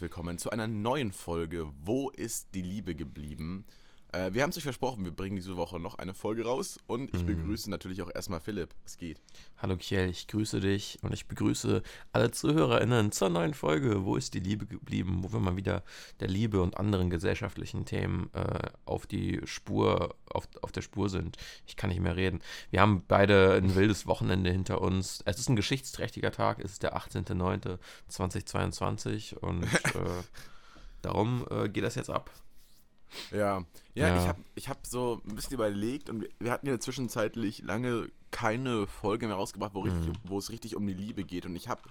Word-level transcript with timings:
willkommen 0.00 0.38
zu 0.38 0.50
einer 0.50 0.68
neuen 0.68 1.10
Folge 1.10 1.66
Wo 1.82 2.10
ist 2.10 2.54
die 2.54 2.62
Liebe 2.62 2.94
geblieben? 2.94 3.64
Äh, 4.12 4.34
wir 4.34 4.42
haben 4.42 4.50
es 4.50 4.56
euch 4.56 4.64
versprochen, 4.64 5.04
wir 5.04 5.12
bringen 5.12 5.36
diese 5.36 5.56
Woche 5.56 5.78
noch 5.78 5.94
eine 5.96 6.14
Folge 6.14 6.44
raus 6.44 6.80
und 6.88 7.14
ich 7.14 7.22
Mhm. 7.22 7.26
begrüße 7.26 7.70
natürlich 7.70 8.02
auch 8.02 8.10
erstmal 8.12 8.40
Philipp. 8.40 8.74
Es 8.84 8.96
geht. 8.96 9.20
Hallo 9.58 9.76
Kiel, 9.76 10.08
ich 10.08 10.26
grüße 10.26 10.58
dich 10.60 10.98
und 11.02 11.12
ich 11.14 11.28
begrüße 11.28 11.80
alle 12.12 12.32
ZuhörerInnen 12.32 13.12
zur 13.12 13.28
neuen 13.28 13.54
Folge 13.54 14.04
Wo 14.04 14.16
ist 14.16 14.34
die 14.34 14.40
Liebe 14.40 14.66
geblieben? 14.66 15.22
Wo 15.22 15.32
wir 15.32 15.38
mal 15.38 15.54
wieder 15.56 15.84
der 16.18 16.26
Liebe 16.28 16.60
und 16.60 16.76
anderen 16.76 17.08
gesellschaftlichen 17.08 17.84
Themen 17.84 18.30
äh, 18.32 18.70
auf 18.84 19.06
die 19.06 19.40
Spur, 19.44 20.16
auf, 20.28 20.48
auf 20.62 20.72
der 20.72 20.82
Spur 20.82 21.08
sind. 21.08 21.36
Ich 21.66 21.76
kann 21.76 21.90
nicht 21.90 22.00
mehr 22.00 22.16
reden. 22.16 22.40
Wir 22.70 22.80
haben 22.80 23.04
beide 23.06 23.52
ein 23.54 23.76
wildes 23.76 24.08
Wochenende 24.08 24.50
hinter 24.50 24.80
uns. 24.80 25.22
Es 25.24 25.38
ist 25.38 25.48
ein 25.48 25.54
geschichtsträchtiger 25.56 26.32
Tag, 26.32 26.58
es 26.58 26.72
ist 26.72 26.82
der 26.82 26.96
18.09.2022 26.96 29.36
und 29.36 29.62
äh, 29.64 29.68
darum 31.02 31.46
äh, 31.50 31.68
geht 31.68 31.84
das 31.84 31.94
jetzt 31.94 32.10
ab. 32.10 32.30
Ja, 33.30 33.64
ja, 33.94 34.08
Ja. 34.08 34.16
ich 34.22 34.28
habe 34.28 34.40
ich 34.54 34.68
hab 34.68 34.86
so 34.86 35.20
ein 35.26 35.34
bisschen 35.34 35.54
überlegt 35.54 36.08
und 36.10 36.26
wir, 36.38 36.50
hatten 36.52 36.66
ja 36.66 36.78
zwischenzeitlich 36.78 37.62
lange 37.62 38.08
keine 38.30 38.86
Folge 38.86 39.26
mehr 39.26 39.36
rausgebracht, 39.36 39.74
wo, 39.74 39.80
richtig, 39.80 40.08
Mhm. 40.08 40.12
wo 40.24 40.38
es 40.38 40.50
richtig 40.50 40.76
um 40.76 40.86
die 40.86 40.94
Liebe 40.94 41.24
geht. 41.24 41.46
Und 41.46 41.56
ich 41.56 41.68
habe, 41.68 41.82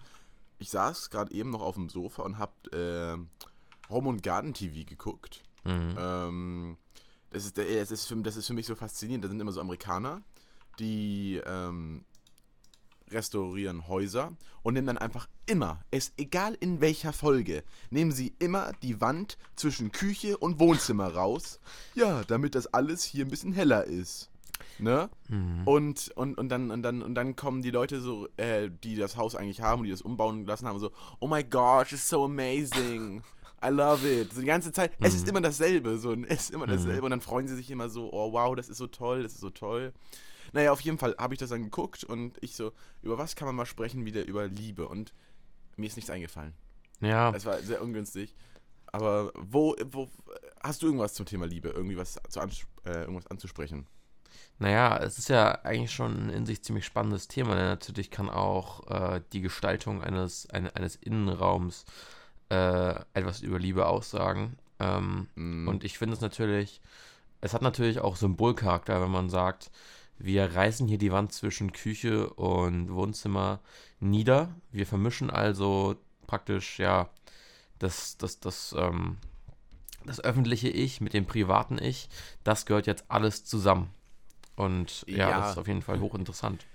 ich 0.59 0.69
saß 0.69 1.09
gerade 1.09 1.33
eben 1.33 1.49
noch 1.49 1.61
auf 1.61 1.75
dem 1.75 1.89
Sofa 1.89 2.23
und 2.23 2.37
habe 2.37 2.53
äh, 2.71 3.89
Home 3.89 4.09
und 4.09 4.23
Garden 4.23 4.53
TV 4.53 4.85
geguckt. 4.87 5.43
Mhm. 5.65 5.95
Ähm, 5.99 6.77
das, 7.31 7.45
ist, 7.45 7.57
das, 7.57 7.91
ist 7.91 8.05
für, 8.07 8.15
das 8.17 8.37
ist 8.37 8.47
für 8.47 8.53
mich 8.53 8.65
so 8.67 8.75
faszinierend. 8.75 9.23
Da 9.25 9.27
sind 9.29 9.39
immer 9.39 9.51
so 9.51 9.59
Amerikaner, 9.61 10.21
die 10.79 11.41
ähm, 11.45 12.05
restaurieren 13.11 13.87
Häuser 13.87 14.33
und 14.63 14.73
nehmen 14.73 14.87
dann 14.87 14.97
einfach 14.97 15.27
immer, 15.45 15.83
ist 15.91 16.13
egal 16.17 16.55
in 16.59 16.81
welcher 16.81 17.13
Folge, 17.13 17.63
nehmen 17.89 18.11
sie 18.11 18.33
immer 18.39 18.71
die 18.81 19.01
Wand 19.01 19.37
zwischen 19.55 19.91
Küche 19.91 20.37
und 20.37 20.59
Wohnzimmer 20.59 21.13
raus. 21.13 21.59
Ja, 21.95 22.23
damit 22.25 22.55
das 22.55 22.67
alles 22.73 23.03
hier 23.03 23.25
ein 23.25 23.29
bisschen 23.29 23.53
heller 23.53 23.83
ist. 23.85 24.29
Ne? 24.77 25.09
Mhm. 25.27 25.63
Und, 25.65 26.11
und, 26.15 26.37
und, 26.37 26.49
dann, 26.49 26.71
und, 26.71 26.83
dann, 26.83 27.01
und 27.01 27.15
dann 27.15 27.35
kommen 27.35 27.61
die 27.61 27.71
Leute 27.71 27.99
so, 28.01 28.27
äh, 28.37 28.69
die 28.83 28.95
das 28.95 29.17
Haus 29.17 29.35
eigentlich 29.35 29.61
haben, 29.61 29.83
die 29.83 29.89
das 29.89 30.01
umbauen 30.01 30.45
lassen 30.45 30.67
haben, 30.67 30.79
so, 30.79 30.91
oh 31.19 31.27
my 31.27 31.43
gosh, 31.43 31.93
it's 31.93 32.07
so 32.07 32.25
amazing. 32.25 33.21
I 33.63 33.69
love 33.69 34.07
it. 34.07 34.33
So 34.33 34.39
die 34.39 34.47
ganze 34.47 34.71
Zeit, 34.71 34.93
es 35.01 35.13
ist 35.13 35.27
immer 35.27 35.41
dasselbe, 35.41 35.97
so, 35.97 36.13
es 36.13 36.43
ist 36.43 36.51
immer 36.51 36.65
dasselbe. 36.65 37.01
Und 37.01 37.11
dann 37.11 37.21
freuen 37.21 37.47
sie 37.47 37.55
sich 37.55 37.69
immer 37.69 37.89
so, 37.89 38.11
oh 38.13 38.31
wow, 38.31 38.55
das 38.55 38.69
ist 38.69 38.77
so 38.77 38.87
toll, 38.87 39.23
das 39.23 39.33
ist 39.33 39.41
so 39.41 39.49
toll. 39.49 39.93
Naja, 40.53 40.71
auf 40.71 40.81
jeden 40.81 40.97
Fall 40.97 41.15
habe 41.17 41.33
ich 41.33 41.39
das 41.39 41.49
dann 41.49 41.63
geguckt 41.63 42.03
und 42.03 42.37
ich 42.41 42.55
so, 42.55 42.71
über 43.01 43.17
was 43.17 43.35
kann 43.35 43.45
man 43.47 43.55
mal 43.55 43.65
sprechen, 43.65 44.05
wieder 44.05 44.25
über 44.25 44.47
Liebe? 44.47 44.87
Und 44.87 45.13
mir 45.77 45.87
ist 45.87 45.95
nichts 45.95 46.09
eingefallen. 46.11 46.53
Ja. 47.01 47.31
Es 47.35 47.45
war 47.45 47.59
sehr 47.61 47.81
ungünstig. 47.81 48.35
Aber 48.87 49.31
wo, 49.35 49.75
wo, 49.91 50.09
hast 50.61 50.81
du 50.81 50.87
irgendwas 50.87 51.13
zum 51.13 51.25
Thema 51.25 51.45
Liebe? 51.45 51.69
Irgendwie 51.69 51.97
was 51.97 52.19
zu 52.29 52.39
äh, 52.85 53.01
irgendwas 53.01 53.27
anzusprechen? 53.27 53.87
Naja, 54.59 54.97
es 54.97 55.17
ist 55.17 55.29
ja 55.29 55.51
eigentlich 55.63 55.91
schon 55.91 56.27
ein 56.27 56.29
in 56.29 56.45
sich 56.45 56.61
ziemlich 56.63 56.85
spannendes 56.85 57.27
Thema, 57.27 57.55
denn 57.55 57.65
natürlich 57.65 58.11
kann 58.11 58.29
auch 58.29 58.87
äh, 58.89 59.21
die 59.31 59.41
Gestaltung 59.41 60.03
eines, 60.03 60.49
eine, 60.49 60.75
eines 60.75 60.95
Innenraums 60.97 61.85
äh, 62.49 62.95
etwas 63.13 63.41
über 63.41 63.59
Liebe 63.59 63.85
aussagen. 63.87 64.57
Ähm, 64.79 65.29
Mm, 65.35 65.67
Und 65.67 65.83
ich 65.83 65.97
finde 65.97 66.15
es 66.15 66.21
natürlich, 66.21 66.81
es 67.41 67.53
hat 67.53 67.61
natürlich 67.61 67.99
auch 68.01 68.15
Symbolcharakter, 68.17 69.01
wenn 69.01 69.11
man 69.11 69.29
sagt, 69.29 69.71
wir 70.19 70.53
reißen 70.55 70.87
hier 70.87 70.97
die 70.97 71.11
Wand 71.11 71.31
zwischen 71.33 71.71
Küche 71.73 72.29
und 72.31 72.93
Wohnzimmer 72.93 73.61
nieder. 73.99 74.53
Wir 74.71 74.85
vermischen 74.85 75.29
also 75.29 75.95
praktisch, 76.27 76.77
ja, 76.79 77.09
das, 77.79 78.17
das, 78.17 78.39
das, 78.39 78.75
ähm, 78.77 79.17
das 80.05 80.19
öffentliche 80.19 80.69
Ich 80.69 81.01
mit 81.01 81.13
dem 81.13 81.25
privaten 81.25 81.77
Ich. 81.81 82.09
Das 82.43 82.65
gehört 82.65 82.87
jetzt 82.87 83.05
alles 83.07 83.45
zusammen. 83.45 83.89
Und 84.55 85.05
ja, 85.07 85.29
Ja. 85.29 85.39
das 85.39 85.51
ist 85.51 85.57
auf 85.57 85.67
jeden 85.67 85.81
Fall 85.81 85.99
hochinteressant. 86.01 86.65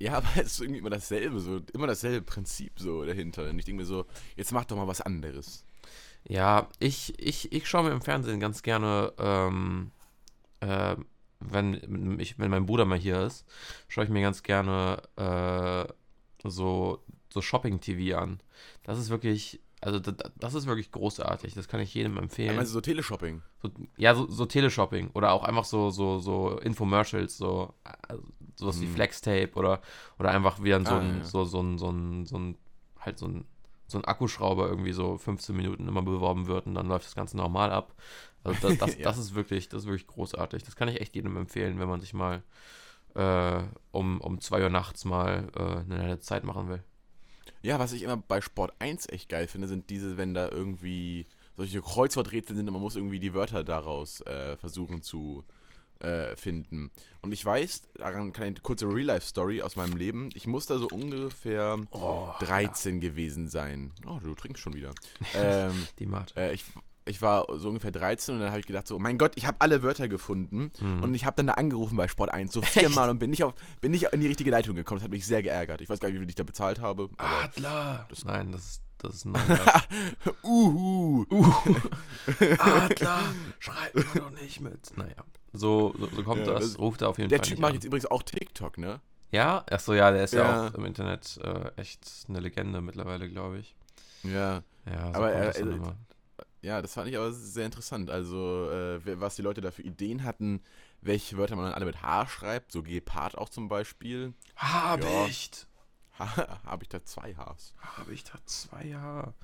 Ja, 0.00 0.14
aber 0.14 0.26
es 0.36 0.52
ist 0.52 0.60
irgendwie 0.60 0.80
immer 0.80 0.90
dasselbe, 0.90 1.38
so 1.38 1.60
immer 1.72 1.86
dasselbe 1.86 2.22
Prinzip 2.22 2.72
so 2.80 3.04
dahinter. 3.04 3.48
Und 3.48 3.58
ich 3.60 3.64
denke 3.64 3.82
mir 3.82 3.86
so, 3.86 4.06
jetzt 4.34 4.52
mach 4.52 4.64
doch 4.64 4.76
mal 4.76 4.88
was 4.88 5.00
anderes. 5.00 5.64
Ja, 6.24 6.68
ich, 6.80 7.14
ich, 7.18 7.52
ich 7.52 7.68
schaue 7.68 7.84
mir 7.84 7.92
im 7.92 8.02
Fernsehen 8.02 8.40
ganz 8.40 8.62
gerne, 8.62 9.12
ähm, 9.18 9.92
äh, 10.60 10.96
wenn, 11.40 12.18
ich, 12.20 12.38
wenn 12.38 12.50
mein 12.50 12.66
Bruder 12.66 12.84
mal 12.84 12.98
hier 12.98 13.20
ist, 13.22 13.46
schaue 13.88 14.04
ich 14.04 14.10
mir 14.10 14.22
ganz 14.22 14.42
gerne 14.42 15.02
äh, 15.16 15.92
so, 16.48 17.02
so 17.32 17.40
Shopping-TV 17.40 18.16
an. 18.18 18.40
Das 18.84 18.98
ist 18.98 19.10
wirklich, 19.10 19.60
also 19.80 19.98
das, 20.00 20.14
das 20.36 20.54
ist 20.54 20.66
wirklich 20.66 20.90
großartig. 20.90 21.54
Das 21.54 21.68
kann 21.68 21.80
ich 21.80 21.94
jedem 21.94 22.14
Ja, 22.16 22.22
empfehlen. 22.22 22.56
meinst 22.56 22.70
du 22.70 22.74
so 22.74 22.80
Teleshopping? 22.80 23.42
So, 23.62 23.70
ja, 23.96 24.14
so, 24.14 24.28
so 24.28 24.46
Teleshopping 24.46 25.10
oder 25.14 25.32
auch 25.32 25.44
einfach 25.44 25.64
so, 25.64 25.90
so, 25.90 26.18
so 26.18 26.58
Infomercials, 26.58 27.36
so 27.36 27.74
äh, 27.84 28.14
sowas 28.56 28.80
wie 28.80 28.86
Mhm. 28.86 28.94
Flextape 28.94 29.52
oder, 29.54 29.80
oder 30.18 30.30
einfach 30.30 30.62
wieder 30.62 30.84
so 30.84 30.94
Ah, 30.94 30.98
ein, 31.00 31.18
ja. 31.18 31.24
so, 31.24 31.44
so 31.44 31.60
ein, 31.60 31.78
so 31.78 31.90
ein, 31.90 32.26
so 32.26 32.36
ein, 32.38 32.56
halt 32.98 33.18
so 33.18 33.26
ein, 33.26 33.44
so 33.88 33.98
ein 33.98 34.04
Akkuschrauber 34.04 34.68
irgendwie 34.68 34.92
so 34.92 35.18
15 35.18 35.56
Minuten 35.56 35.88
immer 35.88 36.02
beworben 36.02 36.46
wird 36.46 36.66
und 36.66 36.74
dann 36.74 36.86
läuft 36.86 37.06
das 37.06 37.14
Ganze 37.16 37.36
normal 37.36 37.72
ab. 37.72 37.94
Also 38.44 38.68
das, 38.68 38.78
das, 38.78 38.96
Ja. 38.96 39.04
das 39.04 39.18
ist 39.18 39.34
wirklich, 39.34 39.68
das 39.68 39.82
ist 39.82 39.86
wirklich 39.88 40.06
großartig. 40.06 40.62
Das 40.62 40.76
kann 40.76 40.88
ich 40.88 41.00
echt 41.00 41.16
jedem 41.16 41.36
empfehlen, 41.36 41.80
wenn 41.80 41.88
man 41.88 42.00
sich 42.00 42.14
mal 42.14 42.42
äh, 43.14 43.62
um, 43.90 44.20
um 44.20 44.40
2 44.40 44.62
Uhr 44.62 44.70
nachts 44.70 45.04
mal 45.04 45.48
äh, 45.56 45.62
eine 45.62 45.98
nette 46.06 46.20
Zeit 46.20 46.44
machen 46.44 46.68
will. 46.68 46.84
Ja, 47.62 47.78
was 47.78 47.92
ich 47.92 48.02
immer 48.02 48.16
bei 48.16 48.40
Sport 48.40 48.74
1 48.78 49.08
echt 49.08 49.28
geil 49.28 49.48
finde, 49.48 49.66
sind 49.68 49.90
diese, 49.90 50.16
wenn 50.16 50.34
da 50.34 50.48
irgendwie 50.48 51.26
solche 51.56 51.82
Kreuzworträtsel 51.82 52.54
sind 52.54 52.68
und 52.68 52.72
man 52.74 52.82
muss 52.82 52.94
irgendwie 52.94 53.18
die 53.18 53.34
Wörter 53.34 53.64
daraus 53.64 54.20
äh, 54.20 54.56
versuchen 54.58 55.02
zu 55.02 55.44
äh, 55.48 55.52
finden. 56.36 56.90
Und 57.22 57.32
ich 57.32 57.44
weiß, 57.44 57.82
daran 57.94 58.32
kann 58.32 58.44
ich 58.44 58.48
eine 58.50 58.60
kurze 58.60 58.86
Real-Life-Story 58.86 59.62
aus 59.62 59.76
meinem 59.76 59.96
Leben. 59.96 60.30
Ich 60.34 60.46
muss 60.46 60.66
da 60.66 60.78
so 60.78 60.88
ungefähr 60.88 61.76
Oh, 61.90 62.28
13 62.40 63.00
gewesen 63.00 63.48
sein. 63.48 63.92
Oh, 64.06 64.18
du 64.22 64.34
trinkst 64.34 64.62
schon 64.62 64.74
wieder. 64.74 64.92
ähm, 65.34 65.86
die 65.98 66.06
Mart. 66.06 66.36
äh, 66.36 66.52
ich, 66.52 66.64
ich 67.04 67.20
war 67.22 67.46
so 67.58 67.68
ungefähr 67.68 67.90
13 67.90 68.34
und 68.34 68.40
dann 68.42 68.50
habe 68.50 68.60
ich 68.60 68.66
gedacht 68.66 68.86
so, 68.86 68.98
mein 68.98 69.18
Gott, 69.18 69.32
ich 69.36 69.46
habe 69.46 69.56
alle 69.60 69.82
Wörter 69.82 70.08
gefunden 70.08 70.70
Hm. 70.78 71.02
und 71.02 71.14
ich 71.14 71.24
habe 71.24 71.36
dann 71.36 71.46
da 71.48 71.54
angerufen 71.54 71.96
bei 71.96 72.06
Sport 72.06 72.30
1 72.32 72.52
so 72.52 72.62
viermal 72.62 73.08
und 73.10 73.18
bin 73.18 73.30
nicht, 73.30 73.42
auf, 73.44 73.54
bin 73.80 73.90
nicht 73.92 74.04
in 74.12 74.20
die 74.20 74.26
richtige 74.28 74.50
Leitung 74.50 74.76
gekommen. 74.76 74.98
Das 75.00 75.04
hat 75.04 75.10
mich 75.10 75.26
sehr 75.26 75.42
geärgert. 75.42 75.80
Ich 75.80 75.88
weiß 75.88 75.98
gar 76.00 76.08
nicht, 76.08 76.16
wie 76.16 76.20
viel 76.20 76.28
ich 76.28 76.34
da 76.36 76.44
bezahlt 76.44 76.80
habe. 76.80 77.08
Adler! 77.16 78.06
das- 78.08 78.24
Nein, 78.24 78.52
das 78.52 78.62
ist, 78.64 78.82
das 78.98 79.14
ist 79.16 79.24
ein 79.26 79.34
Uhu. 80.42 81.24
Adler, 82.58 83.20
schreib 83.58 83.94
mir 83.94 84.20
doch 84.20 84.30
nicht 84.30 84.60
mit. 84.60 84.96
Naja, 84.96 85.14
so, 85.52 85.94
so, 85.98 86.06
so 86.14 86.22
kommt 86.22 86.46
Ja, 86.46 86.54
das, 86.54 86.72
das- 86.72 86.78
ruft 86.78 87.02
er 87.02 87.08
auf 87.08 87.18
jeden 87.18 87.28
Der 87.30 87.38
Fall 87.38 87.44
Typ 87.46 87.52
nicht 87.58 87.62
macht 87.62 87.74
jetzt 87.74 87.84
übrigens 87.84 88.06
auch 88.06 88.22
TikTok, 88.22 88.78
ne? 88.78 89.00
Ja, 89.30 89.64
achso, 89.70 89.92
ja, 89.92 90.10
der 90.10 90.24
ist 90.24 90.32
ja, 90.34 90.40
Ja. 90.40 90.68
auch 90.68 90.74
im 90.74 90.84
Internet 90.86 91.38
äh, 91.42 91.70
echt 91.76 92.00
eine 92.28 92.40
Legende 92.40 92.80
mittlerweile, 92.80 93.28
glaube 93.28 93.58
ich. 93.58 93.74
Ja. 94.22 94.62
Ja, 94.86 95.06
so 95.08 95.14
Aber 95.14 95.32
er- 95.32 95.46
das 95.46 95.56
er- 95.56 95.66
immer. 95.66 95.96
Ja, 96.60 96.82
das 96.82 96.94
fand 96.94 97.08
ich 97.08 97.16
aber 97.16 97.30
sehr 97.32 97.66
interessant. 97.66 98.10
Also, 98.10 98.68
äh, 98.70 99.20
was 99.20 99.36
die 99.36 99.42
Leute 99.42 99.60
da 99.60 99.70
für 99.70 99.82
Ideen 99.82 100.24
hatten, 100.24 100.60
welche 101.00 101.36
Wörter 101.36 101.54
man 101.54 101.66
dann 101.66 101.74
alle 101.74 101.84
mit 101.86 102.02
H 102.02 102.26
schreibt, 102.26 102.72
so 102.72 102.82
Gepard 102.82 103.38
auch 103.38 103.48
zum 103.48 103.68
Beispiel. 103.68 104.32
Habicht! 104.56 105.67
Habe 106.18 106.82
ich 106.82 106.88
da 106.88 107.02
zwei 107.04 107.34
Hs. 107.34 107.74
Habicht 107.96 108.32
hat 108.34 108.48
zwei 108.48 108.94
H. 108.94 109.34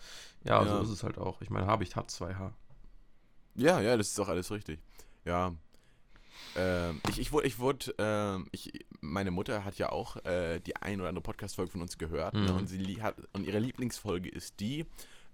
Ja, 0.45 0.63
Ja. 0.63 0.67
so 0.69 0.83
ist 0.83 0.91
es 0.91 1.03
halt 1.03 1.19
auch. 1.19 1.41
Ich 1.43 1.51
meine, 1.51 1.67
Habicht 1.67 1.97
hat 1.97 2.11
zwei 2.11 2.35
H. 2.35 2.53
Ja, 3.55 3.81
ja, 3.81 3.97
das 3.97 4.09
ist 4.09 4.21
auch 4.21 4.29
alles 4.29 4.51
richtig. 4.51 4.81
Ja. 5.25 5.55
Ähm, 6.57 7.01
ich, 7.09 7.19
ich 7.21 7.33
wurde, 7.33 7.47
ich 7.47 7.59
wurde, 7.59 7.95
ähm, 7.99 8.49
ich, 8.51 8.85
meine 9.01 9.31
Mutter 9.31 9.65
hat 9.65 9.79
ja 9.79 9.91
auch 9.91 10.17
äh, 10.25 10.59
die 10.61 10.77
ein 10.77 11.01
oder 11.01 11.09
andere 11.09 11.23
Podcast-Folge 11.23 11.71
von 11.71 11.81
uns 11.83 11.97
gehört. 11.99 12.35
Ne? 12.35 12.51
Mhm. 12.53 12.57
Und, 12.59 12.67
sie 12.67 13.01
hat, 13.03 13.17
und 13.33 13.47
ihre 13.47 13.59
Lieblingsfolge 13.61 14.29
ist 14.29 14.59
die, 14.61 14.85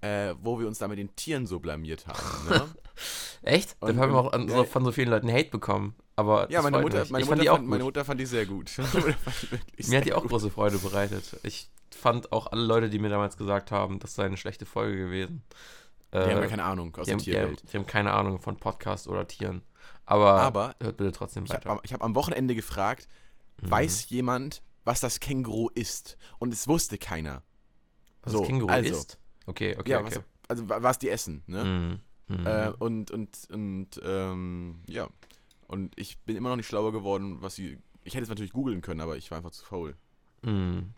äh, 0.02 0.34
wo 0.40 0.58
wir 0.60 0.66
uns 0.66 0.78
da 0.78 0.88
mit 0.88 0.98
den 0.98 1.14
Tieren 1.16 1.46
so 1.46 1.58
blamiert 1.60 2.06
haben. 2.06 2.48
Ne? 2.48 2.68
Echt? 3.42 3.76
Und- 3.80 3.88
Dafür 3.88 4.02
haben 4.02 4.12
wir 4.12 4.18
auch 4.20 4.32
an, 4.32 4.48
so, 4.48 4.64
von 4.64 4.84
so 4.84 4.92
vielen 4.92 5.08
Leuten 5.08 5.30
Hate 5.32 5.48
bekommen. 5.50 5.94
Aber 6.20 6.50
ja, 6.50 6.60
meine 6.62 6.80
Mutter, 6.80 7.06
meine, 7.10 7.24
Mutter 7.24 7.44
fand 7.44 7.66
meine. 7.68 7.84
Mutter 7.84 8.04
fand 8.04 8.20
die 8.20 8.26
sehr 8.26 8.44
gut. 8.46 8.70
Mir 9.88 9.98
hat 9.98 10.04
die 10.04 10.12
auch 10.12 10.22
gut. 10.22 10.30
große 10.30 10.50
Freude 10.50 10.78
bereitet. 10.78 11.38
Ich 11.42 11.68
fand 11.90 12.30
auch 12.32 12.46
alle 12.52 12.62
Leute, 12.62 12.90
die 12.90 12.98
mir 12.98 13.08
damals 13.08 13.36
gesagt 13.36 13.70
haben, 13.70 13.98
das 13.98 14.14
sei 14.14 14.24
eine 14.26 14.36
schlechte 14.36 14.66
Folge 14.66 14.96
gewesen. 14.96 15.42
Die 16.12 16.18
haben 16.18 16.28
äh, 16.30 16.40
ja 16.42 16.46
keine 16.46 16.64
Ahnung 16.64 16.94
aus 16.96 17.06
der 17.06 17.14
haben, 17.14 17.18
die, 17.22 17.30
Tierwelt. 17.30 17.60
haben, 17.60 17.68
die 17.72 17.76
haben 17.78 17.86
keine 17.86 18.12
Ahnung 18.12 18.40
von 18.40 18.56
Podcast 18.56 19.08
oder 19.08 19.26
Tieren. 19.26 19.62
Aber, 20.06 20.40
Aber 20.40 20.74
hört 20.80 20.96
bitte 20.96 21.12
trotzdem 21.12 21.44
Ich 21.44 21.52
habe 21.52 21.64
weiter. 21.68 21.80
ich 21.84 21.92
hab 21.92 22.02
am 22.02 22.14
Wochenende 22.14 22.54
gefragt, 22.54 23.08
Mhm. 23.62 23.70
weiß 23.70 24.08
jemand, 24.10 24.62
was 24.84 25.00
das 25.00 25.20
Känguru 25.20 25.68
ist? 25.74 26.16
Und 26.38 26.52
es 26.52 26.66
wusste 26.66 26.96
keiner. 26.98 27.42
was 28.22 28.32
so, 28.32 28.38
das 28.40 28.48
Känguru 28.48 28.70
also. 28.72 28.94
ist? 28.94 29.18
Okay, 29.46 29.76
okay, 29.78 29.90
ja, 29.90 30.00
okay. 30.00 30.16
Was, 30.16 30.20
also 30.48 30.68
wa- 30.68 30.82
was 30.82 30.98
die 30.98 31.10
essen, 31.10 31.42
ne? 31.46 31.64
Mhm. 31.64 32.00
Mhm. 32.38 32.46
Äh, 32.46 32.72
und, 32.78 33.10
und, 33.10 33.28
und, 33.52 33.88
ähm, 34.04 34.80
ja. 34.86 35.08
Und 35.70 35.92
ich 35.98 36.18
bin 36.20 36.36
immer 36.36 36.48
noch 36.48 36.56
nicht 36.56 36.66
schlauer 36.66 36.90
geworden, 36.92 37.38
was 37.42 37.54
sie. 37.54 37.78
Ich 38.02 38.14
hätte 38.14 38.24
es 38.24 38.28
natürlich 38.28 38.52
googeln 38.52 38.80
können, 38.80 39.00
aber 39.00 39.16
ich 39.16 39.30
war 39.30 39.38
einfach 39.38 39.52
zu 39.52 39.64
faul. 39.64 39.94
Mhm. 40.42 40.90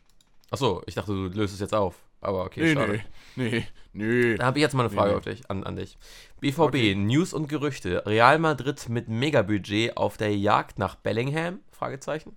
Achso, 0.50 0.82
ich 0.86 0.94
dachte, 0.94 1.12
du 1.12 1.26
löst 1.28 1.52
es 1.52 1.60
jetzt 1.60 1.74
auf. 1.74 1.96
Aber 2.20 2.44
okay, 2.44 2.60
Nee, 2.62 2.74
schade. 2.74 3.00
nee, 3.36 3.48
nee, 3.50 3.66
nee. 3.92 4.34
Da 4.36 4.46
habe 4.46 4.58
ich 4.58 4.62
jetzt 4.62 4.74
mal 4.74 4.84
eine 4.86 4.94
Frage 4.94 5.08
Nee, 5.08 5.14
nee. 5.14 5.18
auf 5.18 5.24
dich, 5.24 5.50
an, 5.50 5.64
an 5.64 5.76
dich. 5.76 5.98
BVB, 6.40 6.60
Okay. 6.60 6.94
News 6.94 7.32
und 7.34 7.48
Gerüchte. 7.48 8.02
Real 8.06 8.38
Madrid 8.38 8.88
mit 8.88 9.08
Megabudget 9.08 9.96
auf 9.96 10.16
der 10.16 10.34
Jagd 10.36 10.78
nach 10.78 10.94
Bellingham? 10.94 11.60
Fragezeichen. 11.72 12.36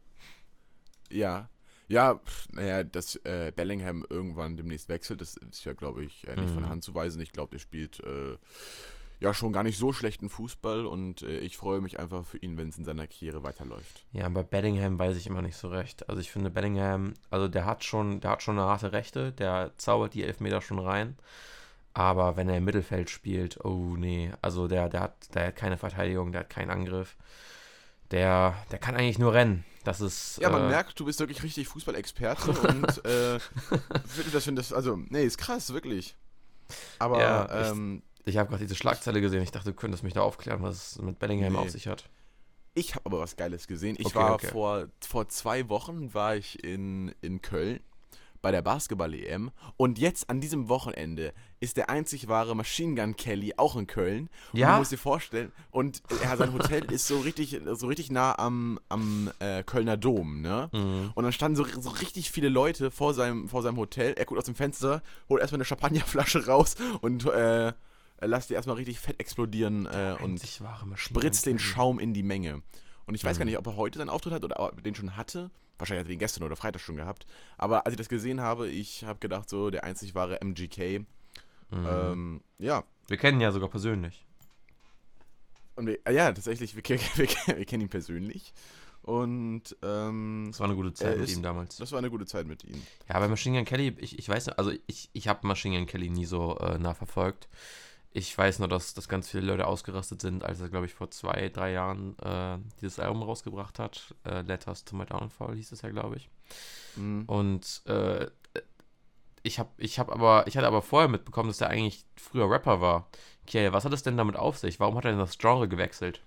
Ja. 1.12 1.50
Ja, 1.88 2.20
naja, 2.52 2.84
dass 2.84 3.16
äh, 3.26 3.52
Bellingham 3.56 4.04
irgendwann 4.10 4.58
demnächst 4.58 4.90
wechselt, 4.90 5.22
das 5.22 5.38
ist 5.38 5.64
ja, 5.66 5.74
glaube 5.74 6.04
ich, 6.04 6.28
äh, 6.28 6.36
nicht 6.36 6.52
von 6.52 6.64
Mhm. 6.64 6.70
Hand 6.70 6.84
zu 6.84 6.96
weisen. 6.96 7.22
Ich 7.22 7.32
glaube, 7.32 7.52
der 7.52 7.60
spielt 7.60 8.00
äh, 8.00 8.38
ja 9.20 9.34
schon 9.34 9.54
gar 9.54 9.64
nicht 9.64 9.78
so 9.78 9.94
schlechten 9.94 10.30
Fußball 10.30 10.86
und 10.86 11.22
äh, 11.22 11.40
ich 11.40 11.58
freue 11.58 11.82
mich 11.82 12.00
einfach 12.00 12.26
für 12.26 12.38
ihn, 12.38 12.58
wenn 12.58 12.70
es 12.70 12.78
in 12.78 12.86
seiner 12.86 13.08
Karriere 13.08 13.44
weiterläuft. 13.44 14.06
Ja, 14.12 14.28
bei 14.30 14.44
Bellingham 14.44 15.00
weiß 15.00 15.18
ich 15.18 15.28
immer 15.28 15.42
nicht 15.42 15.58
so 15.58 15.68
recht. 15.68 16.10
Also 16.10 16.22
ich 16.22 16.32
finde 16.32 16.50
Bellingham, 16.50 17.14
also 17.30 17.48
der 17.48 17.66
hat 17.66 17.84
schon, 17.84 18.20
der 18.20 18.32
hat 18.32 18.44
schon 18.44 18.58
eine 18.58 18.68
harte 18.68 18.92
Rechte, 18.92 19.32
der 19.32 19.72
zaubert 19.78 20.14
die 20.14 20.24
Elfmeter 20.24 20.62
schon 20.62 20.80
rein. 20.80 21.18
Aber 21.94 22.36
wenn 22.36 22.50
er 22.50 22.58
im 22.58 22.66
Mittelfeld 22.66 23.10
spielt, 23.10 23.64
oh 23.64 23.96
nee, 23.96 24.34
also 24.42 24.68
der, 24.68 24.90
der 24.90 25.00
hat, 25.00 25.34
der 25.34 25.48
hat 25.48 25.56
keine 25.56 25.78
Verteidigung, 25.78 26.34
der 26.34 26.42
hat 26.42 26.50
keinen 26.50 26.70
Angriff. 26.70 27.16
Der, 28.12 28.54
der 28.70 28.80
kann 28.80 28.96
eigentlich 28.96 29.18
nur 29.18 29.34
rennen. 29.34 29.64
Das 29.86 30.02
ist. 30.02 30.40
Ja, 30.42 30.50
man 30.50 30.64
äh, 30.64 30.70
merkt, 30.70 31.00
du 31.00 31.06
bist 31.06 31.20
wirklich 31.20 31.42
richtig 31.44 31.68
Fußballexperte 31.70 32.52
und 32.52 33.06
äh, 33.06 33.40
das, 34.34 34.44
finde 34.44 34.62
das, 34.62 34.74
also, 34.74 34.98
nee, 34.98 35.24
ist 35.24 35.38
krass, 35.38 35.72
wirklich. 35.74 36.16
Aber, 37.00 37.20
Ja, 37.20 37.72
ähm, 37.72 38.02
Ich 38.15 38.15
habe 38.38 38.50
gerade 38.50 38.64
diese 38.64 38.76
Schlagzeile 38.76 39.22
gesehen. 39.22 39.44
Ich 39.44 39.52
dachte, 39.52 39.70
du 39.72 39.76
könntest 39.76 40.04
mich 40.04 40.14
da 40.14 40.22
aufklären, 40.22 40.62
was 40.64 40.94
es 40.94 41.02
mit 41.02 41.20
Bellingham 41.20 41.54
Nee. 41.54 41.60
auf 41.60 41.70
sich 41.70 41.88
hat. 41.88 42.10
Ich 42.74 42.96
habe 42.96 43.06
aber 43.06 43.20
was 43.20 43.38
Geiles 43.38 43.68
gesehen. 43.68 43.96
Ich 44.00 44.08
Okay, 44.08 44.16
war 44.16 44.34
okay. 44.34 44.48
Vor, 44.48 44.88
vor 45.00 45.30
zwei 45.30 45.70
Wochen 45.70 46.14
war 46.14 46.36
ich 46.36 46.64
in, 46.64 47.14
in 47.22 47.42
Köln 47.42 47.80
bei 48.42 48.52
der 48.52 48.62
Basketball-EM 48.62 49.50
und 49.76 49.98
jetzt 49.98 50.30
an 50.30 50.40
diesem 50.40 50.70
Wochenende 50.70 51.34
ist 51.62 51.78
der 51.78 51.90
einzig 51.90 52.28
wahre 52.28 52.56
Machine 52.56 52.94
Gun 52.94 53.16
Kelly 53.16 53.54
auch 53.58 53.76
in 53.76 53.88
Köln. 53.88 54.30
Und 54.54 54.60
Ja? 54.60 54.74
du 54.74 54.80
musst 54.80 54.92
dir 54.92 54.98
vorstellen, 55.00 55.52
und 55.72 56.04
ja, 56.22 56.36
sein 56.38 56.54
Hotel 56.54 56.84
ist 56.92 57.08
so 57.08 57.20
richtig, 57.22 57.60
so 57.74 57.88
richtig 57.88 58.12
nah 58.12 58.38
am, 58.38 58.80
am 58.90 59.32
äh, 59.40 59.64
Kölner 59.64 59.98
Dom, 59.98 60.42
ne? 60.42 60.70
Mhm. 60.74 61.12
Und 61.16 61.24
dann 61.24 61.32
standen 61.34 61.56
so, 61.56 61.66
so 61.80 61.90
richtig 61.90 62.30
viele 62.30 62.50
Leute 62.50 62.92
vor 62.92 63.16
seinem, 63.16 63.50
vor 63.50 63.64
seinem 63.64 63.78
Hotel. 63.78 64.14
Er 64.14 64.26
guckt 64.26 64.38
aus 64.38 64.46
dem 64.46 64.54
Fenster, 64.56 65.02
holt 65.28 65.42
erstmal 65.42 65.58
eine 65.58 65.66
Champagnerflasche 65.66 66.46
raus 66.46 66.76
und 67.02 67.26
äh, 67.26 67.74
lässt 68.28 68.50
die 68.50 68.54
erstmal 68.54 68.76
richtig 68.78 69.00
fett 69.00 69.20
explodieren 69.20 69.86
äh, 69.86 70.16
und 70.22 70.42
spritzt 70.96 71.46
den 71.46 71.60
Schaum 71.60 72.00
in 72.00 72.14
die 72.14 72.24
Menge. 72.24 72.62
Und 73.06 73.16
ich 73.16 73.24
weiß 73.24 73.36
Mhm. 73.38 73.40
gar 73.40 73.46
nicht, 73.46 73.58
ob 73.58 73.68
er 73.68 73.76
heute 73.76 74.00
seinen 74.00 74.10
Auftritt 74.10 74.34
hat 74.34 74.44
oder 74.44 74.60
ob 74.60 74.78
er 74.78 74.82
den 74.82 74.96
schon 74.96 75.16
hatte. 75.16 75.52
Wahrscheinlich 75.78 76.00
hat 76.02 76.08
er 76.08 76.14
den 76.14 76.20
gestern 76.20 76.44
oder 76.44 76.56
Freitag 76.56 76.82
schon 76.82 76.96
gehabt. 76.96 77.28
Aber 77.58 77.86
als 77.86 77.94
ich 77.94 77.98
das 77.98 78.10
gesehen 78.10 78.42
habe, 78.42 78.68
ich 78.70 79.04
habe 79.04 79.20
gedacht, 79.20 79.50
so 79.50 79.70
der 79.70 79.84
einzig 79.84 80.16
wahre 80.16 80.40
MGK. 80.42 81.00
Mhm. 81.72 81.88
Ähm, 81.88 82.42
ja. 82.60 82.84
Wir 83.08 83.18
kennen 83.18 83.38
ihn 83.40 83.42
ja 83.42 83.52
sogar 83.52 83.70
persönlich. 83.70 84.26
Und 85.76 85.88
wir, 85.88 86.00
ja, 86.12 86.32
tatsächlich, 86.32 86.76
wir, 86.76 86.84
wir, 87.16 87.28
wir 87.58 87.66
kennen 87.66 87.82
ihn 87.84 87.90
persönlich. 87.90 88.54
Und 89.02 89.76
ähm, 89.84 90.46
Das 90.50 90.60
war 90.60 90.66
eine 90.68 90.76
gute 90.76 90.94
Zeit 90.94 91.18
mit 91.20 91.30
ist- 91.30 91.36
ihm 91.38 91.44
damals. 91.44 91.76
das 91.78 91.92
war 91.92 92.00
eine 92.00 92.10
gute 92.10 92.26
Zeit 92.26 92.48
mit 92.48 92.64
ihm. 92.64 92.82
Ja, 93.08 93.20
bei 93.20 93.28
Machine 93.28 93.58
Gun 93.58 93.66
Kelly, 93.66 93.96
ich, 94.00 94.18
ich 94.18 94.28
weiß 94.28 94.50
also 94.50 94.72
ich, 94.88 95.10
ich 95.14 95.28
habe 95.28 95.46
Machine 95.46 95.78
Gun 95.78 95.86
Kelly 95.86 96.10
nie 96.10 96.26
so 96.26 96.58
äh, 96.58 96.80
nah 96.80 96.96
verfolgt. 96.96 97.48
Ich 98.18 98.38
weiß 98.38 98.60
nur, 98.60 98.70
dass, 98.70 98.94
dass 98.94 99.10
ganz 99.10 99.30
viele 99.30 99.48
Leute 99.48 99.68
ausgerastet 99.68 100.22
sind, 100.22 100.46
als 100.46 100.62
er, 100.62 100.70
glaube 100.70 100.86
ich, 100.86 100.94
vor 100.94 101.12
zwei, 101.12 101.50
drei 101.50 101.74
Jahren 101.74 102.18
äh, 102.20 102.58
dieses 102.80 102.98
Album 102.98 103.22
rausgebracht 103.22 103.78
hat. 103.78 104.16
Äh, 104.24 104.40
Letters 104.44 104.86
to 104.86 104.96
My 104.96 105.06
Downfall 105.06 105.54
hieß 105.54 105.74
es 105.74 105.82
ja, 105.82 105.90
glaube 105.90 106.16
ich. 106.16 106.30
Mhm. 106.96 107.26
Und 107.26 107.82
äh, 107.88 108.28
ich 109.44 109.60
habe 109.60 109.70
ich 109.76 110.00
hab 110.00 110.10
aber, 110.10 110.48
ich 110.48 110.56
hatte 110.56 110.66
aber 110.66 110.82
vorher 110.82 111.10
mitbekommen, 111.10 111.50
dass 111.50 111.60
er 111.60 111.70
eigentlich 111.70 112.06
früher 112.16 112.50
Rapper 112.50 112.80
war. 112.80 113.10
Okay, 113.46 113.74
was 113.74 113.84
hat 113.84 113.92
es 113.92 114.04
denn 114.04 114.16
damit 114.16 114.38
auf 114.38 114.58
sich? 114.58 114.80
Warum 114.80 114.96
hat 114.96 115.04
er 115.04 115.12
denn 115.12 115.20
das 115.20 115.38
Genre 115.38 115.68
gewechselt? 115.68 116.22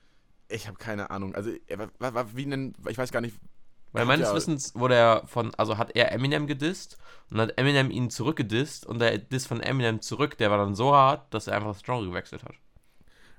Ich 0.50 0.68
habe 0.68 0.76
keine 0.76 1.08
Ahnung. 1.08 1.34
Also, 1.34 1.52
wie 1.52 2.44
denn, 2.44 2.74
ich 2.86 2.98
weiß 2.98 3.12
gar 3.12 3.22
nicht. 3.22 3.34
Weil 3.92 4.02
hat 4.02 4.08
meines 4.08 4.28
ja- 4.28 4.34
Wissens 4.34 4.74
wurde 4.74 4.94
er 4.96 5.22
von, 5.26 5.54
also 5.56 5.78
hat 5.78 5.94
er 5.96 6.12
Eminem 6.12 6.46
gedisst 6.46 6.98
und 7.30 7.40
hat 7.40 7.56
Eminem 7.58 7.90
ihn 7.90 8.10
zurückgedisst 8.10 8.84
und 8.86 8.98
der 9.00 9.18
Diss 9.18 9.46
von 9.46 9.60
Eminem 9.60 10.00
zurück, 10.00 10.36
der 10.38 10.50
war 10.50 10.58
dann 10.58 10.74
so 10.74 10.94
hart, 10.94 11.32
dass 11.32 11.46
er 11.46 11.56
einfach 11.56 11.72
das 11.72 11.82
Genre 11.82 12.06
gewechselt 12.06 12.44
hat. 12.44 12.54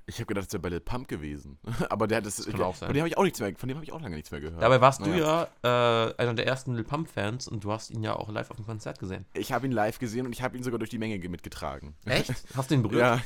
Ich 0.06 0.16
habe 0.16 0.26
gedacht, 0.26 0.46
es 0.48 0.52
wäre 0.52 0.60
bei 0.60 0.70
Lil 0.70 0.80
Pump 0.80 1.06
gewesen. 1.06 1.56
Aber 1.88 2.08
der 2.08 2.16
hat 2.18 2.26
das. 2.26 2.44
kann 2.44 2.60
auch 2.62 2.74
sein. 2.74 2.88
Von 2.88 2.94
dem 2.94 3.00
habe 3.02 3.08
ich 3.08 3.16
auch 3.16 3.22
nichts 3.22 3.38
mehr. 3.38 3.52
Von 3.56 3.68
dem 3.68 3.76
habe 3.76 3.84
ich 3.84 3.92
auch 3.92 4.00
lange 4.00 4.16
nichts 4.16 4.32
mehr 4.32 4.40
gehört. 4.40 4.60
Dabei 4.60 4.80
warst 4.80 5.00
Naja. 5.00 5.46
du 5.62 5.62
ja 5.62 6.08
äh, 6.08 6.14
einer 6.16 6.34
der 6.34 6.48
ersten 6.48 6.74
Lil 6.74 6.82
Pump-Fans 6.82 7.46
und 7.46 7.62
du 7.62 7.70
hast 7.70 7.90
ihn 7.90 8.02
ja 8.02 8.16
auch 8.16 8.28
live 8.28 8.50
auf 8.50 8.56
dem 8.56 8.66
Konzert 8.66 8.98
gesehen. 8.98 9.24
Ich 9.34 9.52
habe 9.52 9.66
ihn 9.66 9.72
live 9.72 10.00
gesehen 10.00 10.26
und 10.26 10.32
ich 10.32 10.42
habe 10.42 10.56
ihn 10.56 10.64
sogar 10.64 10.80
durch 10.80 10.90
die 10.90 10.98
Menge 10.98 11.20
ge- 11.20 11.28
mitgetragen. 11.30 11.94
Echt? 12.06 12.32
Hast 12.56 12.70
du 12.70 12.74
ihn 12.74 12.82
berührt? 12.82 13.00
Ja, 13.00 13.20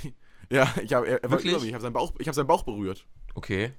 ja, 0.50 0.74
ich 0.82 0.92
habe, 0.92 1.06
er, 1.06 1.22
er 1.22 1.30
war 1.30 1.38
Wirklich? 1.38 1.52
über 1.52 1.60
mich. 1.60 1.68
Ich 1.68 1.74
habe 1.74 1.82
seinen 1.82 1.94
Bauch, 1.94 2.12
ich 2.18 2.26
habe 2.28 2.34
seinen 2.34 2.48
Bauch 2.48 2.64
berührt. 2.64 3.06
Okay. 3.34 3.72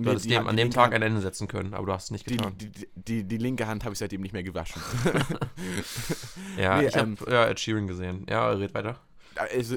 Und 0.00 0.06
Du 0.06 0.10
hättest 0.12 0.30
dem, 0.30 0.46
an 0.46 0.56
dem 0.56 0.70
Tag 0.70 0.92
ein 0.92 1.02
Ende 1.02 1.20
setzen 1.20 1.46
können, 1.48 1.74
aber 1.74 1.86
du 1.86 1.92
hast 1.92 2.04
es 2.04 2.10
nicht 2.10 2.26
getan. 2.26 2.54
die, 2.58 2.70
die, 2.70 2.88
die, 2.94 3.24
die 3.24 3.36
linke 3.38 3.66
Hand 3.66 3.84
habe 3.84 3.92
ich 3.92 3.98
seitdem 3.98 4.20
nicht 4.22 4.32
mehr 4.32 4.42
gewaschen. 4.42 4.80
ja, 6.58 6.80
nee, 6.80 6.88
ich 6.88 6.96
habe 6.96 7.08
ähm, 7.08 7.16
ja, 7.28 7.46
Ed 7.46 7.60
Sheeran 7.60 7.86
gesehen. 7.86 8.26
Ja, 8.28 8.50
red 8.50 8.74
weiter. 8.74 8.98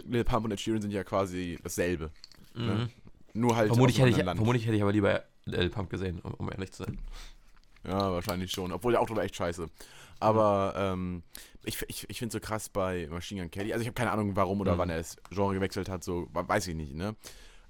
Lil 0.06 0.24
Pump 0.24 0.46
und 0.46 0.52
Ed 0.52 0.60
Sheeran 0.60 0.82
sind 0.82 0.92
ja 0.92 1.04
quasi 1.04 1.60
dasselbe. 1.64 2.12
Mhm. 2.56 2.90
Nur 3.34 3.56
halt 3.56 3.68
Vermutlich, 3.70 4.00
hätte 4.00 4.10
ich, 4.10 4.16
vermutlich 4.16 4.66
hätte 4.66 4.76
ich 4.76 4.82
aber 4.82 4.92
lieber 4.92 5.24
Lil 5.46 5.70
Pump 5.70 5.90
gesehen, 5.90 6.20
um, 6.22 6.34
um 6.36 6.52
ehrlich 6.52 6.72
zu 6.72 6.84
sein. 6.84 6.98
Ja, 7.86 8.12
wahrscheinlich 8.12 8.52
schon. 8.52 8.72
Obwohl 8.72 8.94
der 8.94 9.02
auch 9.02 9.10
war 9.10 9.24
echt 9.24 9.36
scheiße. 9.36 9.68
Aber 10.20 10.74
ähm, 10.78 11.24
ich, 11.66 11.82
ich, 11.88 12.10
ich 12.10 12.20
finde 12.20 12.32
so 12.34 12.40
krass 12.40 12.70
bei 12.70 13.08
Machine 13.12 13.42
Gun 13.42 13.52
Kelly. 13.52 13.74
Also 13.74 13.82
ich 13.82 13.88
habe 13.88 13.96
keine 13.96 14.12
Ahnung, 14.12 14.36
warum 14.36 14.62
oder 14.62 14.76
Mhm. 14.76 14.78
wann 14.78 14.90
er 14.90 14.98
das 14.98 15.18
Genre 15.32 15.54
gewechselt 15.54 15.90
hat. 15.90 16.04
So 16.04 16.30
we- 16.34 16.48
weiß 16.48 16.68
ich 16.68 16.76
nicht. 16.76 16.94
Ne. 16.94 17.16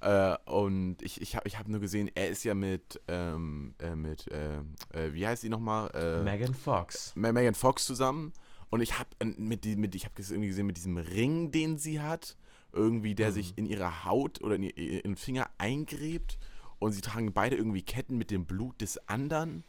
Äh, 0.04 0.38
und 0.52 1.02
ich, 1.02 1.22
ich 1.22 1.36
habe 1.36 1.48
ich 1.48 1.58
hab 1.58 1.68
nur 1.68 1.80
gesehen, 1.80 2.12
er 2.14 2.28
ist 2.30 2.44
ja 2.44 2.54
mit 2.54 3.00
ähm, 3.08 3.74
äh, 3.80 3.96
mit 3.96 4.28
äh, 4.32 4.58
äh, 4.92 5.14
wie 5.14 5.26
heißt 5.26 5.42
sie 5.42 5.50
nochmal? 5.50 5.90
Äh, 5.94 6.24
Megan 6.24 6.54
Fox. 6.54 7.14
Ma- 7.16 7.32
Megan 7.32 7.56
Fox 7.56 7.86
zusammen. 7.86 8.34
Und 8.70 8.82
ich 8.82 8.98
habe 9.00 9.10
mit, 9.38 9.64
die- 9.64 9.76
mit 9.76 9.96
ich 9.96 10.04
habe 10.06 10.16
irgendwie 10.22 10.48
gesehen 10.50 10.66
mit 10.66 10.78
diesem 10.78 10.98
Ring, 10.98 11.52
den 11.52 11.78
sie 11.78 12.02
hat, 12.02 12.36
irgendwie 12.74 13.16
der 13.16 13.30
Mhm. 13.30 13.34
sich 13.34 13.54
in 13.58 13.66
ihre 13.66 14.04
Haut 14.04 14.42
oder 14.42 14.56
in, 14.56 14.64
ihr- 14.64 14.76
in 15.06 15.12
den 15.12 15.16
Finger 15.16 15.50
eingräbt. 15.58 16.38
Und 16.80 16.92
sie 16.92 17.02
tragen 17.02 17.32
beide 17.32 17.56
irgendwie 17.56 17.82
Ketten 17.84 18.18
mit 18.18 18.30
dem 18.30 18.46
Blut 18.46 18.82
des 18.82 19.08
anderen. 19.08 19.64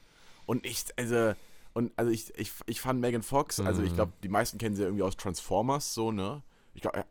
Und 0.47 0.67
ich, 0.67 0.85
also, 0.97 1.35
und 1.75 1.93
also 1.97 2.11
ich, 2.11 2.33
ich, 2.37 2.51
ich 2.67 2.81
fand 2.81 3.01
Megan 3.01 3.23
Fox, 3.23 3.61
also 3.61 3.83
ich 3.83 3.93
Mhm. 3.93 3.95
glaube, 3.95 4.13
die 4.25 4.29
meisten 4.29 4.59
kennen 4.59 4.75
sie 4.75 4.83
ja 4.83 4.89
irgendwie 4.89 5.05
aus 5.05 5.17
Transformers, 5.17 5.95
so, 5.95 6.11
ne? 6.11 6.43
Ich 6.75 6.83
glaube, 6.83 7.05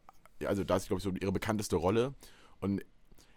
also 0.45 0.63
da 0.65 0.75
ist, 0.75 0.87
glaube 0.87 0.97
ich, 0.99 1.03
so 1.03 1.11
ihre 1.11 1.31
bekannteste 1.31 1.77
Rolle. 1.77 2.13
Und 2.59 2.83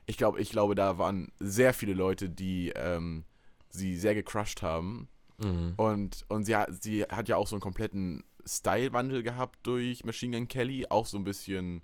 ich 0.06 0.16
glaube, 0.16 0.40
ich 0.40 0.50
glaube, 0.50 0.74
da 0.74 0.98
waren 0.98 1.32
sehr 1.38 1.74
viele 1.74 1.94
Leute, 1.94 2.30
die 2.30 2.72
ähm, 2.76 3.24
sie 3.68 3.96
sehr 3.96 4.14
gecrushed 4.14 4.62
haben. 4.62 5.08
Mhm. 5.38 5.74
Und, 5.76 6.24
und 6.28 6.44
sie, 6.44 6.56
hat, 6.56 6.82
sie 6.82 7.02
hat 7.02 7.28
ja 7.28 7.36
auch 7.36 7.46
so 7.46 7.56
einen 7.56 7.60
kompletten 7.60 8.24
Stylewandel 8.46 9.22
gehabt 9.22 9.58
durch 9.64 10.04
Machine 10.04 10.36
Gun 10.36 10.48
Kelly. 10.48 10.86
Auch 10.88 11.06
so 11.06 11.18
ein 11.18 11.24
bisschen, 11.24 11.82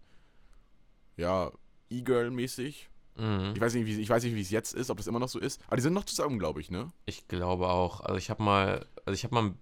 ja, 1.17 1.51
E-Girl-mäßig. 1.91 2.89
Mhm. 3.17 3.53
Ich 3.55 3.61
weiß 3.61 3.75
nicht, 3.75 3.87
wie 3.87 4.01
ich 4.01 4.09
weiß 4.09 4.23
nicht, 4.25 4.35
wie 4.35 4.41
es 4.41 4.51
jetzt 4.51 4.73
ist, 4.73 4.89
ob 4.89 4.97
das 4.97 5.07
immer 5.07 5.19
noch 5.19 5.29
so 5.29 5.39
ist. 5.39 5.61
Aber 5.67 5.77
die 5.77 5.83
sind 5.83 5.93
noch 5.93 6.05
zusammen, 6.05 6.39
glaube 6.39 6.61
ich, 6.61 6.71
ne? 6.71 6.91
Ich 7.05 7.29
glaube 7.29 7.69
auch. 7.69 8.01
Also 8.01 8.17
ich 8.17 8.31
habe 8.31 8.43
mal, 8.43 8.87
also 9.05 9.15
ich 9.15 9.25
habe 9.25 9.35
mal 9.35 9.55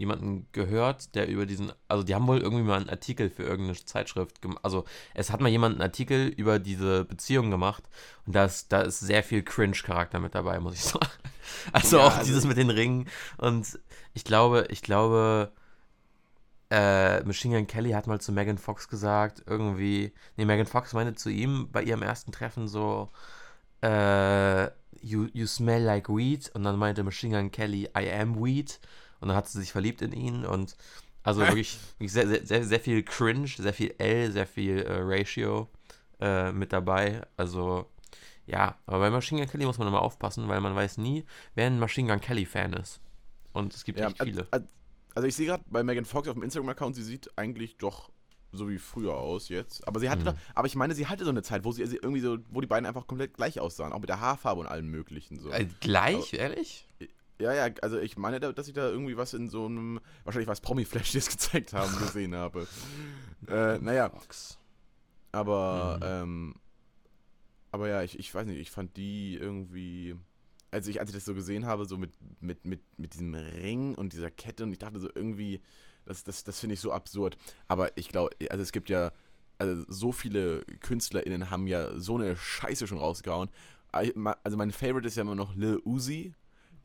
jemanden 0.00 0.48
gehört, 0.52 1.14
der 1.14 1.28
über 1.28 1.46
diesen, 1.46 1.72
also 1.86 2.02
die 2.02 2.14
haben 2.14 2.26
wohl 2.26 2.38
irgendwie 2.40 2.64
mal 2.64 2.80
einen 2.80 2.90
Artikel 2.90 3.30
für 3.30 3.42
irgendeine 3.44 3.78
Zeitschrift 3.84 4.42
gemacht. 4.42 4.60
Also 4.64 4.84
es 5.14 5.30
hat 5.30 5.40
mal 5.40 5.48
jemand 5.50 5.74
einen 5.74 5.82
Artikel 5.82 6.26
über 6.28 6.58
diese 6.58 7.04
Beziehung 7.04 7.50
gemacht 7.50 7.84
und 8.26 8.34
da 8.34 8.44
ist, 8.46 8.72
da 8.72 8.80
ist 8.80 9.00
sehr 9.00 9.22
viel 9.22 9.42
Cringe-Charakter 9.42 10.18
mit 10.18 10.34
dabei, 10.34 10.58
muss 10.58 10.74
ich 10.74 10.82
sagen. 10.84 11.06
Also 11.72 11.98
Ja, 11.98 12.06
auch 12.06 12.16
also- 12.16 12.26
dieses 12.26 12.46
mit 12.46 12.56
den 12.56 12.70
Ringen 12.70 13.08
und 13.38 13.78
ich 14.14 14.24
glaube, 14.24 14.66
ich 14.70 14.82
glaube, 14.82 15.52
äh, 16.70 17.22
Machine 17.24 17.56
Gun 17.58 17.66
Kelly 17.66 17.90
hat 17.90 18.06
mal 18.06 18.20
zu 18.20 18.32
Megan 18.32 18.58
Fox 18.58 18.88
gesagt, 18.88 19.42
irgendwie, 19.46 20.12
nee, 20.36 20.44
Megan 20.44 20.66
Fox 20.66 20.92
meinte 20.92 21.14
zu 21.14 21.28
ihm 21.28 21.68
bei 21.70 21.82
ihrem 21.82 22.02
ersten 22.02 22.32
Treffen 22.32 22.68
so, 22.68 23.10
äh, 23.82 24.64
you, 25.02 25.26
you 25.32 25.46
smell 25.46 25.82
like 25.82 26.08
weed. 26.08 26.50
Und 26.54 26.62
dann 26.64 26.78
meinte 26.78 27.02
Machine 27.02 27.36
Gun 27.38 27.50
Kelly, 27.50 27.88
I 27.98 28.10
am 28.12 28.36
weed. 28.42 28.78
Und 29.20 29.28
dann 29.28 29.36
hat 29.36 29.48
sie 29.48 29.60
sich 29.60 29.72
verliebt 29.72 30.02
in 30.02 30.12
ihn. 30.12 30.44
Und 30.44 30.76
also 31.22 31.40
wirklich, 31.46 31.78
wirklich 31.98 32.12
sehr, 32.12 32.26
sehr, 32.46 32.64
sehr, 32.64 32.80
viel 32.80 33.02
Cringe, 33.02 33.46
sehr 33.48 33.74
viel 33.74 33.94
L, 33.98 34.32
sehr 34.32 34.46
viel 34.46 34.78
äh, 34.82 34.98
Ratio 35.02 35.68
äh, 36.20 36.52
mit 36.52 36.72
dabei. 36.72 37.22
Also, 37.36 37.86
ja, 38.46 38.76
aber 38.86 39.00
bei 39.00 39.10
Machine 39.10 39.42
Gun 39.42 39.50
Kelly 39.50 39.66
muss 39.66 39.78
man 39.78 39.88
immer 39.88 40.02
aufpassen, 40.02 40.48
weil 40.48 40.60
man 40.60 40.74
weiß 40.74 40.98
nie, 40.98 41.24
wer 41.54 41.66
ein 41.66 41.78
Machine 41.78 42.08
Gun 42.10 42.20
Kelly-Fan 42.20 42.72
ist. 42.74 43.00
Und 43.52 43.74
es 43.74 43.84
gibt 43.84 43.98
Ja, 43.98 44.08
echt 44.08 44.22
viele. 44.22 44.46
al- 44.50 44.66
Also 45.14 45.26
ich 45.28 45.34
sehe 45.34 45.46
gerade 45.46 45.64
bei 45.66 45.82
Megan 45.82 46.04
Fox 46.04 46.28
auf 46.28 46.34
dem 46.34 46.42
Instagram-Account, 46.42 46.96
sie 46.96 47.02
sieht 47.02 47.36
eigentlich 47.36 47.76
doch 47.78 48.10
so 48.52 48.68
wie 48.68 48.78
früher 48.78 49.14
aus 49.14 49.48
jetzt. 49.48 49.86
Aber 49.86 50.00
sie 50.00 50.08
hatte 50.10 50.22
Mhm. 50.22 50.24
doch, 50.26 50.34
aber 50.54 50.66
ich 50.66 50.74
meine, 50.76 50.94
sie 50.94 51.06
hatte 51.06 51.24
so 51.24 51.30
eine 51.30 51.42
Zeit, 51.42 51.64
wo 51.64 51.72
sie 51.72 51.84
sie 51.86 51.96
irgendwie 51.96 52.20
so, 52.20 52.38
wo 52.50 52.60
die 52.60 52.66
beiden 52.66 52.86
einfach 52.86 53.06
komplett 53.06 53.34
gleich 53.34 53.60
aussahen, 53.60 53.92
auch 53.92 54.00
mit 54.00 54.08
der 54.08 54.20
Haarfarbe 54.20 54.60
und 54.60 54.66
allem 54.66 54.88
möglichen 54.90 55.38
so. 55.38 55.50
Äh, 55.50 55.66
gleich, 55.80 56.32
ehrlich? 56.34 56.86
Ja, 57.40 57.52
ja, 57.54 57.72
also 57.82 57.98
ich 57.98 58.16
meine, 58.18 58.38
da- 58.38 58.52
dass 58.52 58.68
ich 58.68 58.74
da 58.74 58.88
irgendwie 58.88 59.16
was 59.16 59.34
in 59.34 59.48
so 59.48 59.66
einem, 59.66 60.00
wahrscheinlich 60.24 60.48
was 60.48 60.60
Promi-Flash, 60.60 61.12
die 61.12 61.18
es 61.18 61.28
gezeigt 61.30 61.72
haben, 61.72 61.96
gesehen 61.98 62.34
habe. 62.34 62.66
Äh, 63.48 63.78
naja, 63.78 64.12
aber, 65.32 65.96
Mhm. 66.00 66.06
ähm, 66.06 66.54
aber 67.72 67.88
ja, 67.88 68.02
ich, 68.02 68.18
ich 68.18 68.34
weiß 68.34 68.46
nicht, 68.46 68.58
ich 68.58 68.70
fand 68.70 68.96
die 68.96 69.34
irgendwie, 69.36 70.16
als 70.70 70.86
ich, 70.88 71.00
als 71.00 71.10
ich 71.10 71.14
das 71.16 71.24
so 71.24 71.34
gesehen 71.34 71.66
habe, 71.66 71.84
so 71.84 71.96
mit, 71.96 72.10
mit, 72.40 72.64
mit, 72.64 72.80
mit 72.98 73.14
diesem 73.14 73.34
Ring 73.34 73.94
und 73.94 74.12
dieser 74.12 74.30
Kette 74.30 74.64
und 74.64 74.72
ich 74.72 74.78
dachte 74.78 74.98
so 74.98 75.08
irgendwie, 75.14 75.60
das, 76.04 76.24
das, 76.24 76.42
das 76.44 76.58
finde 76.58 76.74
ich 76.74 76.80
so 76.80 76.92
absurd. 76.92 77.36
Aber 77.68 77.96
ich 77.96 78.08
glaube, 78.08 78.34
also 78.50 78.62
es 78.62 78.72
gibt 78.72 78.88
ja, 78.90 79.12
also 79.58 79.84
so 79.88 80.10
viele 80.10 80.62
KünstlerInnen 80.80 81.50
haben 81.50 81.66
ja 81.66 81.96
so 81.98 82.16
eine 82.16 82.36
Scheiße 82.36 82.86
schon 82.86 82.98
rausgehauen. 82.98 83.50
Also 83.92 84.56
mein 84.56 84.70
Favorite 84.72 85.06
ist 85.08 85.16
ja 85.16 85.22
immer 85.22 85.34
noch 85.34 85.54
Lil 85.54 85.80
Uzi, 85.84 86.32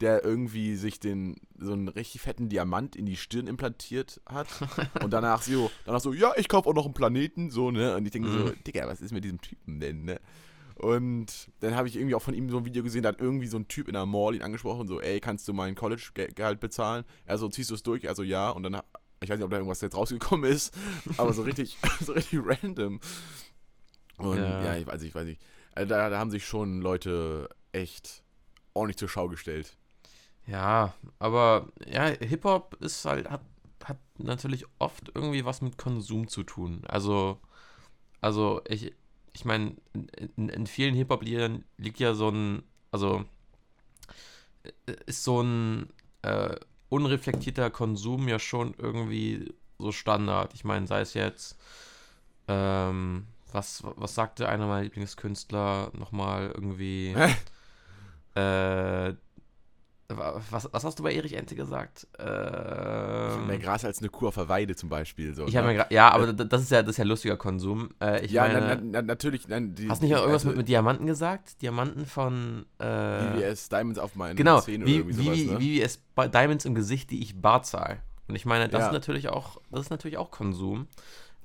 der 0.01 0.23
irgendwie 0.23 0.75
sich 0.75 0.99
den, 0.99 1.35
so 1.57 1.73
einen 1.73 1.87
richtig 1.87 2.21
fetten 2.21 2.49
Diamant 2.49 2.95
in 2.95 3.05
die 3.05 3.15
Stirn 3.15 3.47
implantiert 3.47 4.21
hat 4.25 4.47
und 5.01 5.11
danach 5.11 5.41
so, 5.41 5.71
danach 5.85 6.01
so, 6.01 6.13
ja, 6.13 6.33
ich 6.37 6.47
kaufe 6.49 6.69
auch 6.69 6.73
noch 6.73 6.85
einen 6.85 6.93
Planeten, 6.93 7.49
so, 7.49 7.71
ne? 7.71 7.95
Und 7.95 8.05
ich 8.05 8.11
denke 8.11 8.29
so, 8.29 8.45
Mhm. 8.49 8.63
Digga, 8.65 8.87
was 8.87 9.01
ist 9.01 9.11
mit 9.11 9.23
diesem 9.23 9.39
Typen 9.41 9.79
denn, 9.79 10.03
ne? 10.05 10.19
Und 10.75 11.49
dann 11.61 11.73
habe 11.75 11.87
ich 11.87 11.95
irgendwie 11.95 12.15
auch 12.15 12.21
von 12.21 12.33
ihm 12.33 12.49
so 12.49 12.57
ein 12.57 12.65
Video 12.65 12.83
gesehen, 12.83 13.03
da 13.03 13.09
hat 13.09 13.21
irgendwie 13.21 13.47
so 13.47 13.57
ein 13.57 13.67
Typ 13.69 13.87
in 13.87 13.93
der 13.93 14.05
Mall 14.05 14.35
ihn 14.35 14.41
angesprochen, 14.41 14.87
so, 14.89 14.99
ey, 14.99 15.21
kannst 15.21 15.47
du 15.47 15.53
mein 15.53 15.73
College-Gehalt 15.75 16.59
bezahlen? 16.59 17.05
Er 17.25 17.37
so, 17.37 17.47
ziehst 17.47 17.69
du 17.69 17.75
es 17.75 17.83
durch? 17.83 18.09
Also 18.09 18.23
ja, 18.23 18.49
und 18.49 18.63
dann, 18.63 18.81
ich 19.21 19.29
weiß 19.29 19.37
nicht, 19.37 19.45
ob 19.45 19.51
da 19.51 19.57
irgendwas 19.57 19.79
jetzt 19.79 19.95
rausgekommen 19.95 20.51
ist, 20.51 20.73
aber 21.15 21.31
so 21.31 21.43
richtig, 21.43 21.77
so 22.01 22.11
richtig 22.11 22.41
random. 22.43 22.99
Und 24.17 24.37
Ja. 24.37 24.63
ja, 24.63 24.75
ich 24.77 24.85
weiß 24.85 24.99
nicht, 24.99 25.09
ich 25.09 25.15
weiß 25.15 25.25
nicht. 25.25 25.41
Also 25.73 25.89
da, 25.89 26.09
da 26.09 26.19
haben 26.19 26.31
sich 26.31 26.45
schon 26.45 26.81
Leute 26.81 27.49
echt 27.71 28.23
ordentlich 28.73 28.97
zur 28.97 29.09
Schau 29.09 29.27
gestellt. 29.29 29.77
Ja, 30.47 30.93
aber 31.19 31.69
ja, 31.87 32.05
Hip-Hop 32.05 32.77
ist 32.81 33.05
halt, 33.05 33.29
hat, 33.29 33.41
hat 33.83 33.97
natürlich 34.17 34.65
oft 34.79 35.11
irgendwie 35.13 35.45
was 35.45 35.61
mit 35.61 35.77
Konsum 35.77 36.27
zu 36.27 36.43
tun. 36.43 36.83
Also, 36.87 37.39
also 38.21 38.61
ich, 38.67 38.93
ich 39.33 39.45
meine, 39.45 39.75
in, 40.37 40.49
in, 40.49 40.67
vielen 40.67 40.95
Hip-Hop-Liedern 40.95 41.65
liegt 41.77 41.99
ja 41.99 42.13
so 42.13 42.29
ein, 42.29 42.63
also 42.91 43.25
äh, 44.63 44.95
ist 45.07 45.23
so 45.23 45.41
ein 45.41 45.89
äh, 46.21 46.55
unreflektierter 46.89 47.71
Konsum 47.71 48.27
ja 48.27 48.39
schon 48.39 48.75
irgendwie 48.77 49.53
so 49.79 49.91
Standard. 49.91 50.53
Ich 50.53 50.63
meine, 50.63 50.87
sei 50.87 51.01
es 51.01 51.13
jetzt, 51.15 51.57
ähm, 52.47 53.27
was, 53.51 53.83
was 53.83 54.15
sagte 54.15 54.47
einer 54.47 54.67
meiner 54.67 54.83
Lieblingskünstler 54.83 55.91
nochmal 55.93 56.51
irgendwie, 56.53 57.15
äh, 58.35 59.13
was, 60.07 60.69
was 60.71 60.83
hast 60.83 60.99
du 60.99 61.03
bei 61.03 61.13
Erich 61.13 61.33
Ente 61.33 61.55
gesagt? 61.55 62.07
Ähm, 62.19 63.47
Mehr 63.47 63.57
Gras 63.59 63.83
als 63.85 63.99
eine 63.99 64.09
Kuh 64.09 64.27
auf 64.27 64.35
der 64.35 64.47
Weide 64.49 64.75
zum 64.75 64.89
Beispiel. 64.89 65.33
So, 65.33 65.47
ich 65.47 65.53
ne? 65.53 65.61
gra- 65.61 65.91
ja, 65.91 66.09
aber 66.11 66.31
d- 66.33 66.45
das 66.47 66.61
ist 66.61 66.71
ja, 66.71 66.81
das 66.83 66.91
ist 66.91 66.97
ja 66.97 67.05
lustiger 67.05 67.37
Konsum. 67.37 67.89
Äh, 68.01 68.23
ich 68.25 68.31
ja, 68.31 68.43
meine, 68.43 68.59
na, 68.59 68.75
na, 68.75 68.81
na, 68.83 69.01
natürlich. 69.01 69.47
Nein, 69.47 69.73
die, 69.73 69.89
hast 69.89 70.01
du 70.01 70.05
nicht 70.05 70.15
auch 70.15 70.19
irgendwas 70.21 70.41
also, 70.43 70.49
mit, 70.49 70.57
mit 70.57 70.67
Diamanten 70.67 71.07
gesagt? 71.07 71.61
Diamanten 71.61 72.05
von. 72.05 72.65
Äh, 72.79 72.85
VVS 73.39 73.69
Diamonds 73.69 73.99
auf 73.99 74.15
meinen 74.15 74.35
genau, 74.35 74.61
Zähnen 74.61 74.85
wie, 74.85 75.01
oder 75.01 75.09
irgendwie 75.09 75.45
sowas, 75.47 75.59
ne? 75.59 75.81
VVS 75.81 75.97
Ba- 76.13 76.27
Diamonds 76.27 76.65
im 76.65 76.75
Gesicht, 76.75 77.09
die 77.11 77.21
ich 77.21 77.41
bar 77.41 77.63
zahl. 77.63 78.01
Und 78.27 78.35
ich 78.35 78.45
meine, 78.45 78.69
das 78.69 78.81
Ja. 78.81 78.87
ist 78.87 78.93
natürlich 78.93 79.29
auch, 79.29 79.59
das 79.71 79.81
ist 79.81 79.89
natürlich 79.89 80.17
auch 80.17 80.29
Konsum. 80.31 80.87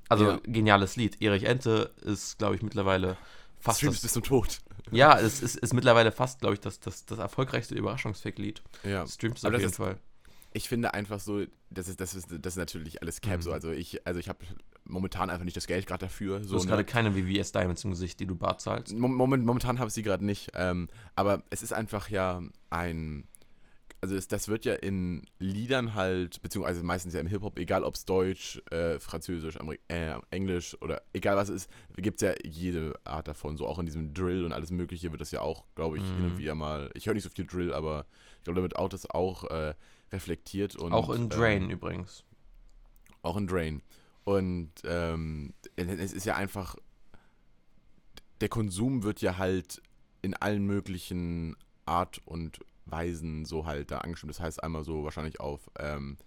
Also 0.09 0.25
Ja. 0.31 0.39
geniales 0.43 0.97
Lied. 0.97 1.21
Erich 1.21 1.45
Ente 1.45 1.91
ist, 2.03 2.37
glaube 2.37 2.55
ich, 2.55 2.61
mittlerweile 2.61 3.17
fast 3.61 3.77
Streams 3.79 3.95
das, 3.97 4.01
bis 4.03 4.13
zum 4.13 4.23
Tod. 4.23 4.59
ja, 4.91 5.17
es 5.19 5.41
ist, 5.41 5.55
ist 5.57 5.73
mittlerweile 5.73 6.11
fast, 6.11 6.39
glaube 6.41 6.55
ich, 6.55 6.59
das, 6.59 6.79
das, 6.79 7.05
das 7.05 7.19
erfolgreichste 7.19 7.75
Überraschungsfick-Lied. 7.75 8.61
Ja. 8.83 9.05
Streams 9.07 9.43
auf 9.45 9.51
jeden 9.53 9.65
ist- 9.65 9.75
Fall. 9.77 9.97
Ich 10.53 10.67
finde 10.67 10.93
einfach 10.93 11.21
so, 11.21 11.45
das 11.69 11.87
ist, 11.87 12.01
das 12.01 12.13
ist, 12.13 12.27
das 12.29 12.53
ist 12.53 12.57
natürlich 12.57 13.01
alles 13.01 13.21
Cap 13.21 13.37
Mhm. 13.37 13.41
so. 13.41 13.53
Also 13.53 13.71
ich, 13.71 14.05
also 14.05 14.19
ich 14.19 14.27
habe 14.27 14.39
momentan 14.83 15.29
einfach 15.29 15.45
nicht 15.45 15.55
das 15.55 15.65
Geld 15.65 15.87
gerade 15.87 16.07
dafür. 16.07 16.39
Du 16.39 16.45
So, 16.45 16.55
hast 16.57 16.63
ne? 16.65 16.71
gerade 16.71 16.83
keine 16.83 17.13
VVS 17.13 17.53
Diamonds 17.53 17.85
im 17.85 17.91
Gesicht, 17.91 18.19
die 18.19 18.25
du 18.25 18.35
bar 18.35 18.57
zahlst. 18.57 18.93
Mom- 18.93 19.13
Moment, 19.15 19.45
momentan 19.45 19.79
habe 19.79 19.87
ich 19.87 19.93
sie 19.93 20.03
gerade 20.03 20.25
nicht. 20.25 20.51
Ähm, 20.55 20.89
aber 21.15 21.43
es 21.51 21.61
ist 21.63 21.71
einfach 21.71 22.09
ja 22.09 22.41
ein. 22.69 23.29
Also 24.03 24.15
es, 24.15 24.27
das 24.27 24.47
wird 24.47 24.65
ja 24.65 24.73
in 24.73 25.27
Liedern 25.37 25.93
halt, 25.93 26.41
beziehungsweise 26.41 26.81
meistens 26.81 27.13
ja 27.13 27.19
im 27.19 27.27
Hip-Hop, 27.27 27.59
egal 27.59 27.83
ob 27.83 27.93
es 27.93 28.03
Deutsch, 28.05 28.59
äh, 28.71 28.99
Französisch, 28.99 29.57
Ameri 29.59 29.79
äh, 29.89 30.15
Englisch 30.31 30.75
oder 30.81 31.03
egal 31.13 31.35
was 31.37 31.49
es 31.49 31.65
ist, 31.65 31.71
gibt 31.97 32.19
es 32.19 32.27
ja 32.27 32.33
jede 32.43 32.99
Art 33.03 33.27
davon. 33.27 33.57
So 33.57 33.67
auch 33.67 33.77
in 33.77 33.85
diesem 33.85 34.11
Drill 34.15 34.43
und 34.43 34.53
alles 34.53 34.71
Mögliche 34.71 35.11
wird 35.11 35.21
das 35.21 35.29
ja 35.29 35.41
auch, 35.41 35.65
glaube 35.75 35.97
ich, 35.99 36.03
hin 36.07 36.23
und 36.25 36.33
Mhm. 36.33 36.37
wieder 36.39 36.55
mal. 36.55 36.89
Ich 36.95 37.05
höre 37.05 37.13
nicht 37.13 37.23
so 37.23 37.29
viel 37.29 37.45
Drill, 37.45 37.73
aber 37.73 38.07
ich 38.39 38.43
glaube, 38.45 38.57
da 38.57 38.63
wird 38.63 38.75
auch 38.75 38.89
das 38.89 39.07
auch 39.07 39.43
äh, 39.51 39.75
reflektiert. 40.11 40.75
Und, 40.75 40.93
auch 40.93 41.11
in 41.11 41.29
Drain 41.29 41.65
Ähm, 41.65 41.69
übrigens. 41.69 42.23
auch 43.21 43.37
in 43.37 43.45
Drain. 43.45 43.83
Und 44.23 44.71
ähm, 44.83 45.53
es 45.75 46.11
ist 46.11 46.25
ja 46.25 46.35
einfach, 46.35 46.75
der 48.39 48.49
Konsum 48.49 49.03
wird 49.03 49.21
ja 49.21 49.37
halt 49.37 49.79
in 50.23 50.33
allen 50.33 50.65
möglichen 50.65 51.55
Art 51.85 52.19
und 52.25 52.59
Weisen 52.85 53.45
so 53.45 53.65
halt 53.65 53.91
da 53.91 53.99
angestimmt. 53.99 54.31
Das 54.31 54.39
heißt 54.39 54.63
einmal 54.63 54.83
so 54.83 55.03
wahrscheinlich 55.03 55.39
auf 55.39 55.69
ähm, 55.79 56.17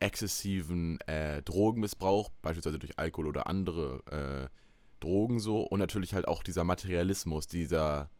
exzessiven 0.00 1.00
äh, 1.02 1.42
Drogenmissbrauch, 1.42 2.30
beispielsweise 2.42 2.78
durch 2.78 2.98
Alkohol 2.98 3.26
oder 3.26 3.46
andere 3.46 4.48
äh, 4.50 4.54
Drogen 5.00 5.38
so. 5.40 5.60
Und 5.62 5.80
natürlich 5.80 6.14
halt 6.14 6.26
auch 6.28 6.42
dieser 6.42 6.64
Materialismus, 6.64 7.46
dieser 7.46 8.10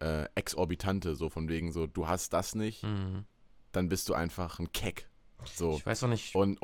äh, 0.00 0.26
exorbitante, 0.34 1.14
so 1.14 1.28
von 1.28 1.48
wegen 1.48 1.72
so, 1.72 1.86
du 1.86 2.08
hast 2.08 2.32
das 2.32 2.54
nicht, 2.54 2.82
Mhm. 2.84 3.24
dann 3.72 3.88
bist 3.88 4.08
du 4.08 4.14
einfach 4.14 4.58
ein 4.58 4.72
Keck. 4.72 5.08
So. 5.54 5.74
Ich 5.76 5.86
weiß 5.86 6.02
noch 6.02 6.08
nicht. 6.08 6.34
Und, 6.34 6.58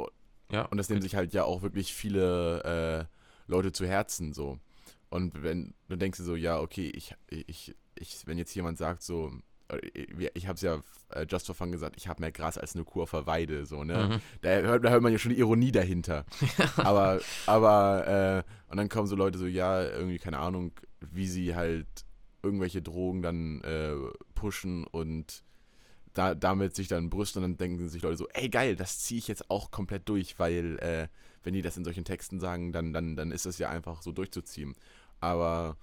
ja, 0.51 0.63
und 0.67 0.79
das 0.79 0.89
nehmen 0.89 1.03
sich 1.03 1.15
halt 1.17 1.33
ja 1.35 1.45
auch 1.45 1.63
wirklich 1.63 1.93
viele 1.95 3.09
äh, 3.09 3.51
Leute 3.51 3.73
zu 3.73 3.87
Herzen 3.87 4.33
so. 4.33 4.59
Und 5.09 5.43
wenn 5.43 5.75
du 5.89 5.97
denkst 5.97 6.19
so, 6.19 6.35
ja, 6.35 6.59
okay, 6.61 6.89
ich, 6.89 7.15
ich, 7.29 7.75
ich, 7.95 8.27
wenn 8.27 8.39
jetzt 8.39 8.55
jemand 8.55 8.77
sagt 8.79 9.03
so, 9.03 9.33
ich 10.35 10.47
habe 10.47 10.55
es 10.55 10.63
ja 10.63 10.81
äh, 11.11 11.27
just 11.29 11.47
for 11.47 11.55
fun 11.55 11.73
gesagt, 11.73 11.97
ich 11.97 12.09
habe 12.09 12.21
mehr 12.21 12.33
Gras 12.33 12.59
als 12.59 12.75
eine 12.75 12.85
Kuh 12.85 13.03
auf 13.03 13.11
der 13.11 13.27
Weide, 13.27 13.67
so, 13.67 13.85
ne? 13.85 14.09
Mhm. 14.09 14.21
Da, 14.43 14.51
hört, 14.51 14.85
da 14.85 14.91
hört 14.91 15.03
man 15.03 15.13
ja 15.13 15.19
schon 15.19 15.33
die 15.33 15.39
Ironie 15.39 15.73
dahinter. 15.73 16.25
aber, 16.77 17.21
aber, 17.47 18.45
äh, 18.47 18.71
und 18.71 18.77
dann 18.77 18.89
kommen 18.89 19.07
so 19.07 19.17
Leute 19.17 19.39
so, 19.39 19.47
ja, 19.47 19.83
irgendwie, 19.83 20.19
keine 20.19 20.39
Ahnung, 20.39 20.73
wie 21.01 21.27
sie 21.27 21.55
halt 21.55 21.87
irgendwelche 22.43 22.83
Drogen 22.83 23.23
dann 23.23 23.61
äh, 23.63 23.95
pushen 24.35 24.85
und 24.85 25.43
da, 26.15 26.35
damit 26.35 26.75
sich 26.75 26.89
dann 26.89 27.11
brüsten 27.11 27.43
und 27.43 27.51
dann 27.51 27.59
denken 27.59 27.89
sich 27.89 28.03
Leute 28.03 28.17
so, 28.17 28.29
ey 28.29 28.49
geil, 28.49 28.77
das 28.77 29.01
ziehe 29.01 29.19
ich 29.19 29.29
jetzt 29.29 29.51
auch 29.51 29.71
komplett 29.71 30.09
durch, 30.09 30.39
weil 30.39 30.79
äh, 30.79 31.09
wenn 31.43 31.55
die 31.55 31.63
das 31.63 31.77
in 31.77 31.85
solchen 31.85 32.05
Texten 32.05 32.41
sagen, 32.41 32.73
dann, 32.73 32.93
dann, 32.93 33.17
dann 33.17 33.33
ist 33.33 33.47
das 33.47 33.59
ja 33.59 33.69
einfach 33.69 34.03
so 34.03 34.13
durchzuziehen. 34.13 34.75
Aber 35.21 35.77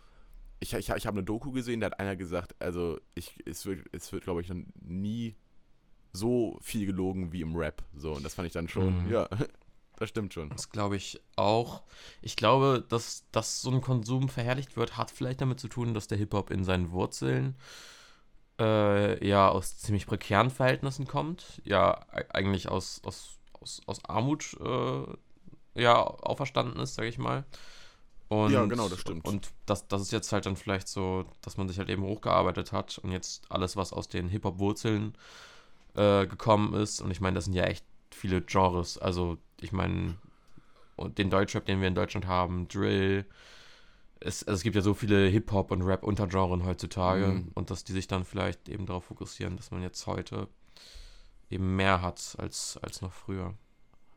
ich, 0.63 0.73
ich, 0.73 0.89
ich 0.89 1.05
habe 1.07 1.17
eine 1.17 1.23
Doku 1.23 1.51
gesehen, 1.51 1.79
da 1.81 1.87
hat 1.87 1.99
einer 1.99 2.15
gesagt, 2.15 2.55
also 2.59 2.99
ich, 3.15 3.35
es 3.45 3.65
wird, 3.65 3.85
es 3.91 4.11
wird 4.11 4.23
glaube 4.23 4.41
ich, 4.41 4.49
noch 4.49 4.63
nie 4.81 5.35
so 6.13 6.57
viel 6.61 6.85
gelogen 6.85 7.31
wie 7.31 7.41
im 7.41 7.55
Rap. 7.55 7.83
So, 7.95 8.13
und 8.13 8.23
das 8.23 8.33
fand 8.35 8.47
ich 8.47 8.53
dann 8.53 8.67
schon, 8.67 9.05
Mhm. 9.05 9.11
ja, 9.11 9.27
das 9.97 10.09
stimmt 10.09 10.33
schon. 10.33 10.49
Das 10.49 10.69
glaube 10.69 10.95
ich 10.95 11.19
auch. 11.35 11.83
Ich 12.21 12.35
glaube, 12.35 12.83
dass, 12.87 13.25
dass 13.31 13.61
so 13.61 13.71
ein 13.71 13.81
Konsum 13.81 14.29
verherrlicht 14.29 14.77
wird, 14.77 14.97
hat 14.97 15.11
vielleicht 15.11 15.41
damit 15.41 15.59
zu 15.59 15.67
tun, 15.67 15.93
dass 15.93 16.07
der 16.07 16.17
Hip-Hop 16.17 16.49
in 16.51 16.63
seinen 16.63 16.91
Wurzeln 16.91 17.55
äh, 18.59 19.25
ja 19.27 19.49
aus 19.49 19.77
ziemlich 19.79 20.05
prekären 20.05 20.49
Verhältnissen 20.49 21.07
kommt. 21.07 21.61
Ja, 21.65 22.01
e- 22.13 22.25
eigentlich 22.29 22.69
aus, 22.69 23.01
aus, 23.03 23.39
aus, 23.59 23.81
aus 23.87 24.05
Armut 24.05 24.55
äh, 24.63 25.81
ja, 25.81 25.95
auferstanden 26.03 26.79
ist, 26.79 26.95
sage 26.95 27.07
ich 27.09 27.17
mal. 27.17 27.45
Und, 28.33 28.51
Ja, 28.51 28.65
genau, 28.65 28.89
das 28.89 28.99
stimmt. 28.99 29.27
Und 29.27 29.51
das, 29.65 29.87
das 29.87 30.01
ist 30.01 30.11
jetzt 30.11 30.31
halt 30.31 30.45
dann 30.45 30.55
vielleicht 30.55 30.87
so, 30.87 31.25
dass 31.41 31.57
man 31.57 31.67
sich 31.67 31.77
halt 31.77 31.89
eben 31.89 32.03
hochgearbeitet 32.03 32.71
hat 32.71 32.97
und 32.99 33.11
jetzt 33.11 33.43
alles, 33.49 33.75
was 33.77 33.93
aus 33.93 34.07
den 34.07 34.27
Hip-Hop-Wurzeln 34.29 35.13
äh, 35.95 36.25
gekommen 36.25 36.73
ist, 36.73 37.01
und 37.01 37.11
ich 37.11 37.21
meine, 37.21 37.35
das 37.35 37.45
sind 37.45 37.53
ja 37.53 37.63
echt 37.65 37.85
viele 38.11 38.41
Genres. 38.41 38.97
Also, 38.97 39.37
ich 39.61 39.71
meine, 39.71 40.15
und 40.95 41.17
den 41.17 41.29
Deutschrap, 41.29 41.65
den 41.65 41.81
wir 41.81 41.87
in 41.87 41.95
Deutschland 41.95 42.27
haben, 42.27 42.67
Drill. 42.67 43.25
Es, 44.19 44.43
also 44.43 44.55
es 44.57 44.63
gibt 44.63 44.75
ja 44.75 44.81
so 44.81 44.93
viele 44.93 45.27
Hip-Hop- 45.27 45.71
und 45.71 45.81
Rap-Untergenren 45.81 46.63
heutzutage 46.65 47.27
Mhm. 47.27 47.51
und 47.55 47.69
dass 47.69 47.83
die 47.83 47.91
sich 47.93 48.07
dann 48.07 48.23
vielleicht 48.25 48.69
eben 48.69 48.85
darauf 48.85 49.03
fokussieren, 49.05 49.57
dass 49.57 49.69
man 49.71 49.81
jetzt 49.81 50.07
heute 50.07 50.47
eben 51.49 51.75
mehr 51.75 52.01
hat 52.01 52.35
als, 52.37 52.79
als 52.81 53.01
noch 53.01 53.11
früher. 53.11 53.53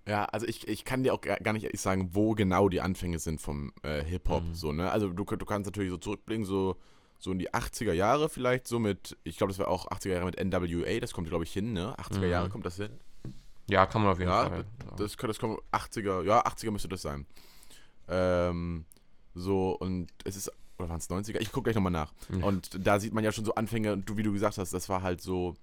Ja, 0.09 0.25
also 0.27 0.47
ich, 0.47 0.69
ich 0.69 0.85
kann 0.85 1.03
dir 1.03 1.13
auch 1.15 1.21
gar 1.21 1.53
nicht 1.53 1.65
ehrlich 1.65 1.81
sagen, 1.81 2.11
wo 2.13 2.35
genau 2.35 2.69
die 2.69 2.81
Anfänge 2.81 3.19
sind 3.19 3.41
vom 3.41 3.73
äh, 3.83 4.05
Hip-Hop. 4.05 4.45
Mhm. 4.45 4.55
So, 4.55 4.73
ne? 4.73 4.91
Also 4.91 5.09
du, 5.09 5.25
du 5.25 5.45
kannst 5.47 5.67
natürlich 5.67 5.91
so 5.91 5.97
zurückblicken, 5.97 6.45
so, 6.45 6.77
so 7.19 7.33
in 7.33 7.39
die 7.41 7.51
80er 7.53 7.93
Jahre 7.93 8.29
vielleicht, 8.29 8.69
so 8.69 8.79
mit, 8.79 9.17
ich 9.25 9.37
glaube, 9.37 9.53
das 9.53 9.59
war 9.59 9.67
auch 9.69 9.89
80er 9.91 10.11
Jahre 10.11 10.27
mit 10.27 10.37
NWA, 10.43 11.01
das 11.01 11.13
kommt, 11.13 11.29
glaube 11.29 11.43
ich, 11.45 11.53
hin, 11.53 11.73
ne? 11.73 11.95
80er 11.99 12.19
Mhm. 12.19 12.31
Jahre 12.31 12.49
kommt 12.51 12.65
das 12.67 12.77
hin. 12.77 12.91
Ja, 13.69 13.85
kann 13.87 14.03
man 14.03 14.13
auf 14.13 14.19
jeden 14.21 14.31
Ja, 14.31 14.49
Fall. 14.49 14.65
Das, 14.97 15.17
kann- 15.17 15.27
das 15.29 15.41
kommt 15.41 15.59
80er, 15.73 16.23
ja, 16.23 16.45
80er 16.47 16.71
müsste 16.71 16.89
das 16.89 17.03
sein. 17.03 17.27
Ähm, 18.09 18.85
so, 19.35 19.73
und 19.73 20.09
es 20.25 20.37
ist, 20.37 20.53
oder 20.79 20.89
waren 20.89 20.99
es 20.99 21.11
90er? 21.11 21.41
Ich 21.41 21.51
gucke 21.53 21.65
gleich 21.65 21.75
nochmal 21.75 21.93
nach. 21.93 22.13
Ja. 22.31 22.45
Und 22.47 22.87
da 22.87 23.01
sieht 23.01 23.13
man 23.13 23.25
ja 23.25 23.33
schon 23.33 23.45
so 23.45 23.55
Anfänge, 23.55 23.93
und 23.93 24.09
du, 24.09 24.17
wie 24.17 24.23
du 24.23 24.33
gesagt 24.33 24.59
hast, 24.59 24.73
das 24.73 24.89
war 24.89 25.03
halt 25.03 25.21
so 25.21 25.57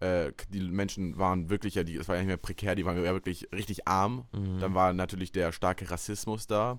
äh, 0.00 0.32
die 0.50 0.60
Menschen 0.60 1.18
waren 1.18 1.50
wirklich 1.50 1.74
ja, 1.74 1.84
die, 1.84 1.96
es 1.96 2.08
war 2.08 2.16
ja 2.16 2.22
nicht 2.22 2.28
mehr 2.28 2.36
prekär, 2.36 2.74
die 2.74 2.84
waren 2.84 3.02
ja 3.02 3.12
wirklich 3.12 3.48
richtig 3.52 3.86
arm. 3.88 4.26
Mhm. 4.32 4.58
Dann 4.60 4.74
war 4.74 4.92
natürlich 4.92 5.32
der 5.32 5.52
starke 5.52 5.90
Rassismus 5.90 6.46
da. 6.46 6.78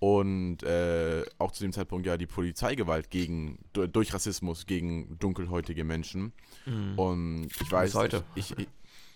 Und 0.00 0.62
äh, 0.62 1.24
auch 1.38 1.50
zu 1.50 1.64
dem 1.64 1.72
Zeitpunkt 1.72 2.06
ja 2.06 2.16
die 2.16 2.26
Polizeigewalt 2.28 3.10
gegen, 3.10 3.58
du- 3.72 3.88
durch 3.88 4.14
Rassismus 4.14 4.66
gegen 4.66 5.18
dunkelhäutige 5.18 5.82
Menschen. 5.82 6.32
Mhm. 6.66 6.98
Und 6.98 7.48
ich 7.60 7.72
weiß. 7.72 7.94
heute. 7.94 8.22
Ich, 8.36 8.56
ich, 8.56 8.68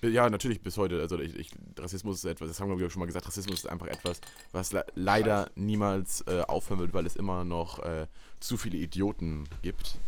ja, 0.03 0.29
natürlich 0.29 0.61
bis 0.61 0.77
heute. 0.79 1.01
Also 1.01 1.21
ich, 1.21 1.37
ich, 1.37 1.51
Rassismus 1.79 2.17
ist 2.17 2.25
etwas, 2.25 2.49
das 2.49 2.59
haben 2.61 2.77
wir 2.77 2.91
schon 2.91 2.99
mal 2.99 3.07
gesagt, 3.07 3.29
Rassismus 3.29 3.61
ist 3.61 3.67
einfach 3.67 3.87
etwas, 3.87 4.21
was 4.51 4.73
le 4.73 4.85
leider 4.97 5.49
niemals 5.55 6.23
äh, 6.27 6.41
aufhören 6.41 6.81
wird, 6.81 6.95
weil 6.95 7.07
es 7.07 7.15
immer 7.15 7.45
noch 7.45 7.79
äh, 7.79 8.09
zu 8.41 8.57
viele 8.57 8.79
Idioten 8.79 9.45
gibt. 9.63 10.01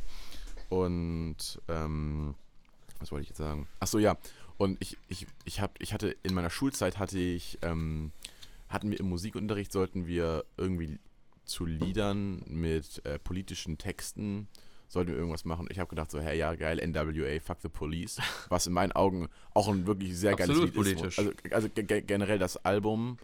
Und 0.68 1.36
ähm, 1.68 2.34
was 3.04 3.12
wollte 3.12 3.22
ich 3.24 3.28
jetzt 3.28 3.38
sagen? 3.38 3.68
Achso, 3.80 3.98
ja. 3.98 4.16
Und 4.56 4.76
ich, 4.80 4.96
ich, 5.08 5.26
ich, 5.44 5.60
hab, 5.60 5.80
ich 5.80 5.92
hatte 5.92 6.16
in 6.22 6.34
meiner 6.34 6.50
Schulzeit 6.50 6.98
hatte 6.98 7.18
ich, 7.18 7.58
ähm, 7.62 8.12
hatten 8.68 8.90
wir 8.90 8.98
im 8.98 9.08
Musikunterricht, 9.08 9.70
sollten 9.72 10.06
wir 10.06 10.44
irgendwie 10.56 10.98
zu 11.44 11.66
Liedern 11.66 12.42
mit 12.46 13.04
äh, 13.04 13.18
politischen 13.18 13.76
Texten, 13.78 14.48
sollten 14.88 15.10
wir 15.10 15.18
irgendwas 15.18 15.44
machen. 15.44 15.66
Ich 15.70 15.78
habe 15.78 15.90
gedacht 15.90 16.10
so, 16.10 16.18
hey, 16.20 16.38
ja, 16.38 16.54
geil, 16.54 16.78
NWA, 16.86 17.40
fuck 17.40 17.58
the 17.62 17.68
police. 17.68 18.18
Was 18.48 18.66
in 18.66 18.72
meinen 18.72 18.92
Augen 18.92 19.28
auch 19.52 19.68
ein 19.68 19.86
wirklich 19.86 20.16
sehr 20.16 20.34
geiles 20.34 20.50
Absolut 20.56 20.74
Lied 20.74 20.96
politisch. 20.96 21.18
ist. 21.18 21.18
Also, 21.18 21.32
also 21.50 21.68
ge- 21.68 21.84
ge- 21.84 22.02
generell 22.02 22.38
das 22.38 22.56
Album 22.64 23.18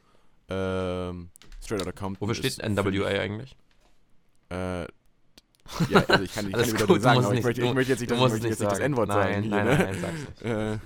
ähm, 0.48 1.30
Straight 1.62 1.80
Outta 1.82 1.92
Compton. 1.92 2.28
Wofür 2.28 2.34
steht 2.34 2.58
NWA 2.68 3.06
eigentlich? 3.06 3.56
Äh, 4.50 4.86
ja, 5.88 6.04
also 6.08 6.24
ich 6.24 6.32
kann, 6.34 6.46
ich 6.46 6.52
kann 6.52 6.60
nicht 6.62 6.82
wieder 6.82 7.00
sagen, 7.00 7.24
aber 7.24 7.34
ich 7.34 7.42
möchte, 7.44 7.62
ich 7.62 7.74
möchte 7.74 7.92
jetzt 7.92 8.00
nicht, 8.00 8.10
ich 8.12 8.18
möchte 8.18 8.36
jetzt 8.48 8.60
nicht 8.60 8.62
das 8.62 8.78
sagen. 8.78 8.84
N-Wort 8.92 9.08
nein, 9.08 9.32
sagen. 9.32 9.42
hier, 9.42 9.50
Nein, 9.50 9.66
ne? 9.66 9.76
nein, 9.76 9.86
nein, 9.86 10.00
sag's 10.00 10.42
nicht. 10.42 10.44
Äh, 10.44 10.78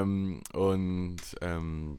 ähm, 0.00 0.40
und 0.52 1.16
ähm, 1.40 1.98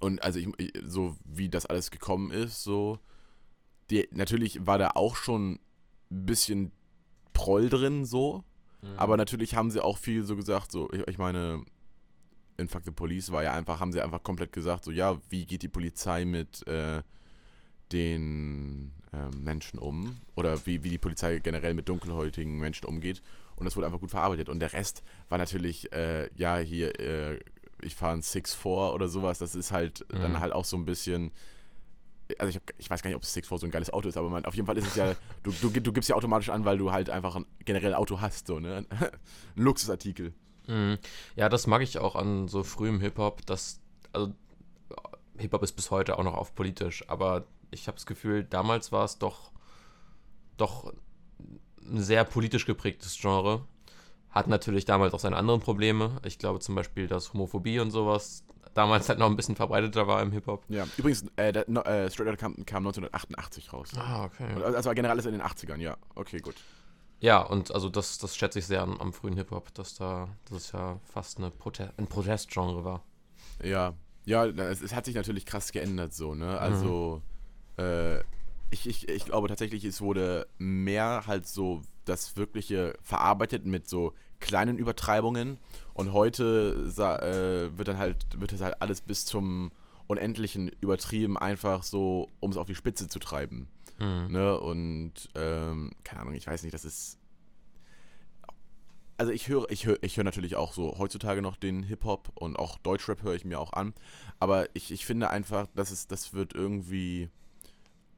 und 0.00 0.22
also 0.22 0.38
ich, 0.38 0.72
so 0.84 1.16
wie 1.24 1.48
das 1.48 1.66
alles 1.66 1.90
gekommen 1.90 2.30
ist, 2.30 2.62
so 2.62 2.98
die, 3.90 4.08
natürlich 4.12 4.66
war 4.66 4.78
da 4.78 4.90
auch 4.94 5.16
schon 5.16 5.60
ein 6.10 6.26
bisschen 6.26 6.72
Proll 7.32 7.68
drin, 7.68 8.04
so, 8.04 8.44
Mhm. 8.84 8.98
aber 8.98 9.16
natürlich 9.16 9.54
haben 9.54 9.70
sie 9.70 9.82
auch 9.82 9.96
viel 9.96 10.24
so 10.24 10.36
gesagt, 10.36 10.70
so 10.70 10.90
ich, 10.92 11.06
ich 11.08 11.18
meine 11.18 11.64
in 12.56 12.68
Fuck 12.68 12.84
the 12.84 12.90
Police 12.90 13.32
war 13.32 13.42
ja 13.42 13.52
einfach, 13.54 13.80
haben 13.80 13.92
sie 13.92 14.00
einfach 14.00 14.22
komplett 14.22 14.52
gesagt, 14.52 14.84
so 14.84 14.90
ja, 14.90 15.18
wie 15.30 15.46
geht 15.46 15.62
die 15.62 15.68
Polizei 15.68 16.24
mit 16.24 16.66
äh, 16.68 17.02
den 17.92 18.92
Menschen 19.40 19.78
um 19.78 20.16
oder 20.36 20.64
wie, 20.66 20.82
wie 20.84 20.90
die 20.90 20.98
Polizei 20.98 21.38
generell 21.38 21.74
mit 21.74 21.88
dunkelhäutigen 21.88 22.58
Menschen 22.58 22.86
umgeht. 22.86 23.22
Und 23.56 23.64
das 23.66 23.76
wurde 23.76 23.86
einfach 23.86 24.00
gut 24.00 24.10
verarbeitet. 24.10 24.48
Und 24.48 24.60
der 24.60 24.72
Rest 24.72 25.02
war 25.28 25.38
natürlich, 25.38 25.92
äh, 25.92 26.28
ja, 26.36 26.58
hier, 26.58 26.98
äh, 26.98 27.38
ich 27.82 27.94
fahre 27.94 28.14
ein 28.14 28.22
6-4 28.22 28.92
oder 28.92 29.08
sowas. 29.08 29.38
Das 29.38 29.54
ist 29.54 29.70
halt 29.72 30.04
Mhm. 30.12 30.22
dann 30.22 30.40
halt 30.40 30.52
auch 30.52 30.64
so 30.64 30.76
ein 30.76 30.84
bisschen. 30.84 31.30
Also 32.38 32.48
ich, 32.48 32.56
hab, 32.56 32.62
ich 32.78 32.88
weiß 32.88 33.02
gar 33.02 33.10
nicht, 33.10 33.16
ob 33.16 33.22
das 33.22 33.34
6-4 33.36 33.58
so 33.58 33.66
ein 33.66 33.70
geiles 33.70 33.92
Auto 33.92 34.08
ist, 34.08 34.16
aber 34.16 34.30
man, 34.30 34.44
auf 34.46 34.54
jeden 34.54 34.66
Fall 34.66 34.78
ist 34.78 34.86
es 34.86 34.96
ja, 34.96 35.14
du, 35.42 35.52
du, 35.60 35.68
du 35.68 35.92
gibst 35.92 36.08
ja 36.08 36.16
automatisch 36.16 36.48
an, 36.48 36.64
weil 36.64 36.78
du 36.78 36.90
halt 36.90 37.10
einfach 37.10 37.36
ein 37.36 37.44
generell 37.66 37.94
Auto 37.94 38.20
hast, 38.22 38.46
so, 38.46 38.58
ne? 38.60 38.86
ein 39.56 39.62
Luxusartikel. 39.62 40.32
Mhm. 40.66 40.96
Ja, 41.36 41.50
das 41.50 41.66
mag 41.66 41.82
ich 41.82 41.98
auch 41.98 42.16
an 42.16 42.48
so 42.48 42.62
frühem 42.62 42.98
Hip-Hop, 43.00 43.44
dass, 43.44 43.80
also 44.12 44.32
Hip-Hop 45.36 45.62
ist 45.62 45.72
bis 45.72 45.90
heute 45.90 46.18
auch 46.18 46.24
noch 46.24 46.34
auf 46.34 46.54
politisch, 46.54 47.04
aber 47.08 47.44
ich 47.74 47.86
habe 47.86 47.96
das 47.96 48.06
Gefühl, 48.06 48.44
damals 48.44 48.92
war 48.92 49.04
es 49.04 49.18
doch, 49.18 49.52
doch 50.56 50.92
ein 51.82 52.02
sehr 52.02 52.24
politisch 52.24 52.66
geprägtes 52.66 53.18
Genre. 53.20 53.66
Hat 54.30 54.48
natürlich 54.48 54.84
damals 54.84 55.14
auch 55.14 55.20
seine 55.20 55.36
anderen 55.36 55.60
Probleme. 55.60 56.18
Ich 56.24 56.38
glaube 56.38 56.60
zum 56.60 56.74
Beispiel, 56.74 57.06
dass 57.06 57.34
Homophobie 57.34 57.78
und 57.78 57.90
sowas 57.90 58.44
damals 58.74 59.08
halt 59.08 59.18
noch 59.18 59.26
ein 59.26 59.36
bisschen 59.36 59.54
verbreiteter 59.54 60.06
war 60.06 60.20
im 60.22 60.32
Hip-Hop. 60.32 60.64
Ja, 60.68 60.86
übrigens, 60.96 61.24
äh, 61.36 61.52
der, 61.52 61.64
no, 61.68 61.82
äh, 61.82 62.10
Straight 62.10 62.28
Outta 62.28 62.44
Compton 62.44 62.66
kam 62.66 62.84
1988 62.86 63.72
raus. 63.72 63.90
Ah, 63.96 64.24
okay. 64.24 64.52
Und 64.54 64.62
Also 64.62 64.86
war 64.88 64.94
generell 64.94 65.12
alles 65.12 65.26
in 65.26 65.32
den 65.32 65.42
80ern, 65.42 65.78
ja. 65.78 65.96
Okay, 66.14 66.38
gut. 66.38 66.56
Ja, 67.20 67.40
und 67.40 67.72
also 67.72 67.88
das, 67.88 68.18
das 68.18 68.36
schätze 68.36 68.58
ich 68.58 68.66
sehr 68.66 68.82
am, 68.82 69.00
am 69.00 69.12
frühen 69.12 69.36
Hip-Hop, 69.36 69.72
dass 69.74 69.94
da, 69.94 70.28
das 70.50 70.72
ja 70.72 70.98
fast 71.04 71.38
eine 71.38 71.50
Prote 71.50 71.92
ein 71.96 72.06
Protestgenre 72.06 72.84
war. 72.84 73.04
Ja, 73.62 73.94
ja, 74.24 74.46
es, 74.46 74.82
es 74.82 74.94
hat 74.94 75.04
sich 75.04 75.14
natürlich 75.14 75.46
krass 75.46 75.70
geändert 75.70 76.12
so, 76.12 76.34
ne? 76.34 76.58
Also, 76.58 77.22
äh, 77.76 78.20
ich, 78.70 78.86
ich, 78.86 79.08
ich 79.08 79.24
glaube 79.24 79.48
tatsächlich, 79.48 79.84
es 79.84 80.00
wurde 80.00 80.46
mehr 80.58 81.24
halt 81.26 81.46
so 81.46 81.82
das 82.04 82.36
Wirkliche 82.36 82.94
verarbeitet 83.02 83.64
mit 83.64 83.88
so 83.88 84.12
kleinen 84.40 84.76
Übertreibungen 84.78 85.58
und 85.94 86.12
heute 86.12 86.92
äh, 86.96 87.78
wird 87.78 87.88
dann 87.88 87.98
halt, 87.98 88.16
wird 88.38 88.52
das 88.52 88.60
halt 88.60 88.82
alles 88.82 89.00
bis 89.00 89.24
zum 89.24 89.70
Unendlichen 90.06 90.68
übertrieben, 90.80 91.38
einfach 91.38 91.82
so, 91.82 92.28
um 92.40 92.50
es 92.50 92.56
auf 92.56 92.66
die 92.66 92.74
Spitze 92.74 93.08
zu 93.08 93.18
treiben. 93.18 93.68
Mhm. 93.98 94.32
Ne? 94.32 94.58
Und 94.58 95.30
ähm, 95.34 95.92
keine 96.02 96.22
Ahnung, 96.22 96.34
ich 96.34 96.46
weiß 96.46 96.62
nicht, 96.62 96.74
das 96.74 96.84
ist. 96.84 97.18
Also 99.16 99.30
ich 99.30 99.48
höre, 99.48 99.70
ich 99.70 99.86
höre, 99.86 100.02
ich 100.02 100.16
höre 100.16 100.24
natürlich 100.24 100.56
auch 100.56 100.72
so 100.72 100.98
heutzutage 100.98 101.40
noch 101.40 101.56
den 101.56 101.84
Hip-Hop 101.84 102.32
und 102.34 102.58
auch 102.58 102.78
Deutschrap 102.78 103.22
höre 103.22 103.34
ich 103.34 103.44
mir 103.44 103.60
auch 103.60 103.72
an. 103.72 103.94
Aber 104.40 104.68
ich, 104.74 104.90
ich 104.90 105.06
finde 105.06 105.30
einfach, 105.30 105.68
dass 105.76 105.92
es, 105.92 106.08
das 106.08 106.34
wird 106.34 106.52
irgendwie 106.52 107.30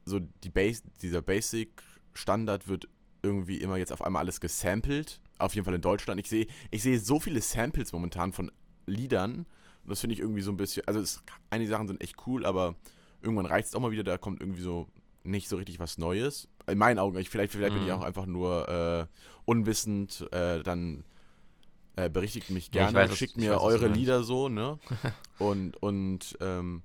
so 0.07 0.21
die 0.21 0.49
Base, 0.51 0.83
dieser 1.03 1.21
Basic-Standard 1.21 2.69
wird 2.69 2.89
irgendwie 3.23 3.59
immer 3.59 3.77
jetzt 3.77 3.93
auf 3.93 4.03
einmal 4.03 4.21
alles 4.23 4.41
gesampelt. 4.41 5.21
Auf 5.39 5.55
jeden 5.55 5.65
Fall 5.65 5.75
in 5.75 5.81
Deutschland. 5.83 6.21
Ich 6.21 6.29
sehe, 6.29 6.47
ich 6.71 6.83
sehe 6.83 6.99
so 6.99 7.21
viele 7.21 7.41
Samples 7.43 7.93
momentan 7.93 8.33
von 8.33 8.51
Liedern. 8.87 9.41
Und 9.83 9.91
das 9.91 10.01
finde 10.01 10.15
ich 10.15 10.21
irgendwie 10.21 10.41
so 10.43 10.51
ein 10.53 10.57
bisschen. 10.57 10.87
Also 10.87 11.01
es, 11.01 11.23
einige 11.51 11.71
Sachen 11.71 11.89
sind 11.89 12.01
echt 12.01 12.17
cool, 12.27 12.47
aber 12.47 12.77
irgendwann 13.21 13.47
reicht 13.47 13.69
es 13.69 13.75
auch 13.75 13.81
mal 13.81 13.91
wieder, 13.91 14.05
da 14.05 14.17
kommt 14.17 14.41
irgendwie 14.41 14.63
so 14.63 14.87
nicht 15.25 15.49
so 15.49 15.57
richtig 15.57 15.81
was 15.81 15.99
Neues. 15.99 16.49
In 16.69 16.79
meinen 16.79 16.99
Augen, 17.01 17.19
ich, 17.19 17.29
vielleicht, 17.31 17.53
vielleicht 17.53 17.75
bin 17.75 17.83
ich 17.83 17.89
Mhm. 17.89 17.95
auch 17.95 18.03
einfach 18.05 18.27
nur 18.27 18.69
äh, 18.69 19.07
unwissend, 19.45 20.27
äh, 20.33 20.63
dann 20.63 21.05
äh, 21.97 22.09
berichtigt 22.09 22.51
mich 22.51 22.67
Ja, 22.67 22.69
ich 22.69 22.73
gerne, 22.93 22.99
weiß, 22.99 23.11
was- 23.11 23.19
schickt 23.19 23.37
mir 23.37 23.53
weiß, 23.57 23.61
eure. 23.63 23.89
Lieder 23.89 24.23
so, 24.23 24.49
ne? 24.49 24.79
und, 25.39 25.77
und, 25.83 26.37
ähm, 26.41 26.83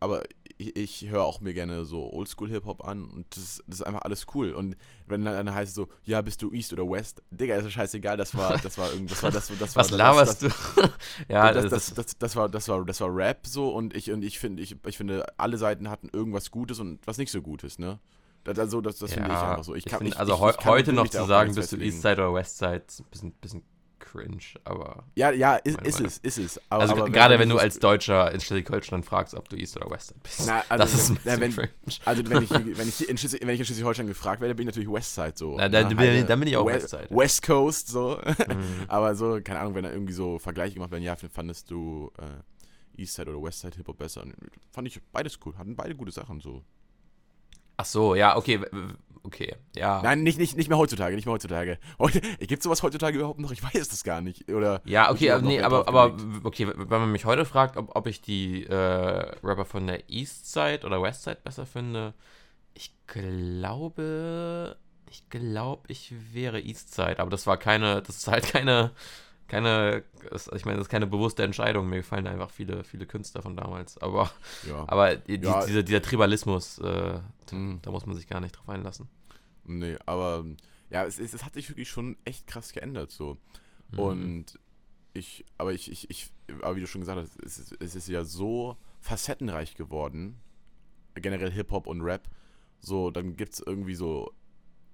aber 0.00 0.22
ich, 0.60 0.76
ich 0.76 1.08
höre 1.08 1.24
auch 1.24 1.40
mir 1.40 1.54
gerne 1.54 1.84
so 1.84 2.12
Oldschool-Hip-Hop 2.12 2.84
an 2.84 3.04
und 3.04 3.26
das, 3.36 3.62
das 3.66 3.80
ist 3.80 3.82
einfach 3.86 4.02
alles 4.02 4.26
cool. 4.34 4.52
Und 4.52 4.76
wenn 5.06 5.24
dann, 5.24 5.54
heißt 5.54 5.70
es 5.70 5.74
so, 5.74 5.88
ja, 6.04 6.20
bist 6.22 6.42
du 6.42 6.52
East 6.52 6.72
oder 6.72 6.88
West? 6.88 7.22
Digga, 7.30 7.56
ist 7.56 7.64
ja 7.64 7.70
scheißegal, 7.70 8.16
das 8.16 8.36
war, 8.36 8.58
das 8.58 8.76
war 8.78 8.90
irgendwie, 8.92 9.08
das 9.08 9.22
war, 9.22 9.30
das, 9.30 9.48
das 9.58 9.76
war, 9.76 9.82
Was 9.82 9.90
laberst 9.90 10.42
das, 10.42 10.52
du? 10.76 10.82
ja, 11.28 11.52
das, 11.52 11.68
das, 11.70 11.86
das, 11.86 11.94
das, 11.94 12.18
das, 12.18 12.36
war, 12.36 12.48
das, 12.48 12.68
war, 12.68 12.84
das 12.84 13.00
war 13.00 13.14
Rap 13.14 13.46
so 13.46 13.70
und 13.70 13.96
ich, 13.96 14.10
und 14.12 14.22
ich 14.22 14.38
finde, 14.38 14.62
ich, 14.62 14.76
ich 14.86 14.96
finde, 14.96 15.26
alle 15.38 15.56
Seiten 15.58 15.88
hatten 15.88 16.08
irgendwas 16.12 16.50
Gutes 16.50 16.78
und 16.80 17.00
was 17.06 17.18
nicht 17.18 17.30
so 17.30 17.42
Gutes, 17.42 17.78
ne? 17.78 17.98
Das, 18.44 18.58
also, 18.58 18.80
das, 18.80 18.98
das 18.98 19.12
finde 19.12 19.30
ich 19.30 19.44
einfach 19.44 19.64
so. 19.64 19.74
Ich 19.74 19.86
kann, 19.86 19.98
find, 19.98 20.14
ich, 20.14 20.18
also 20.18 20.32
ich, 20.32 20.40
heu- 20.40 20.50
ich 20.50 20.58
kann 20.58 20.70
heute 20.70 20.92
noch 20.92 21.08
zu 21.08 21.24
sagen, 21.24 21.54
bist 21.54 21.72
du 21.72 21.76
Eastside 21.76 22.14
oder 22.22 22.34
Westside, 22.34 22.82
ist 22.86 23.00
ein 23.00 23.04
bisschen, 23.10 23.32
bisschen 23.32 23.62
cringe, 24.10 24.38
aber. 24.64 25.04
Ja, 25.14 25.30
ja, 25.30 25.56
ist, 25.56 25.80
ist 25.82 26.00
es, 26.00 26.18
ist 26.18 26.38
es. 26.38 26.60
Aber, 26.68 26.82
Also 26.82 26.94
aber 26.96 27.10
gerade 27.10 27.38
wenn 27.38 27.48
du 27.48 27.56
so- 27.56 27.60
als 27.60 27.78
Deutscher 27.78 28.32
in 28.32 28.40
Schleswig-Holstein 28.40 29.02
fragst, 29.02 29.34
ob 29.34 29.48
du 29.48 29.56
East 29.56 29.76
oder 29.76 29.90
Westside 29.90 30.18
bist. 30.22 30.44
Na, 30.46 30.62
also 30.68 30.82
das 30.84 30.94
ist 30.94 31.10
ein 31.10 31.18
wenn- 31.24 31.40
bisschen 31.40 31.40
wenn- 31.40 31.52
cringe. 31.54 31.96
Also 32.04 32.28
wenn 32.30 32.42
ich, 32.42 32.50
wenn 32.78 32.88
ich, 32.88 33.08
in 33.08 33.16
Schleswig- 33.18 33.40
wenn 33.42 33.54
ich 33.54 33.60
in 33.60 33.66
Schleswig-Holstein 33.66 34.06
gefragt 34.06 34.40
werde, 34.40 34.54
bin 34.54 34.68
ich 34.68 34.74
natürlich 34.74 34.92
Westside 34.92 35.32
so. 35.36 35.56
Na, 35.56 35.68
dann 35.68 35.84
ne? 35.88 35.94
bin- 35.94 35.98
Halt, 35.98 36.30
dann 36.30 36.40
bin 36.40 36.48
ich 36.48 36.56
auch 36.56 36.66
We- 36.66 36.74
Westside. 36.74 37.06
West 37.10 37.42
Coast 37.42 37.88
so. 37.88 38.18
Mhm. 38.48 38.64
Aber 38.88 39.14
so, 39.14 39.40
keine 39.42 39.60
Ahnung, 39.60 39.74
wenn 39.74 39.84
da 39.84 39.90
irgendwie 39.90 40.12
so 40.14 40.38
Vergleiche 40.38 40.74
gemacht 40.74 40.90
werden, 40.90 41.02
ja, 41.04 41.16
fandest 41.16 41.70
du 41.70 42.10
äh, 42.18 43.00
Eastside 43.00 43.30
oder 43.30 43.42
Westside 43.42 43.76
Hip-Hop 43.76 43.96
besser? 43.98 44.24
Fand 44.72 44.88
ich 44.88 45.00
beides 45.12 45.38
cool, 45.44 45.56
hatten 45.56 45.76
beide 45.76 45.94
gute 45.94 46.10
Sachen 46.12 46.40
so. 46.40 46.62
Ach 47.80 47.86
so, 47.86 48.14
ja, 48.14 48.36
okay, 48.36 48.60
okay, 49.22 49.56
ja. 49.74 50.02
Nein, 50.02 50.22
nicht, 50.22 50.38
nicht, 50.38 50.54
nicht 50.54 50.68
mehr 50.68 50.76
heutzutage, 50.76 51.16
nicht 51.16 51.24
mehr 51.24 51.32
heutzutage. 51.32 51.78
Heute, 51.98 52.20
gibt 52.40 52.62
sowas 52.62 52.82
heutzutage 52.82 53.16
überhaupt 53.16 53.40
noch? 53.40 53.52
Ich 53.52 53.62
weiß 53.62 53.88
das 53.88 54.04
gar 54.04 54.20
nicht. 54.20 54.50
Oder 54.50 54.82
Ja, 54.84 55.10
okay, 55.10 55.28
überhaupt 55.28 55.44
aber, 55.44 55.48
nee, 55.48 55.62
aber, 55.62 55.88
aber 55.88 56.16
okay, 56.44 56.68
wenn 56.76 57.00
man 57.00 57.10
mich 57.10 57.24
heute 57.24 57.46
fragt, 57.46 57.78
ob, 57.78 57.96
ob 57.96 58.06
ich 58.06 58.20
die 58.20 58.66
äh, 58.66 58.74
Rapper 59.42 59.64
von 59.64 59.86
der 59.86 60.10
Eastside 60.10 60.80
oder 60.84 61.00
Westside 61.00 61.38
besser 61.42 61.64
finde, 61.64 62.12
ich 62.74 62.92
glaube, 63.06 64.76
ich 65.10 65.30
glaube, 65.30 65.84
ich 65.88 66.12
wäre 66.34 66.60
Eastside, 66.60 67.18
aber 67.18 67.30
das 67.30 67.46
war 67.46 67.56
keine, 67.56 68.02
das 68.02 68.18
ist 68.18 68.28
halt 68.28 68.46
keine, 68.46 68.90
keine, 69.50 70.04
ich 70.54 70.64
meine, 70.64 70.78
das 70.78 70.86
ist 70.86 70.90
keine 70.90 71.06
bewusste 71.06 71.42
Entscheidung. 71.42 71.88
Mir 71.88 71.96
gefallen 71.98 72.26
einfach 72.26 72.50
viele, 72.50 72.84
viele 72.84 73.04
Künstler 73.06 73.42
von 73.42 73.56
damals, 73.56 73.98
aber, 73.98 74.30
Ja. 74.66 74.84
aber 74.88 75.16
die, 75.16 75.34
Ja. 75.36 75.64
dieser, 75.66 75.82
dieser 75.82 76.00
Tribalismus, 76.02 76.78
äh, 76.78 77.20
Mhm. 77.52 77.80
da 77.82 77.90
muss 77.90 78.06
man 78.06 78.14
sich 78.16 78.28
gar 78.28 78.40
nicht 78.40 78.52
drauf 78.56 78.68
einlassen. 78.68 79.08
Nee, 79.64 79.96
aber 80.06 80.44
ja, 80.88 81.04
es, 81.04 81.18
es, 81.18 81.34
es 81.34 81.44
hat 81.44 81.54
sich 81.54 81.68
wirklich 81.68 81.88
schon 81.90 82.16
echt 82.24 82.46
krass 82.46 82.72
geändert 82.72 83.10
so. 83.10 83.36
Mhm. 83.92 83.98
Und 83.98 84.58
ich, 85.12 85.44
aber 85.58 85.72
ich, 85.72 85.90
ich, 85.90 86.08
ich, 86.10 86.30
aber 86.62 86.76
wie 86.76 86.80
du 86.80 86.86
schon 86.86 87.00
gesagt 87.02 87.20
hast, 87.20 87.38
es 87.44 87.58
ist, 87.58 87.76
es 87.80 87.94
ist 87.96 88.08
ja 88.08 88.22
so 88.24 88.76
facettenreich 89.00 89.74
geworden, 89.74 90.38
generell 91.14 91.50
Hip-Hop 91.50 91.86
und 91.88 92.00
Rap. 92.02 92.28
So, 92.78 93.10
dann 93.10 93.36
gibt 93.36 93.52
es 93.54 93.60
irgendwie 93.60 93.94
so 93.96 94.32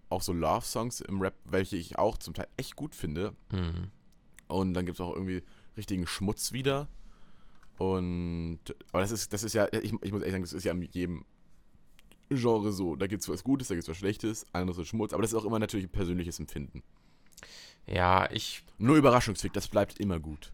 auch 0.09 0.23
so 0.23 0.33
Love-Songs 0.33 1.01
im 1.03 1.21
Rap, 1.21 1.35
welche 1.45 1.77
ich 1.77 1.99
auch 1.99 2.17
zum 2.17 2.33
Teil 2.33 2.47
echt 2.57 2.77
gut 2.77 2.95
finde. 2.95 3.35
Mhm. 3.53 3.91
Und 4.49 4.75
dann 4.75 4.87
gibt 4.87 4.97
es 4.97 5.01
auch 5.01 5.15
irgendwie 5.15 5.43
richtigen 5.77 6.07
Schmutz 6.07 6.53
wieder. 6.53 6.89
Und 7.79 8.61
aber 8.93 9.03
das 9.03 9.11
ist, 9.11 9.33
das 9.33 9.43
ist 9.43 9.55
ja, 9.55 9.69
ich, 9.73 9.93
ich 9.93 10.13
muss 10.13 10.23
ehrlich 10.23 10.33
sagen, 10.33 10.45
das 10.45 10.53
ist 10.53 10.65
ja 10.65 10.73
in 10.73 10.83
jedem 10.83 11.25
Genre 12.31 12.73
so. 12.73 12.97
Da 12.97 13.07
gibt 13.07 13.23
es 13.23 13.29
was 13.29 13.45
Gutes, 13.45 13.69
da 13.69 13.75
gibt 13.75 13.85
es 13.85 13.89
was 13.89 13.97
Schlechtes, 13.97 14.47
anderes 14.53 14.79
ist 14.79 14.89
Schmutz, 14.89 15.13
aber 15.13 15.23
das 15.23 15.33
ist 15.33 15.39
auch 15.39 15.45
immer 15.45 15.59
natürlich 15.59 15.87
ein 15.87 15.93
persönliches 15.93 16.39
Empfinden. 16.39 16.83
Ja, 17.87 18.29
ich. 18.31 18.65
Nur 18.79 18.97
Überraschungsfick, 18.97 19.53
das 19.53 19.69
bleibt 19.69 20.01
immer 20.01 20.19
gut. 20.19 20.53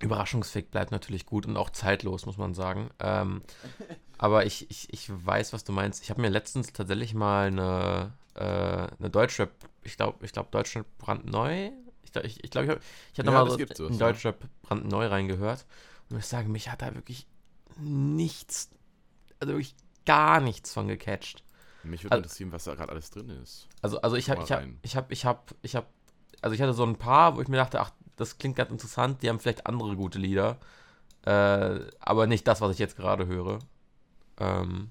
Überraschungsfick 0.00 0.70
bleibt 0.70 0.90
natürlich 0.90 1.24
gut 1.24 1.46
und 1.46 1.56
auch 1.56 1.70
zeitlos, 1.70 2.26
muss 2.26 2.36
man 2.36 2.54
sagen. 2.54 2.90
Ähm, 3.00 3.42
aber 4.18 4.44
ich, 4.44 4.70
ich, 4.70 4.92
ich 4.92 5.08
weiß, 5.08 5.52
was 5.52 5.64
du 5.64 5.72
meinst. 5.72 6.02
Ich 6.02 6.10
habe 6.10 6.20
mir 6.20 6.28
letztens 6.28 6.72
tatsächlich 6.72 7.14
mal 7.14 7.46
eine, 7.46 8.12
äh, 8.34 8.94
eine 8.98 9.10
Deutschrap, 9.10 9.50
ich 9.82 9.96
glaube, 9.96 10.24
ich 10.24 10.32
glaube, 10.32 10.50
Deutschrap 10.50 10.86
brandneu. 10.98 11.70
Ich 12.14 12.20
glaube, 12.22 12.26
ich, 12.28 12.44
ich, 12.44 12.50
glaub, 12.50 12.64
ich, 12.64 12.70
hab, 12.70 12.78
ich 13.12 13.18
hatte 13.18 13.30
Ja, 13.30 13.44
mal 13.44 13.56
das 13.58 13.76
so 13.76 13.86
in 13.86 13.98
Deutschrap 13.98 14.36
brandneu 14.62 15.06
reingehört. 15.06 15.66
Und 16.10 16.18
ich 16.18 16.26
sage, 16.26 16.48
mich 16.48 16.70
hat 16.70 16.82
da 16.82 16.94
wirklich 16.94 17.26
nichts, 17.78 18.70
also 19.40 19.54
wirklich 19.54 19.74
gar 20.06 20.40
nichts 20.40 20.72
von 20.72 20.86
gecatcht. 20.88 21.42
Mich 21.82 22.04
würde 22.04 22.12
Also- 22.12 22.22
interessieren, 22.22 22.52
was 22.52 22.64
da 22.64 22.74
gerade 22.74 22.92
alles 22.92 23.10
drin 23.10 23.28
ist. 23.42 23.68
Also, 23.82 24.00
also 24.00 24.16
ich 24.16 24.30
habe, 24.30 24.42
ich 24.44 24.52
habe, 24.52 24.72
ich 24.82 24.96
habe, 24.96 25.12
ich 25.12 25.24
habe, 25.24 25.40
ich 25.62 25.76
habe, 25.76 25.86
also 26.40 26.54
ich 26.54 26.62
hatte 26.62 26.72
so 26.72 26.84
ein 26.84 26.96
paar, 26.96 27.36
wo 27.36 27.40
ich 27.42 27.48
mir 27.48 27.56
dachte, 27.56 27.80
ach, 27.80 27.90
das 28.16 28.38
klingt 28.38 28.56
ganz 28.56 28.70
interessant, 28.70 29.22
die 29.22 29.28
haben 29.28 29.40
vielleicht 29.40 29.66
andere 29.66 29.96
gute 29.96 30.18
Lieder, 30.18 30.58
äh, 31.24 31.80
aber 32.00 32.26
nicht 32.26 32.46
das, 32.46 32.60
was 32.60 32.72
ich 32.72 32.78
jetzt 32.78 32.96
gerade 32.96 33.26
höre. 33.26 33.58
Ähm, 34.38 34.90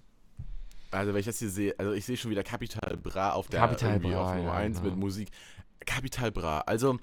Also, 0.92 1.14
wenn 1.14 1.20
ich 1.20 1.26
das 1.26 1.40
hier 1.40 1.50
sehe, 1.50 1.74
also 1.80 1.94
ich 1.94 2.06
sehe 2.06 2.18
schon 2.18 2.30
wieder 2.32 2.44
Capital 2.44 2.98
Bra 2.98 3.32
auf 3.32 3.48
der 3.48 3.60
Capital 3.62 4.00
Bra, 4.00 4.24
auf 4.32 4.36
Nummer 4.36 4.50
ja, 4.50 4.58
1 4.58 4.78
genau. 4.78 4.90
mit 4.92 5.00
Musik. 5.00 5.30
Capital 5.84 6.32
Bra, 6.32 6.60
also 6.62 7.00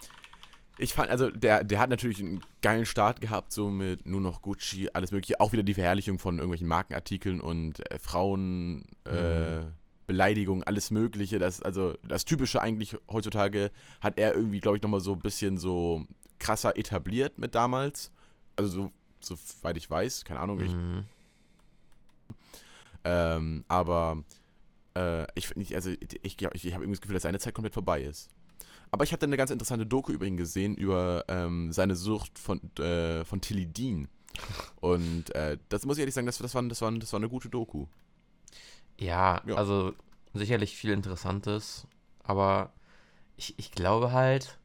ich 0.81 0.95
fand, 0.95 1.11
also 1.11 1.31
der, 1.31 1.63
der 1.63 1.79
hat 1.79 1.91
natürlich 1.91 2.21
einen 2.21 2.41
geilen 2.63 2.87
Start 2.87 3.21
gehabt, 3.21 3.53
so 3.53 3.69
mit 3.69 4.07
nur 4.07 4.21
noch 4.21 4.41
Gucci, 4.41 4.89
alles 4.93 5.13
mögliche, 5.13 5.39
auch 5.39 5.53
wieder 5.53 5.63
die 5.63 5.75
Verherrlichung 5.75 6.19
von 6.19 6.37
irgendwelchen 6.37 6.69
Markenartikeln 6.69 7.41
und 7.41 7.81
äh, 7.91 7.99
Frauen, 7.99 8.87
äh, 9.05 9.61
Beleidigung, 10.07 10.65
alles 10.65 10.91
mögliche, 10.91 11.39
das, 11.39 11.61
also 11.61 11.95
das 12.03 12.25
Typische 12.25 12.63
eigentlich 12.63 12.97
heutzutage 13.11 13.71
hat 14.01 14.19
er 14.19 14.35
irgendwie, 14.35 14.61
glaube 14.61 14.79
ich, 14.79 14.83
nochmal 14.83 15.01
so 15.01 15.13
ein 15.13 15.21
bisschen 15.21 15.59
so 15.59 16.07
krasser 16.39 16.77
etabliert 16.79 17.39
mit 17.39 17.55
damals, 17.55 18.11
also 18.57 18.91
so, 19.21 19.37
soweit 19.37 19.77
ich 19.77 19.89
weiß, 19.89 20.25
keine 20.25 20.41
Ahnung, 20.41 20.61
ich 20.61 20.73
mh. 20.73 21.05
ähm, 23.05 23.65
aber 23.69 24.25
äh, 24.97 25.27
ich 25.35 25.47
finde 25.47 25.75
also 25.75 25.91
ich, 25.91 26.19
ich, 26.23 26.41
ich 26.41 26.45
habe 26.45 26.57
irgendwie 26.57 26.91
das 26.93 27.01
Gefühl, 27.03 27.15
dass 27.15 27.23
seine 27.23 27.39
Zeit 27.39 27.55
komplett 27.55 27.75
vorbei 27.75 28.03
ist. 28.03 28.31
Aber 28.91 29.05
ich 29.05 29.13
hatte 29.13 29.27
eine 29.27 29.37
ganz 29.37 29.51
interessante 29.51 29.87
Doku 29.87 30.13
über 30.13 30.27
ihn 30.27 30.37
gesehen, 30.37 30.75
über 30.77 31.25
ähm, 31.29 31.73
seine 31.73 31.95
Sucht 31.97 32.39
von, 32.39 32.61
äh, 32.79 33.25
von 33.25 33.41
Tilidin. 33.41 34.09
Und 34.81 35.35
äh, 35.35 35.59
das 35.69 35.87
muss 35.87 35.97
ich 35.97 36.01
ehrlich 36.01 36.15
sagen, 36.15 36.27
das, 36.27 36.39
das, 36.39 36.55
war, 36.55 36.63
das, 36.65 36.81
war, 36.83 36.93
das 36.93 37.13
war 37.13 37.21
eine 37.21 37.29
gute 37.29 37.49
Doku. 37.51 37.87
ja, 38.99 39.43
Ja. 39.45 39.57
also 39.57 39.95
sicherlich 40.35 40.77
viel 40.77 40.91
Interessantes, 40.91 41.87
aber 42.23 42.73
ich, 43.37 43.59
ich 43.59 43.73
glaube 43.73 44.13
halt, 44.13 44.59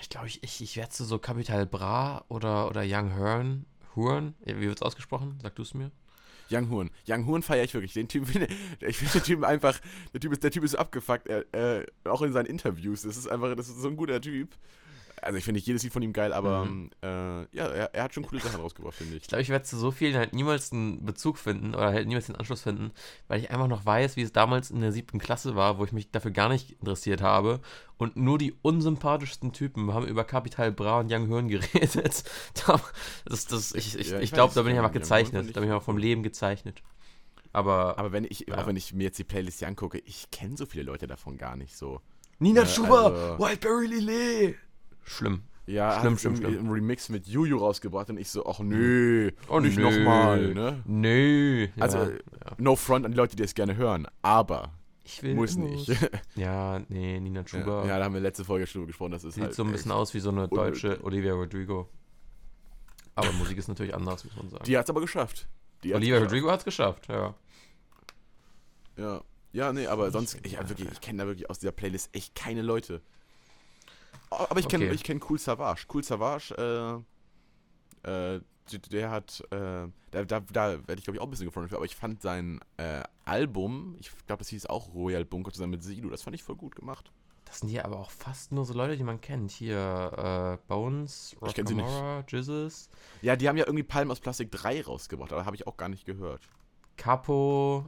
ich 0.00 0.08
glaube, 0.08 0.26
ich, 0.28 0.42
ich, 0.42 0.60
ich 0.60 0.76
werde 0.76 0.90
zu 0.90 1.04
so 1.04 1.18
Capital 1.18 1.66
Bra 1.66 2.24
oder, 2.28 2.68
oder 2.68 2.82
Young 2.84 3.10
Hearn, 3.16 3.66
Huren, 3.96 4.34
wie 4.44 4.60
wird 4.60 4.78
es 4.78 4.82
ausgesprochen? 4.82 5.38
Sag 5.42 5.54
du 5.56 5.62
es 5.62 5.74
mir. 5.74 5.90
Young 6.50 6.70
Horn. 6.70 6.90
Young 7.08 7.26
Horn 7.26 7.42
feiere 7.42 7.64
ich 7.64 7.74
wirklich. 7.74 7.92
Den 7.92 8.08
Typ, 8.08 8.26
ich 8.80 8.96
finde 8.96 9.12
den 9.12 9.22
Typen 9.22 9.44
einfach, 9.44 9.78
der 10.12 10.20
Typ 10.20 10.32
ist, 10.32 10.42
der 10.42 10.50
Typ 10.50 10.64
ist 10.64 10.74
abgefuckt, 10.74 11.28
er, 11.28 11.44
äh, 11.54 11.86
auch 12.04 12.22
in 12.22 12.32
seinen 12.32 12.46
Interviews. 12.46 13.02
Das 13.02 13.16
ist 13.16 13.28
einfach, 13.28 13.54
das 13.56 13.68
ist 13.68 13.80
so 13.80 13.88
ein 13.88 13.96
guter 13.96 14.20
Typ. 14.20 14.48
Also 15.24 15.38
ich 15.38 15.44
finde 15.44 15.58
nicht 15.58 15.66
jedes 15.66 15.82
Lied 15.82 15.92
von 15.92 16.02
ihm 16.02 16.12
geil, 16.12 16.32
aber 16.32 16.64
Mhm. 16.66 16.90
äh, 17.02 17.06
ja, 17.56 17.66
er, 17.66 17.94
er 17.94 18.04
hat 18.04 18.14
schon 18.14 18.24
coole 18.26 18.40
Sachen 18.40 18.60
rausgebracht, 18.60 18.94
finde 18.94 19.16
ich. 19.16 19.22
Ich 19.22 19.28
glaube, 19.28 19.42
ich 19.42 19.48
werde 19.48 19.64
zu 19.64 19.76
so 19.78 19.90
vielen 19.90 20.14
halt 20.16 20.32
niemals 20.34 20.70
einen 20.72 21.04
Bezug 21.04 21.38
finden 21.38 21.74
oder 21.74 21.86
halt 21.92 22.06
niemals 22.06 22.26
den 22.26 22.36
Anschluss 22.36 22.62
finden, 22.62 22.92
weil 23.28 23.40
ich 23.40 23.50
einfach 23.50 23.66
noch 23.68 23.84
weiß, 23.86 24.16
wie 24.16 24.22
es 24.22 24.32
damals 24.32 24.70
in 24.70 24.80
der 24.80 24.92
siebten 24.92 25.18
Klasse 25.18 25.56
war, 25.56 25.78
wo 25.78 25.84
ich 25.84 25.92
mich 25.92 26.10
dafür 26.10 26.30
gar 26.30 26.48
nicht 26.48 26.72
interessiert 26.72 27.22
habe. 27.22 27.60
Und 27.96 28.16
nur 28.16 28.38
die 28.38 28.54
unsympathischsten 28.62 29.52
Typen 29.52 29.94
haben 29.94 30.06
über 30.06 30.24
Capital 30.24 30.72
Bra 30.72 31.00
und 31.00 31.12
Young 31.12 31.26
Hören 31.28 31.48
geredet. 31.48 32.24
Da- 32.66 32.80
das, 33.24 33.46
das, 33.46 33.72
ich 33.72 33.98
ich, 33.98 34.10
Ja, 34.10 34.18
ich 34.18 34.24
ich 34.24 34.32
glaube, 34.32 34.52
da 34.54 34.62
bin 34.62 34.72
ich 34.72 34.78
einfach 34.78 34.92
gezeichnet. 34.92 35.42
Da 35.56 35.60
bin 35.60 35.64
ich 35.64 35.68
ich 35.68 35.72
einfach 35.72 35.82
vom 35.84 35.96
Leben 35.98 36.22
gezeichnet. 36.22 36.82
Aber, 37.52 37.98
Aber 37.98 38.12
wenn 38.12 38.24
ich, 38.24 38.46
Ja. 38.48 38.58
auch 38.58 38.66
wenn 38.66 38.76
ich 38.76 38.92
mir 38.92 39.04
jetzt 39.04 39.18
die 39.18 39.24
Playlist 39.24 39.60
hier 39.60 39.68
angucke, 39.68 39.98
ich 40.04 40.30
kenne 40.30 40.56
so 40.56 40.66
viele 40.66 40.82
Leute 40.84 41.06
davon 41.06 41.38
gar 41.38 41.56
nicht 41.56 41.76
so. 41.76 42.00
Nina 42.40 42.62
äh, 42.62 42.66
Schuber, 42.66 43.04
also- 43.14 43.38
Wildberry 43.38 43.86
Lillet. 43.86 44.56
Schlimm. 45.04 45.42
Ja, 45.66 45.98
Schlimm, 46.00 46.12
hat 46.14 46.20
schlimm, 46.20 46.36
schlimm. 46.36 46.58
einen 46.58 46.70
Remix 46.70 47.08
mit 47.08 47.26
Juju 47.26 47.56
rausgebracht 47.56 48.10
und 48.10 48.18
ich 48.18 48.28
so, 48.28 48.44
ach 48.46 48.58
nö, 48.60 49.30
Oh, 49.48 49.60
nicht 49.60 49.78
nochmal, 49.78 50.52
ne? 50.52 50.82
Nö. 50.84 51.68
Ja, 51.76 51.82
Also, 51.82 51.98
ja. 51.98 52.10
No 52.58 52.76
front 52.76 53.06
an 53.06 53.12
die 53.12 53.16
Leute, 53.16 53.34
die 53.34 53.42
das 53.42 53.54
gerne 53.54 53.76
hören, 53.76 54.06
aber 54.20 54.72
ich 55.04 55.22
will 55.22 55.34
muss 55.34 55.56
nicht. 55.56 55.88
ja, 56.36 56.76
Ja, 56.76 56.82
nee, 56.88 57.18
Nina 57.18 57.46
Schuber. 57.46 57.84
ja, 57.86 57.98
da 57.98 58.04
haben 58.04 58.12
wir 58.14 58.20
letzte 58.20 58.44
Folge 58.44 58.66
schon 58.66 58.80
drüber 58.80 58.88
gesprochen, 58.88 59.12
das 59.12 59.24
ist 59.24 59.34
Sieht 59.34 59.44
halt 59.44 59.54
so 59.54 59.64
ein 59.64 59.72
bisschen 59.72 59.90
aus 59.92 60.12
wie 60.12 60.20
so 60.20 60.28
eine 60.30 60.48
deutsche 60.48 61.02
Olivia 61.02 61.32
Rodrigo. 61.32 61.88
Aber 63.14 63.32
Musik 63.32 63.56
ist 63.56 63.68
natürlich 63.68 63.94
anders, 63.94 64.24
muss 64.24 64.36
man 64.36 64.50
sagen. 64.50 64.64
Die 64.64 64.76
hat's 64.76 64.90
aber 64.90 65.00
geschafft. 65.00 65.48
Die 65.82 65.94
Olivia 65.94 66.16
geschafft. 66.16 66.32
Rodrigo 66.32 66.50
hat 66.50 66.58
es 66.58 66.64
geschafft, 66.64 67.08
ja. 67.08 67.34
Ja. 68.98 69.22
Ja, 69.52 69.72
nee, 69.72 69.86
aber 69.86 70.10
sonst, 70.10 70.38
ich, 70.42 70.52
ja. 70.52 70.68
wirklich, 70.68 70.90
ich 70.90 71.00
kenne 71.00 71.22
da 71.22 71.26
wirklich 71.28 71.48
aus 71.48 71.60
dieser 71.60 71.70
Playlist 71.72 72.14
echt 72.14 72.34
keine 72.34 72.60
Leute. 72.60 73.00
Aber 74.30 74.58
ich 74.60 74.68
kenne 74.68 74.86
Okay. 74.86 74.94
ich 74.94 75.02
kenn 75.04 75.20
Cool 75.28 75.38
Savage. 75.38 75.86
Cool 75.92 76.02
Savage, 76.02 77.04
äh, 78.04 78.34
äh, 78.34 78.40
der, 78.90 79.10
hat, 79.10 79.42
äh, 79.50 79.86
da, 80.10 80.24
da, 80.24 80.40
da 80.40 80.70
werde 80.88 80.94
ich 80.98 81.04
glaube 81.04 81.16
ich 81.16 81.20
auch 81.20 81.26
ein 81.26 81.30
bisschen 81.30 81.46
gefreundet 81.46 81.70
für, 81.70 81.76
aber 81.76 81.84
ich 81.84 81.96
fand 81.96 82.22
sein 82.22 82.60
äh, 82.78 83.02
Album, 83.24 83.96
ich 84.00 84.10
glaube, 84.26 84.40
das 84.40 84.48
hieß 84.48 84.66
auch 84.66 84.92
Royal 84.94 85.24
Bunker 85.24 85.52
zusammen 85.52 85.72
mit 85.72 85.82
Sido, 85.82 86.08
das 86.10 86.22
fand 86.22 86.34
ich 86.34 86.42
voll 86.42 86.56
gut 86.56 86.74
gemacht. 86.74 87.12
Das 87.44 87.60
sind 87.60 87.68
hier 87.68 87.84
aber 87.84 87.98
auch 88.00 88.10
fast 88.10 88.52
nur 88.52 88.64
so 88.64 88.72
Leute, 88.74 88.96
die 88.96 89.04
man 89.04 89.20
kennt. 89.20 89.50
Hier, 89.52 90.58
äh, 90.58 90.66
Bones, 90.66 91.36
Ich 91.46 91.54
kenn 91.54 91.66
sie 91.66 91.74
nicht. 91.74 91.84
Rockamora, 91.84 92.24
Jizzes, 92.26 92.88
Ja, 93.22 93.36
die 93.36 93.48
haben 93.48 93.56
ja 93.58 93.66
irgendwie 93.66 93.84
Palm 93.84 94.10
aus 94.10 94.18
Plastik 94.18 94.50
3 94.50 94.82
rausgebracht, 94.82 95.32
aber 95.32 95.44
habe 95.44 95.54
ich 95.54 95.66
auch 95.66 95.76
gar 95.76 95.88
nicht 95.90 96.06
gehört. 96.06 96.48
Capo, 96.96 97.86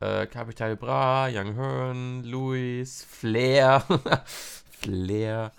äh, 0.00 0.26
Capital 0.26 0.76
Bra, 0.76 1.28
Young 1.30 1.54
Hearn, 1.54 2.24
Luis, 2.24 3.04
Flair, 3.04 3.84
Flair, 4.80 5.52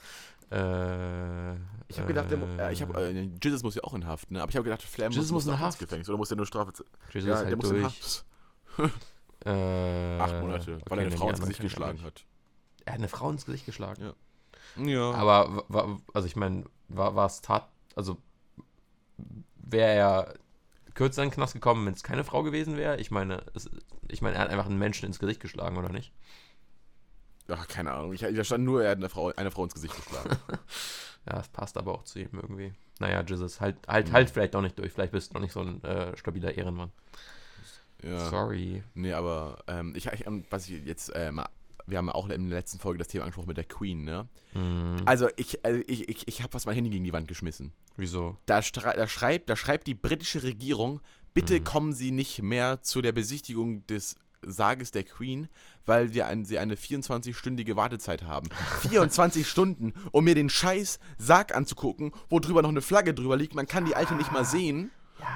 äh, 0.51 1.53
Ich 1.89 1.97
habe 1.97 2.07
gedacht, 2.07 2.29
der, 2.31 2.39
äh, 2.39 2.69
äh, 2.69 2.73
ich 2.73 2.81
habe, 2.81 3.01
äh, 3.01 3.29
Jesus 3.43 3.63
muss 3.63 3.75
ja 3.75 3.83
auch 3.83 3.93
in 3.93 4.05
Haft, 4.05 4.31
ne? 4.31 4.41
Aber 4.41 4.49
ich 4.49 4.55
habe 4.55 4.63
gedacht, 4.63 4.81
Flair 4.81 5.09
Jesus 5.09 5.31
muss 5.31 5.45
in 5.45 5.51
auch 5.51 5.55
ins 5.55 5.61
Haft. 5.63 5.79
Gefängnis 5.79 6.07
oder 6.09 6.17
muss 6.17 6.29
der 6.29 6.37
nur 6.37 6.45
Strafe 6.45 6.71
Jesus 7.13 7.29
Ja, 7.29 7.35
halt 7.37 7.49
der 7.49 7.57
muss 7.57 7.71
in. 7.71 7.83
Haft. 7.83 8.25
Äh, 9.45 10.19
Acht 10.19 10.41
Monate, 10.41 10.73
okay, 10.75 10.83
weil 10.87 10.99
er 10.99 11.05
eine 11.05 11.15
Frau 11.17 11.29
ins 11.29 11.39
Gesicht 11.39 11.61
geschlagen 11.61 12.01
hat. 12.01 12.25
Er 12.85 12.93
hat 12.93 12.99
eine 12.99 13.07
Frau 13.07 13.29
ins 13.29 13.45
Gesicht 13.45 13.65
geschlagen. 13.65 14.01
Ja. 14.77 14.83
Ja. 14.83 15.11
Aber, 15.13 15.63
wa- 15.69 15.97
also 16.13 16.27
ich 16.27 16.35
meine, 16.35 16.65
war, 16.89 17.15
war 17.15 17.27
es 17.27 17.41
tat, 17.41 17.69
also 17.95 18.17
wäre 19.57 19.91
er 19.93 20.33
kürzer 20.95 21.23
in 21.23 21.29
den 21.29 21.35
Knast 21.35 21.53
gekommen, 21.53 21.85
wenn 21.85 21.93
es 21.93 22.03
keine 22.03 22.23
Frau 22.23 22.43
gewesen 22.43 22.77
wäre? 22.77 22.97
Ich 22.97 23.11
meine, 23.11 23.43
es, 23.53 23.69
ich 24.09 24.21
meine, 24.21 24.35
er 24.35 24.41
hat 24.41 24.49
einfach 24.49 24.65
einen 24.65 24.79
Menschen 24.79 25.05
ins 25.05 25.19
Gesicht 25.19 25.39
geschlagen, 25.39 25.77
oder 25.77 25.89
nicht? 25.89 26.11
Ach, 27.49 27.67
keine 27.67 27.91
Ahnung. 27.93 28.13
Ich, 28.13 28.21
da 28.21 28.43
stand 28.43 28.63
nur, 28.63 28.83
er 28.83 28.91
hat 28.91 28.97
eine 28.97 29.09
Frau, 29.09 29.29
eine 29.35 29.51
Frau 29.51 29.63
ins 29.63 29.73
Gesicht 29.73 29.95
geschlagen. 29.95 30.29
Ja, 31.29 31.41
es 31.41 31.49
passt 31.49 31.75
aber 31.75 31.91
auch 31.93 32.03
zu 32.03 32.19
ihm 32.19 32.29
irgendwie. 32.31 32.71
Naja, 32.99 33.21
Jesus, 33.21 33.59
halt, 33.59 33.75
halt, 33.85 34.07
Mhm. 34.07 34.13
halt 34.13 34.29
vielleicht 34.29 34.53
doch 34.53 34.61
nicht 34.61 34.79
durch. 34.79 34.93
Vielleicht 34.93 35.11
bist 35.11 35.31
du 35.31 35.33
noch 35.33 35.41
nicht 35.41 35.51
so 35.51 35.59
ein 35.59 35.83
äh, 35.83 36.15
stabiler 36.15 36.55
Ehrenmann. 36.57 36.89
ja. 38.01 38.29
Sorry. 38.29 38.81
Nee, 38.93 39.11
aber 39.11 39.57
ähm, 39.67 39.93
ich, 39.95 40.05
ich, 40.07 40.25
ähm, 40.25 40.45
was 40.49 40.69
ich 40.69 40.85
jetzt 40.85 41.09
äh, 41.09 41.31
mal, 41.33 41.49
wir 41.85 41.97
haben 41.97 42.09
auch 42.09 42.29
in 42.29 42.49
der 42.49 42.57
letzten 42.59 42.79
Folge 42.79 42.99
das 42.99 43.09
Thema 43.09 43.25
angesprochen 43.25 43.47
mit 43.49 43.57
der 43.57 43.65
Queen, 43.65 44.05
ne? 44.05 44.29
Hm, 44.53 44.97
Also 45.05 45.27
ich, 45.35 45.63
also 45.65 45.81
ich, 45.87 46.07
ich, 46.07 46.27
ich 46.29 46.41
habe 46.43 46.51
fast 46.53 46.65
mein 46.65 46.75
Handy 46.75 46.89
gegen 46.91 47.03
die 47.03 47.11
Wand 47.13 47.27
geschmissen. 47.27 47.73
wieso? 47.97 48.37
Da, 48.45 48.61
da, 48.61 49.07
schreibt, 49.07 49.49
da 49.49 49.55
schreibt 49.57 49.87
die 49.87 49.95
britische 49.95 50.43
Regierung, 50.43 51.01
bitte 51.33 51.59
Mhm. 51.59 51.63
kommen 51.65 51.91
Sie 51.93 52.11
nicht 52.11 52.41
mehr 52.41 52.81
zu 52.81 53.01
der 53.01 53.11
Besichtigung 53.11 53.85
des 53.87 54.15
Sarges 54.45 54.91
der 54.91 55.03
Queen, 55.03 55.47
weil 55.85 56.13
wir 56.13 56.27
ein, 56.27 56.45
sie 56.45 56.59
eine 56.59 56.75
24-stündige 56.75 57.75
Wartezeit 57.75 58.23
haben. 58.23 58.49
24 58.89 59.47
Stunden, 59.47 59.93
um 60.11 60.23
mir 60.23 60.35
den 60.35 60.49
scheiß 60.49 60.99
Sarg 61.17 61.55
anzugucken, 61.55 62.11
wo 62.29 62.39
drüber 62.39 62.61
noch 62.61 62.69
eine 62.69 62.81
Flagge 62.81 63.13
drüber 63.13 63.35
liegt. 63.37 63.55
Man 63.55 63.67
kann 63.67 63.85
die 63.85 63.95
alte 63.95 64.15
nicht 64.15 64.31
mal 64.31 64.45
sehen. 64.45 64.91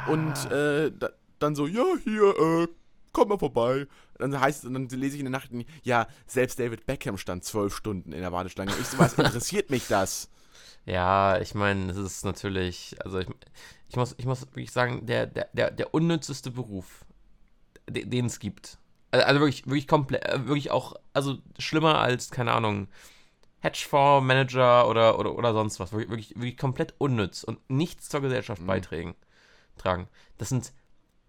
Und 0.07 0.51
äh, 0.51 0.91
da, 0.97 1.09
dann 1.39 1.55
so, 1.55 1.65
ja, 1.67 1.83
hier, 2.03 2.35
äh, 2.39 2.67
komm 3.13 3.29
mal 3.29 3.39
vorbei. 3.39 3.87
Dann 4.19 4.39
heißt 4.39 4.65
dann 4.65 4.87
lese 4.89 5.15
ich 5.15 5.19
in 5.19 5.25
den 5.25 5.31
Nachrichten, 5.31 5.65
ja, 5.83 6.07
selbst 6.27 6.59
David 6.59 6.85
Beckham 6.85 7.17
stand 7.17 7.43
zwölf 7.43 7.75
Stunden 7.75 8.13
in 8.13 8.21
der 8.21 8.31
Warteschlange. 8.31 8.71
Ich 8.79 8.87
so, 8.87 8.99
was 8.99 9.13
interessiert 9.15 9.69
mich 9.69 9.87
das? 9.87 10.29
Ja, 10.83 11.39
ich 11.39 11.53
meine, 11.53 11.91
es 11.91 11.97
ist 11.97 12.25
natürlich, 12.25 12.95
also 13.03 13.19
ich, 13.19 13.27
ich, 13.87 13.95
muss, 13.97 14.15
ich 14.17 14.25
muss 14.25 14.41
wirklich 14.41 14.71
sagen, 14.71 15.05
der, 15.05 15.27
der, 15.27 15.47
der, 15.53 15.69
der 15.69 15.93
unnützeste 15.93 16.49
Beruf, 16.49 17.05
de- 17.87 18.03
den 18.05 18.25
es 18.25 18.39
gibt. 18.39 18.79
Also, 19.11 19.25
also 19.25 19.39
wirklich, 19.41 19.65
wirklich 19.65 19.87
komplett, 19.87 20.25
äh, 20.25 20.45
wirklich 20.47 20.71
auch, 20.71 20.95
also 21.13 21.37
schlimmer 21.59 21.99
als, 21.99 22.31
keine 22.31 22.53
Ahnung, 22.53 22.87
Hedgefondsmanager 23.59 24.87
oder, 24.87 25.19
oder, 25.19 25.35
oder 25.35 25.53
sonst 25.53 25.79
was. 25.79 25.91
Wirklich, 25.91 26.09
wirklich, 26.09 26.35
wirklich 26.35 26.57
komplett 26.57 26.93
unnütz 26.97 27.43
und 27.43 27.59
nichts 27.69 28.09
zur 28.09 28.21
Gesellschaft 28.21 28.61
Mhm. 28.61 28.67
beitragen. 28.67 29.15
Tragen. 29.77 30.07
Das 30.37 30.49
sind 30.49 30.73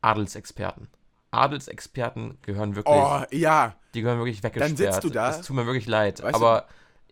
Adelsexperten. 0.01 0.89
Adelsexperten 1.31 2.39
gehören 2.43 2.77
wirklich, 2.77 2.95
Oh, 2.95 3.23
ja. 3.31 3.75
die 3.95 4.03
gehören 4.03 4.19
wirklich 4.19 4.43
weggesperrt. 4.43 4.77
sitzt 4.77 5.05
du 5.05 5.11
da. 5.11 5.29
Das 5.29 5.43
tut 5.47 5.57
mir 5.57 5.67
wirklich 5.67 5.87
leid. 5.87 6.23
Weißt 6.23 6.35
du- 6.35 6.37
aber, 6.45 6.67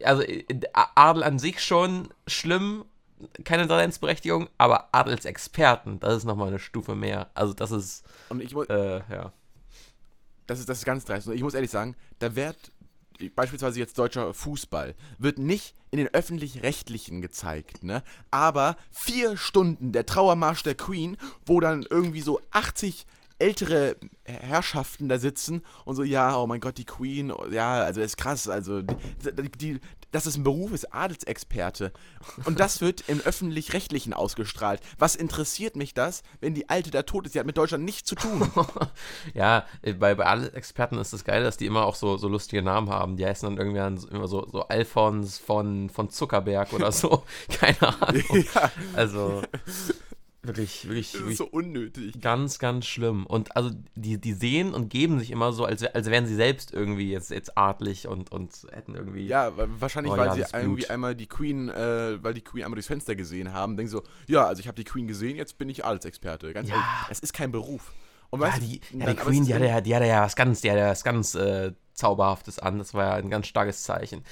also, 0.04 0.22
äh, 0.22 0.44
Adel 0.94 1.22
an 1.22 1.38
sich 1.38 1.62
schon 1.62 2.08
schlimm, 2.26 2.84
keine 3.44 3.66
Daseinsberechtigung, 3.66 4.48
aber 4.58 4.88
Adelsexperten, 4.92 6.00
das 6.00 6.16
ist 6.18 6.24
nochmal 6.24 6.48
eine 6.48 6.58
Stufe 6.58 6.94
mehr. 6.94 7.30
Also, 7.34 7.52
das 7.54 7.70
ist, 7.70 8.04
Und 8.28 8.42
ich 8.42 8.54
muss, 8.54 8.66
äh, 8.68 9.00
ja. 9.10 9.32
Das 10.50 10.58
ist, 10.58 10.68
das 10.68 10.78
ist 10.78 10.84
ganz 10.84 11.04
dreist. 11.04 11.28
Ich 11.28 11.42
muss 11.44 11.54
ehrlich 11.54 11.70
sagen, 11.70 11.94
da 12.18 12.34
wird 12.34 12.72
beispielsweise 13.36 13.78
jetzt 13.78 13.96
deutscher 13.98 14.34
Fußball, 14.34 14.96
wird 15.18 15.38
nicht 15.38 15.76
in 15.92 15.98
den 15.98 16.08
öffentlich-rechtlichen 16.08 17.20
gezeigt, 17.20 17.84
ne? 17.84 18.02
Aber 18.32 18.76
vier 18.90 19.36
Stunden 19.36 19.92
der 19.92 20.06
Trauermarsch 20.06 20.64
der 20.64 20.74
Queen, 20.74 21.16
wo 21.46 21.60
dann 21.60 21.86
irgendwie 21.88 22.22
so 22.22 22.40
80 22.50 23.06
ältere 23.40 23.96
Herrschaften 24.24 25.08
da 25.08 25.18
sitzen 25.18 25.62
und 25.84 25.96
so, 25.96 26.02
ja, 26.02 26.36
oh 26.36 26.46
mein 26.46 26.60
Gott, 26.60 26.78
die 26.78 26.84
Queen, 26.84 27.32
ja, 27.50 27.82
also 27.82 28.00
ist 28.00 28.16
krass, 28.16 28.48
also 28.48 28.82
die, 28.82 29.50
die, 29.58 29.80
das 30.12 30.26
ist 30.26 30.36
ein 30.36 30.42
Beruf, 30.44 30.72
ist 30.72 30.92
Adelsexperte. 30.92 31.92
Und 32.44 32.58
das 32.58 32.80
wird 32.80 33.08
im 33.08 33.20
öffentlich-rechtlichen 33.20 34.12
ausgestrahlt. 34.12 34.80
Was 34.98 35.14
interessiert 35.14 35.76
mich 35.76 35.94
das, 35.94 36.22
wenn 36.40 36.54
die 36.54 36.68
Alte 36.68 36.90
da 36.90 37.02
tot 37.02 37.26
ist? 37.26 37.34
Die 37.34 37.38
hat 37.38 37.46
mit 37.46 37.56
Deutschland 37.56 37.84
nichts 37.84 38.08
zu 38.08 38.14
tun. 38.14 38.50
Ja, 39.34 39.66
äh, 39.82 39.92
bei, 39.92 40.14
bei 40.14 40.24
allen 40.26 40.52
Experten 40.54 40.98
ist 40.98 41.12
das 41.12 41.24
geil, 41.24 41.42
dass 41.42 41.56
die 41.56 41.66
immer 41.66 41.84
auch 41.84 41.94
so, 41.94 42.16
so 42.16 42.28
lustige 42.28 42.62
Namen 42.62 42.90
haben. 42.90 43.16
Die 43.16 43.24
heißen 43.24 43.48
dann 43.48 43.58
irgendwie 43.58 44.06
immer 44.14 44.28
so, 44.28 44.46
so 44.50 44.62
Alfons 44.62 45.38
von, 45.38 45.90
von 45.90 46.10
Zuckerberg 46.10 46.72
oder 46.72 46.90
so. 46.90 47.24
Keine 47.48 48.00
Ahnung. 48.00 48.22
ja, 48.54 48.70
Also 48.94 49.42
wirklich, 50.42 50.86
wirklich, 50.88 51.06
das 51.12 51.14
ist 51.14 51.20
wirklich 51.20 51.36
so 51.38 51.46
unnötig. 51.46 52.20
ganz, 52.20 52.58
ganz 52.58 52.86
schlimm. 52.86 53.26
Und 53.26 53.56
also 53.56 53.70
die, 53.94 54.18
die 54.20 54.32
sehen 54.32 54.72
und 54.74 54.88
geben 54.88 55.18
sich 55.18 55.30
immer 55.30 55.52
so, 55.52 55.64
als, 55.64 55.82
als 55.84 56.06
wären 56.10 56.26
sie 56.26 56.34
selbst 56.34 56.72
irgendwie 56.72 57.10
jetzt, 57.10 57.30
jetzt 57.30 57.56
adlig 57.58 58.08
und, 58.08 58.32
und 58.32 58.52
hätten 58.72 58.94
irgendwie. 58.94 59.26
Ja, 59.26 59.56
wa- 59.56 59.66
wahrscheinlich, 59.78 60.12
Oh 60.12 60.16
weil 60.16 60.26
ja, 60.26 60.34
sie 60.34 60.44
irgendwie 60.56 60.82
Blut. 60.82 60.90
einmal 60.90 61.14
die 61.14 61.26
Queen, 61.26 61.68
äh, 61.68 62.22
weil 62.22 62.34
die 62.34 62.40
Queen 62.42 62.64
einmal 62.64 62.76
durchs 62.76 62.88
Fenster 62.88 63.14
gesehen 63.14 63.52
haben, 63.52 63.76
denken 63.76 63.90
so, 63.90 64.02
ja, 64.26 64.46
also 64.46 64.60
ich 64.60 64.66
habe 64.68 64.76
die 64.76 64.84
Queen 64.84 65.06
gesehen, 65.06 65.36
jetzt 65.36 65.58
bin 65.58 65.68
ich 65.68 65.84
Adelsexperte. 65.84 66.52
Ganz 66.52 66.68
Ja. 66.68 66.76
ehrlich, 66.76 66.88
es 67.10 67.20
ist 67.20 67.32
kein 67.32 67.52
Beruf. 67.52 67.92
Und 68.30 68.40
Ja, 68.40 68.46
weißt 68.46 68.62
die, 68.62 68.80
ja, 68.96 69.06
die 69.06 69.16
Queen, 69.16 69.44
die 69.44 69.54
hatte 69.54 69.66
ja, 69.66 69.80
die 69.80 69.94
hatte 69.94 70.06
ja 70.06 70.22
was 70.22 70.36
ganz, 70.36 70.60
die 70.60 70.70
hatte 70.70 70.80
ja 70.80 70.90
was 70.90 71.02
ganz 71.04 71.34
äh, 71.34 71.72
Zauberhaftes 71.94 72.58
an. 72.60 72.78
Das 72.78 72.94
war 72.94 73.04
ja 73.06 73.14
ein 73.14 73.28
ganz 73.28 73.46
starkes 73.48 73.82
Zeichen. 73.82 74.22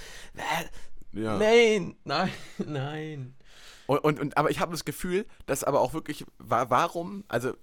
Ja. 1.12 1.36
Nein, 1.38 1.96
nein, 2.04 2.30
nein. 2.66 3.34
Und, 3.88 4.00
und, 4.00 4.20
und, 4.20 4.36
aber 4.36 4.50
ich 4.50 4.60
habe 4.60 4.70
das 4.70 4.84
Gefühl, 4.84 5.24
dass 5.46 5.64
aber 5.64 5.80
auch 5.80 5.94
wirklich, 5.94 6.26
wa 6.38 6.66
warum, 6.68 7.24
also 7.26 7.54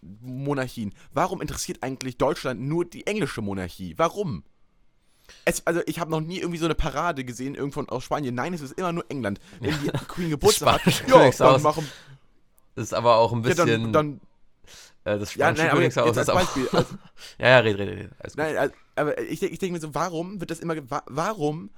Monarchien, 0.00 0.94
warum 1.12 1.42
interessiert 1.42 1.82
eigentlich 1.82 2.16
Deutschland 2.16 2.62
nur 2.62 2.86
die 2.86 3.06
englische 3.06 3.42
Monarchie? 3.42 3.92
Warum? 3.98 4.44
Es, 5.44 5.66
also 5.66 5.82
ich 5.84 6.00
habe 6.00 6.10
noch 6.10 6.22
nie 6.22 6.38
irgendwie 6.38 6.58
so 6.58 6.64
eine 6.64 6.74
Parade 6.74 7.22
gesehen, 7.22 7.54
irgendwo 7.54 7.82
aus 7.82 8.02
Spanien. 8.02 8.34
Nein, 8.34 8.54
es 8.54 8.62
ist 8.62 8.72
immer 8.78 8.92
nur 8.92 9.04
England. 9.10 9.40
Wenn 9.60 9.78
die 9.82 9.90
Queen 10.08 10.30
Geburtstag 10.30 10.86
hat, 10.86 11.08
ja, 11.08 11.30
dann 11.30 11.62
machen, 11.62 11.86
Das 12.74 12.84
ist 12.86 12.94
aber 12.94 13.16
auch 13.16 13.32
ein 13.32 13.42
ja, 13.42 13.48
bisschen. 13.50 13.92
dann, 13.92 13.92
dann 13.92 14.20
äh, 15.04 15.18
das 15.18 15.34
ja, 15.34 15.54
spanische 15.54 15.62
nein, 15.64 15.70
aber 15.70 15.82
jetzt 15.82 15.94
Königshaus 15.96 16.16
ist 16.16 16.30
auch. 16.30 16.74
Also, 16.74 16.94
ja, 17.38 17.48
ja, 17.48 17.58
red, 17.58 17.78
red, 17.78 17.88
red. 17.88 18.36
Nein, 18.36 18.56
also, 18.56 18.74
aber 18.96 19.20
ich, 19.20 19.42
ich 19.42 19.58
denke 19.58 19.74
mir 19.74 19.80
so, 19.80 19.94
warum 19.94 20.40
wird 20.40 20.50
das 20.50 20.60
immer, 20.60 20.76
warum 21.06 21.68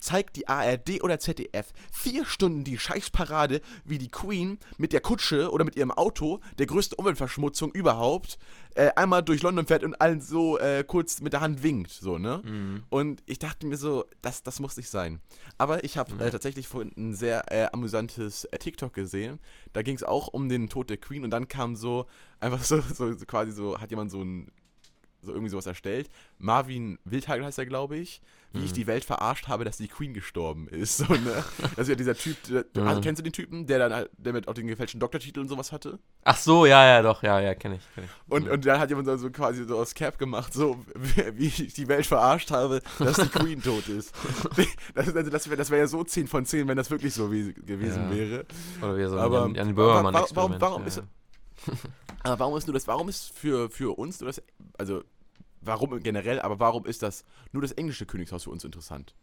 zeigt 0.00 0.36
die 0.36 0.48
ARD 0.48 1.02
oder 1.02 1.18
ZDF 1.18 1.72
vier 1.92 2.24
Stunden 2.24 2.64
die 2.64 2.78
Scheißparade, 2.78 3.60
wie 3.84 3.98
die 3.98 4.08
Queen 4.08 4.58
mit 4.78 4.92
der 4.92 5.00
Kutsche 5.00 5.50
oder 5.50 5.64
mit 5.64 5.76
ihrem 5.76 5.90
Auto, 5.90 6.40
der 6.58 6.66
größte 6.66 6.96
Umweltverschmutzung 6.96 7.72
überhaupt, 7.72 8.38
äh, 8.74 8.90
einmal 8.96 9.22
durch 9.22 9.42
London 9.42 9.66
fährt 9.66 9.84
und 9.84 10.00
allen 10.00 10.20
so 10.20 10.58
äh, 10.58 10.84
kurz 10.86 11.20
mit 11.20 11.32
der 11.32 11.40
Hand 11.40 11.62
winkt, 11.62 11.90
so, 11.90 12.18
ne? 12.18 12.40
Mhm. 12.44 12.84
Und 12.88 13.22
ich 13.26 13.38
dachte 13.38 13.66
mir 13.66 13.76
so, 13.76 14.04
das, 14.22 14.42
das 14.42 14.60
muss 14.60 14.76
nicht 14.76 14.88
sein. 14.88 15.20
Aber 15.58 15.84
ich 15.84 15.98
habe 15.98 16.24
äh, 16.24 16.30
tatsächlich 16.30 16.68
vorhin 16.68 16.92
ein 16.96 17.14
sehr 17.14 17.50
äh, 17.52 17.68
amüsantes 17.72 18.44
äh, 18.44 18.58
TikTok 18.58 18.92
gesehen. 18.92 19.40
Da 19.72 19.82
ging 19.82 19.96
es 19.96 20.02
auch 20.02 20.28
um 20.28 20.48
den 20.48 20.68
Tod 20.68 20.90
der 20.90 20.98
Queen 20.98 21.24
und 21.24 21.30
dann 21.30 21.48
kam 21.48 21.76
so, 21.76 22.06
einfach 22.38 22.62
so, 22.62 22.80
so, 22.80 23.12
so 23.12 23.26
quasi 23.26 23.52
so, 23.52 23.80
hat 23.80 23.90
jemand 23.90 24.10
so 24.10 24.22
ein, 24.22 24.50
so 25.22 25.32
irgendwie 25.32 25.50
sowas 25.50 25.66
erstellt. 25.66 26.08
Marvin 26.38 26.98
Wildhagel 27.04 27.44
heißt 27.44 27.58
er, 27.58 27.66
glaube 27.66 27.96
ich. 27.96 28.20
Wie 28.52 28.64
ich 28.64 28.72
die 28.72 28.88
Welt 28.88 29.04
verarscht 29.04 29.46
habe, 29.46 29.64
dass 29.64 29.76
die 29.76 29.86
Queen 29.86 30.12
gestorben 30.12 30.66
ist. 30.66 30.96
So, 31.06 31.14
ne? 31.14 31.44
Das 31.76 31.86
ist 31.86 31.88
ja 31.88 31.94
dieser 31.94 32.16
Typ, 32.16 32.36
der, 32.48 32.64
Mhm. 32.82 32.88
also, 32.88 33.00
kennst 33.00 33.20
du 33.20 33.22
den 33.22 33.32
Typen, 33.32 33.64
der 33.68 33.78
dann 33.78 33.92
halt- 33.94 34.10
der 34.18 34.32
mit 34.32 34.48
auch 34.48 34.54
den 34.54 34.66
gefälschten 34.66 34.98
Doktortitel 34.98 35.38
und 35.38 35.46
sowas 35.48 35.70
hatte? 35.70 36.00
Ach 36.24 36.36
so, 36.36 36.66
ja, 36.66 36.84
ja, 36.84 37.00
doch, 37.02 37.22
ja, 37.22 37.38
ja, 37.38 37.54
kenne 37.54 37.76
ich. 37.76 37.82
Kenn 37.94 38.02
ich. 38.04 38.10
Und, 38.28 38.48
und 38.48 38.66
dann 38.66 38.80
hat 38.80 38.88
jemand 38.90 39.06
so, 39.20 39.30
quasi 39.30 39.62
so 39.66 39.78
aus 39.78 39.94
Cap 39.94 40.18
gemacht, 40.18 40.52
so 40.52 40.84
wie, 41.34 41.46
ich 41.46 41.74
die 41.74 41.86
Welt 41.86 42.06
verarscht 42.06 42.50
habe, 42.50 42.82
dass 42.98 43.18
die 43.18 43.28
Queen 43.28 43.62
tot 43.62 43.88
ist. 43.88 44.12
Das, 44.94 45.06
ist 45.06 45.16
also, 45.16 45.30
das 45.30 45.46
wäre 45.48 45.56
das 45.56 45.70
wär 45.70 45.78
ja 45.78 45.86
so 45.86 46.02
10 46.02 46.26
von 46.26 46.44
10, 46.44 46.66
wenn 46.66 46.76
das 46.76 46.90
wirklich 46.90 47.14
so 47.14 47.30
wie, 47.30 47.52
gewesen 47.54 48.10
Ja. 48.10 48.16
wäre. 48.16 48.46
Oder 48.82 48.96
wie 48.98 49.06
so 49.06 49.16
Aber 49.16 49.44
ein 49.44 49.54
Jan, 49.54 49.68
Jan 49.68 49.76
wa- 49.76 49.82
wa- 49.82 49.86
Böhmermann-Experiment. 50.02 50.60
warum- 50.60 50.82
warum 50.82 50.82
ja, 50.82 50.88
ist-. 50.88 51.02
Aber 52.22 52.38
warum 52.38 52.56
ist 52.56 52.66
nur 52.66 52.74
das, 52.74 52.86
warum 52.86 53.08
ist 53.08 53.32
für, 53.32 53.70
für 53.70 53.98
uns 53.98 54.20
nur 54.20 54.28
das, 54.28 54.42
also 54.78 55.02
warum 55.60 56.02
generell, 56.02 56.40
aber 56.40 56.58
warum 56.60 56.86
ist 56.86 57.02
das 57.02 57.24
nur 57.52 57.62
das 57.62 57.72
englische 57.72 58.06
Königshaus 58.06 58.44
für 58.44 58.50
uns 58.50 58.64
interessant? 58.64 59.14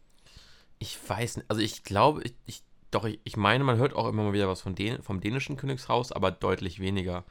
Ich 0.78 0.98
weiß 1.08 1.38
nicht, 1.38 1.50
also 1.50 1.60
ich 1.60 1.84
glaube, 1.84 2.22
ich, 2.22 2.34
ich 2.46 2.62
doch, 2.90 3.04
ich, 3.04 3.20
ich 3.24 3.36
meine, 3.36 3.64
man 3.64 3.76
hört 3.76 3.94
auch 3.94 4.08
immer 4.08 4.22
mal 4.24 4.32
wieder 4.32 4.48
was 4.48 4.62
von 4.62 4.74
den, 4.74 5.02
vom 5.02 5.20
dänischen 5.20 5.56
Königshaus, 5.56 6.12
aber 6.12 6.30
deutlich 6.30 6.80
weniger. 6.80 7.24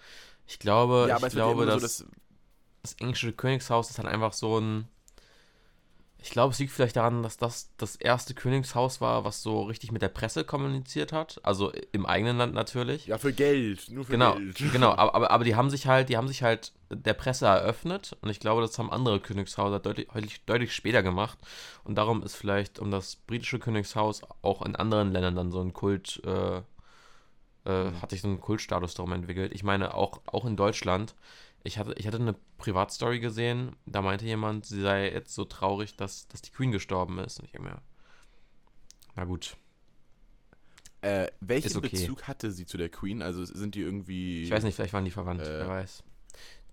Ich 0.45 0.60
glaube, 0.60 1.08
ja, 1.10 1.15
aber 1.15 1.27
ich 1.27 1.34
glaube, 1.34 1.63
immer 1.63 1.73
so, 1.73 1.80
dass 1.80 1.97
dass, 1.97 2.08
das 2.84 2.93
englische 2.95 3.34
Königshaus 3.34 3.89
ist 3.89 3.97
halt 3.97 4.08
einfach 4.08 4.34
so 4.34 4.60
ein. 4.60 4.88
Ich 6.28 6.32
glaube, 6.34 6.52
es 6.52 6.60
liegt 6.60 6.74
vielleicht 6.74 6.98
daran, 6.98 7.24
dass 7.24 7.38
das 7.38 7.70
das 7.78 7.96
erste 7.96 8.34
Königshaus 8.34 9.00
war, 9.00 9.24
was 9.24 9.42
so 9.42 9.62
richtig 9.62 9.94
mit 9.94 10.02
der 10.02 10.10
Presse 10.10 10.44
kommuniziert 10.44 11.13
hat. 11.13 11.40
Also 11.42 11.72
im 11.94 12.06
eigenen 12.06 12.38
Land 12.38 12.54
natürlich. 12.54 13.08
ja, 13.08 13.18
für 13.18 13.32
Geld, 13.32 13.90
nur 13.90 14.04
für 14.04 14.12
genau, 14.12 14.36
Geld. 14.36 14.58
genau. 14.74 14.92
Aber, 14.98 15.16
aber, 15.16 15.32
aber 15.32 15.44
die 15.46 15.56
haben 15.56 15.70
sich 15.70 15.88
halt, 15.88 16.10
die 16.10 16.18
haben 16.18 16.28
sich 16.28 16.44
halt 16.44 16.74
der 16.90 17.13
Presse 17.13 17.46
eröffnet 17.46 18.18
und 18.22 18.30
ich 18.30 18.42
glaube, 18.42 18.60
das 18.62 18.78
haben 18.78 18.92
andere 18.92 19.22
Königshäuser 19.22 19.80
deutlich, 19.80 20.10
deutlich, 20.10 20.44
deutlich 20.46 20.76
später 20.76 21.02
gemacht. 21.02 21.38
Und 21.86 21.96
darum 21.96 22.22
ist 22.24 22.36
vielleicht 22.36 22.78
um 22.80 22.92
das 22.92 23.16
britische 23.16 23.58
Königshaus 23.60 24.22
auch 24.42 24.62
in 24.63 24.76
anderen 24.76 25.13
Ländern 25.13 25.36
dann 25.38 25.52
so 25.54 25.62
ein 25.62 25.72
Kult, 25.72 26.22
äh, 26.26 26.58
äh, 27.66 27.92
Mhm. 27.92 28.02
hat 28.02 28.10
sich 28.12 28.22
so 28.22 28.28
ein 28.28 28.42
Kultstatus 28.42 28.94
darum 28.96 29.13
entwickelt. 29.13 29.54
Ich 29.54 29.63
meine, 29.63 29.94
auch, 29.94 30.20
auch 30.26 30.46
in 30.46 30.58
Deutschland. 30.58 31.16
Ich 31.67 31.77
hatte, 31.77 31.93
ich 31.97 32.08
hatte 32.08 32.17
eine 32.17 32.34
Privatstory 32.58 33.19
gesehen, 33.19 33.75
da 33.86 34.01
meinte 34.01 34.25
jemand, 34.25 34.65
sie 34.65 34.82
sei 34.82 35.12
jetzt 35.12 35.36
so 35.36 35.43
traurig, 35.43 35.97
dass, 35.97 36.30
dass 36.30 36.41
die 36.41 36.51
Queen 36.51 36.71
gestorben 36.71 37.19
ist. 37.19 37.39
Und 37.39 37.45
ich 37.45 37.51
denke 37.51 37.67
mir, 37.67 37.82
na 39.17 39.25
gut. 39.25 39.58
Äh, 41.01 41.27
welchen 41.41 41.75
okay. 41.75 41.89
Bezug 41.89 42.23
hatte 42.23 42.53
sie 42.53 42.65
zu 42.65 42.77
der 42.77 42.88
Queen? 42.88 43.21
Also 43.21 43.43
sind 43.43 43.75
die 43.75 43.82
irgendwie. 43.82 44.43
Ich 44.43 44.51
weiß 44.51 44.63
nicht, 44.63 44.75
vielleicht 44.75 44.93
waren 44.93 45.03
die 45.03 45.12
verwandt, 45.12 45.41
Äh. 45.41 45.60
wer 45.60 45.67
weiß. 45.67 46.03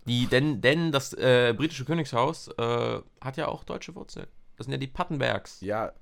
Die, 0.07 0.29
denn, 0.29 0.61
denn 0.61 0.93
das 0.93 1.13
äh, 1.15 1.55
britische 1.57 1.85
Königshaus 1.85 2.49
äh, 2.57 3.01
hat 3.21 3.37
ja 3.37 3.49
auch 3.49 3.65
deutsche 3.65 3.97
Wurzeln. 3.97 4.29
Das 4.57 4.67
sind 4.67 4.73
ja 4.73 4.79
die 4.79 4.87
Pattenbergs. 4.87 5.61
Ja, 5.63 5.93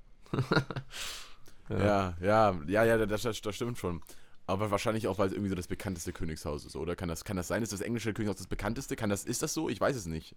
ja, 1.69 2.13
ja, 2.19 2.59
ja, 2.67 2.83
ja, 2.83 3.05
das, 3.05 3.21
das, 3.21 3.39
das 3.39 3.55
stimmt 3.55 3.77
schon. 3.77 4.01
Aber 4.45 4.71
wahrscheinlich 4.71 5.07
auch, 5.07 5.17
weil 5.19 5.27
es 5.27 5.33
irgendwie 5.33 5.49
so 5.49 5.55
das 5.55 5.67
bekannteste 5.67 6.11
Königshaus 6.11 6.65
ist, 6.65 6.75
oder? 6.75 6.95
Kann 6.95 7.07
das, 7.09 7.23
kann 7.23 7.37
das 7.37 7.47
sein? 7.47 7.63
Ist 7.63 7.71
das 7.71 7.81
englische 7.81 8.13
Königshaus 8.13 8.37
das 8.37 8.47
bekannteste? 8.47 8.95
Kann 8.95 9.09
das, 9.09 9.23
ist 9.23 9.41
das 9.41 9.53
so? 9.53 9.69
Ich 9.69 9.79
weiß 9.79 9.95
es 9.95 10.05
nicht. 10.05 10.35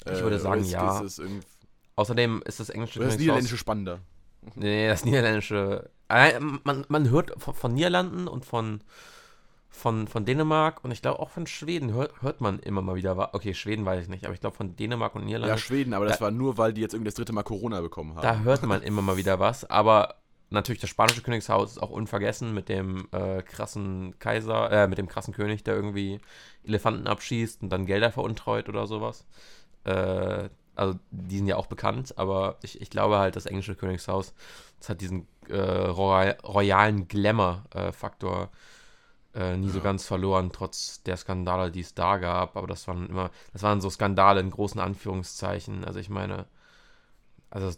Ich 0.00 0.06
würde 0.12 0.26
oder 0.26 0.38
sagen, 0.38 0.60
ist, 0.62 0.70
ja. 0.70 1.00
Ist 1.00 1.18
das, 1.18 1.26
Außerdem 1.96 2.42
ist 2.46 2.60
das 2.60 2.70
englische 2.70 2.98
oder 2.98 3.06
das 3.06 3.14
Königshaus. 3.14 3.20
niederländische 3.20 3.56
spannender. 3.56 4.00
Nee, 4.56 4.88
das 4.88 5.04
niederländische. 5.04 5.90
Äh, 6.08 6.38
man, 6.64 6.84
man 6.88 7.10
hört 7.10 7.32
von, 7.40 7.54
von 7.54 7.72
Niederlanden 7.74 8.28
und 8.28 8.44
von, 8.44 8.82
von, 9.68 10.06
von 10.06 10.24
Dänemark 10.24 10.84
und 10.84 10.90
ich 10.90 11.02
glaube 11.02 11.18
auch 11.18 11.30
von 11.30 11.46
Schweden 11.46 11.92
hört, 11.92 12.20
hört 12.22 12.40
man 12.40 12.58
immer 12.60 12.82
mal 12.82 12.94
wieder. 12.94 13.34
Okay, 13.34 13.54
Schweden 13.54 13.84
weiß 13.84 14.02
ich 14.02 14.08
nicht, 14.08 14.24
aber 14.26 14.34
ich 14.34 14.40
glaube 14.40 14.56
von 14.56 14.76
Dänemark 14.76 15.14
und 15.14 15.22
Ja, 15.22 15.26
Niederlande. 15.38 15.58
Schweden, 15.58 15.94
aber 15.94 16.04
das 16.04 16.18
da- 16.18 16.26
war 16.26 16.30
nur, 16.30 16.58
weil 16.58 16.72
die 16.72 16.80
jetzt 16.82 16.94
irgendwie 16.94 17.08
das 17.08 17.14
dritte 17.14 17.32
Mal 17.32 17.42
Corona 17.42 17.80
bekommen 17.80 18.14
haben. 18.14 18.22
Da 18.22 18.40
hört 18.40 18.62
man 18.64 18.82
immer 18.82 19.02
mal 19.02 19.16
wieder 19.16 19.40
was, 19.40 19.64
aber 19.64 20.16
natürlich 20.54 20.80
das 20.80 20.90
spanische 20.90 21.22
Königshaus 21.22 21.72
ist 21.72 21.82
auch 21.82 21.90
unvergessen 21.90 22.54
mit 22.54 22.68
dem 22.68 23.08
äh, 23.12 23.42
krassen 23.42 24.18
Kaiser, 24.18 24.70
äh, 24.72 24.88
mit 24.88 24.98
dem 24.98 25.08
krassen 25.08 25.34
König, 25.34 25.64
der 25.64 25.74
irgendwie 25.74 26.20
Elefanten 26.64 27.06
abschießt 27.06 27.62
und 27.62 27.70
dann 27.70 27.86
Gelder 27.86 28.10
veruntreut 28.12 28.68
oder 28.68 28.86
sowas. 28.86 29.26
Äh, 29.84 30.48
also 30.76 30.98
die 31.10 31.38
sind 31.38 31.46
ja 31.46 31.56
auch 31.56 31.66
bekannt, 31.66 32.18
aber 32.18 32.58
ich, 32.62 32.80
ich 32.80 32.90
glaube 32.90 33.18
halt, 33.18 33.36
das 33.36 33.46
englische 33.46 33.76
Königshaus, 33.76 34.34
das 34.80 34.88
hat 34.88 35.00
diesen 35.00 35.28
äh, 35.48 35.56
royal, 35.56 36.36
royalen 36.42 37.06
Glamour-Faktor 37.06 38.50
äh, 39.34 39.56
nie 39.56 39.68
so 39.70 39.80
ganz 39.80 40.06
verloren, 40.06 40.50
trotz 40.52 41.02
der 41.02 41.16
Skandale, 41.16 41.70
die 41.70 41.80
es 41.80 41.94
da 41.94 42.18
gab. 42.18 42.56
Aber 42.56 42.66
das 42.66 42.86
waren 42.88 43.08
immer, 43.08 43.30
das 43.52 43.62
waren 43.62 43.80
so 43.80 43.90
Skandale 43.90 44.40
in 44.40 44.50
großen 44.50 44.80
Anführungszeichen. 44.80 45.84
Also 45.84 45.98
ich 46.00 46.08
meine, 46.08 46.46
Also 47.54 47.70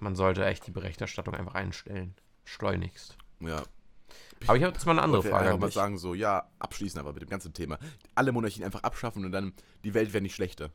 man 0.00 0.16
sollte 0.16 0.44
echt 0.44 0.66
die 0.66 0.72
Berichterstattung 0.72 1.32
einfach 1.34 1.54
einstellen. 1.54 2.14
Schleunigst. 2.44 3.16
Ja. 3.38 3.62
Aber 4.48 4.56
ich 4.56 4.64
habe 4.64 4.72
jetzt 4.72 4.86
mal 4.86 4.92
eine 4.92 5.02
andere 5.02 5.22
Ich 5.22 5.28
Frage 5.28 5.44
einfach 5.44 5.54
an 5.54 5.60
mal 5.60 5.70
sagen, 5.70 5.98
so, 5.98 6.14
ja, 6.14 6.48
abschließen 6.58 6.98
aber 6.98 7.12
mit 7.12 7.22
dem 7.22 7.28
ganzen 7.28 7.54
Thema. 7.54 7.78
Alle 8.16 8.32
Monarchien 8.32 8.64
einfach 8.64 8.82
abschaffen 8.82 9.24
und 9.24 9.30
dann 9.30 9.52
die 9.84 9.94
Welt 9.94 10.12
wäre 10.12 10.22
nicht 10.22 10.34
schlechter. 10.34 10.70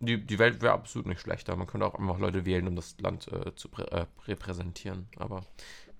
Die, 0.00 0.24
die 0.24 0.38
Welt 0.38 0.62
wäre 0.62 0.72
absolut 0.72 1.06
nicht 1.06 1.20
schlechter. 1.20 1.56
Man 1.56 1.66
könnte 1.66 1.86
auch 1.86 1.94
einfach 1.94 2.18
Leute 2.18 2.46
wählen, 2.46 2.66
um 2.68 2.74
das 2.74 2.96
Land 3.00 3.30
äh, 3.30 3.54
zu 3.54 3.68
äh, 3.76 4.06
repräsentieren. 4.26 5.06
Aber 5.18 5.44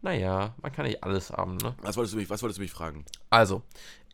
naja, 0.00 0.54
man 0.62 0.72
kann 0.72 0.87
nicht 0.87 1.04
alles 1.04 1.31
haben, 1.31 1.59
ne? 1.59 1.74
Was 1.83 1.98
wolltest 1.98 2.14
du 2.14 2.18
mich, 2.18 2.31
was 2.31 2.40
wolltest 2.40 2.59
du 2.59 2.62
mich 2.62 2.72
fragen? 2.72 3.04
Also, 3.28 3.62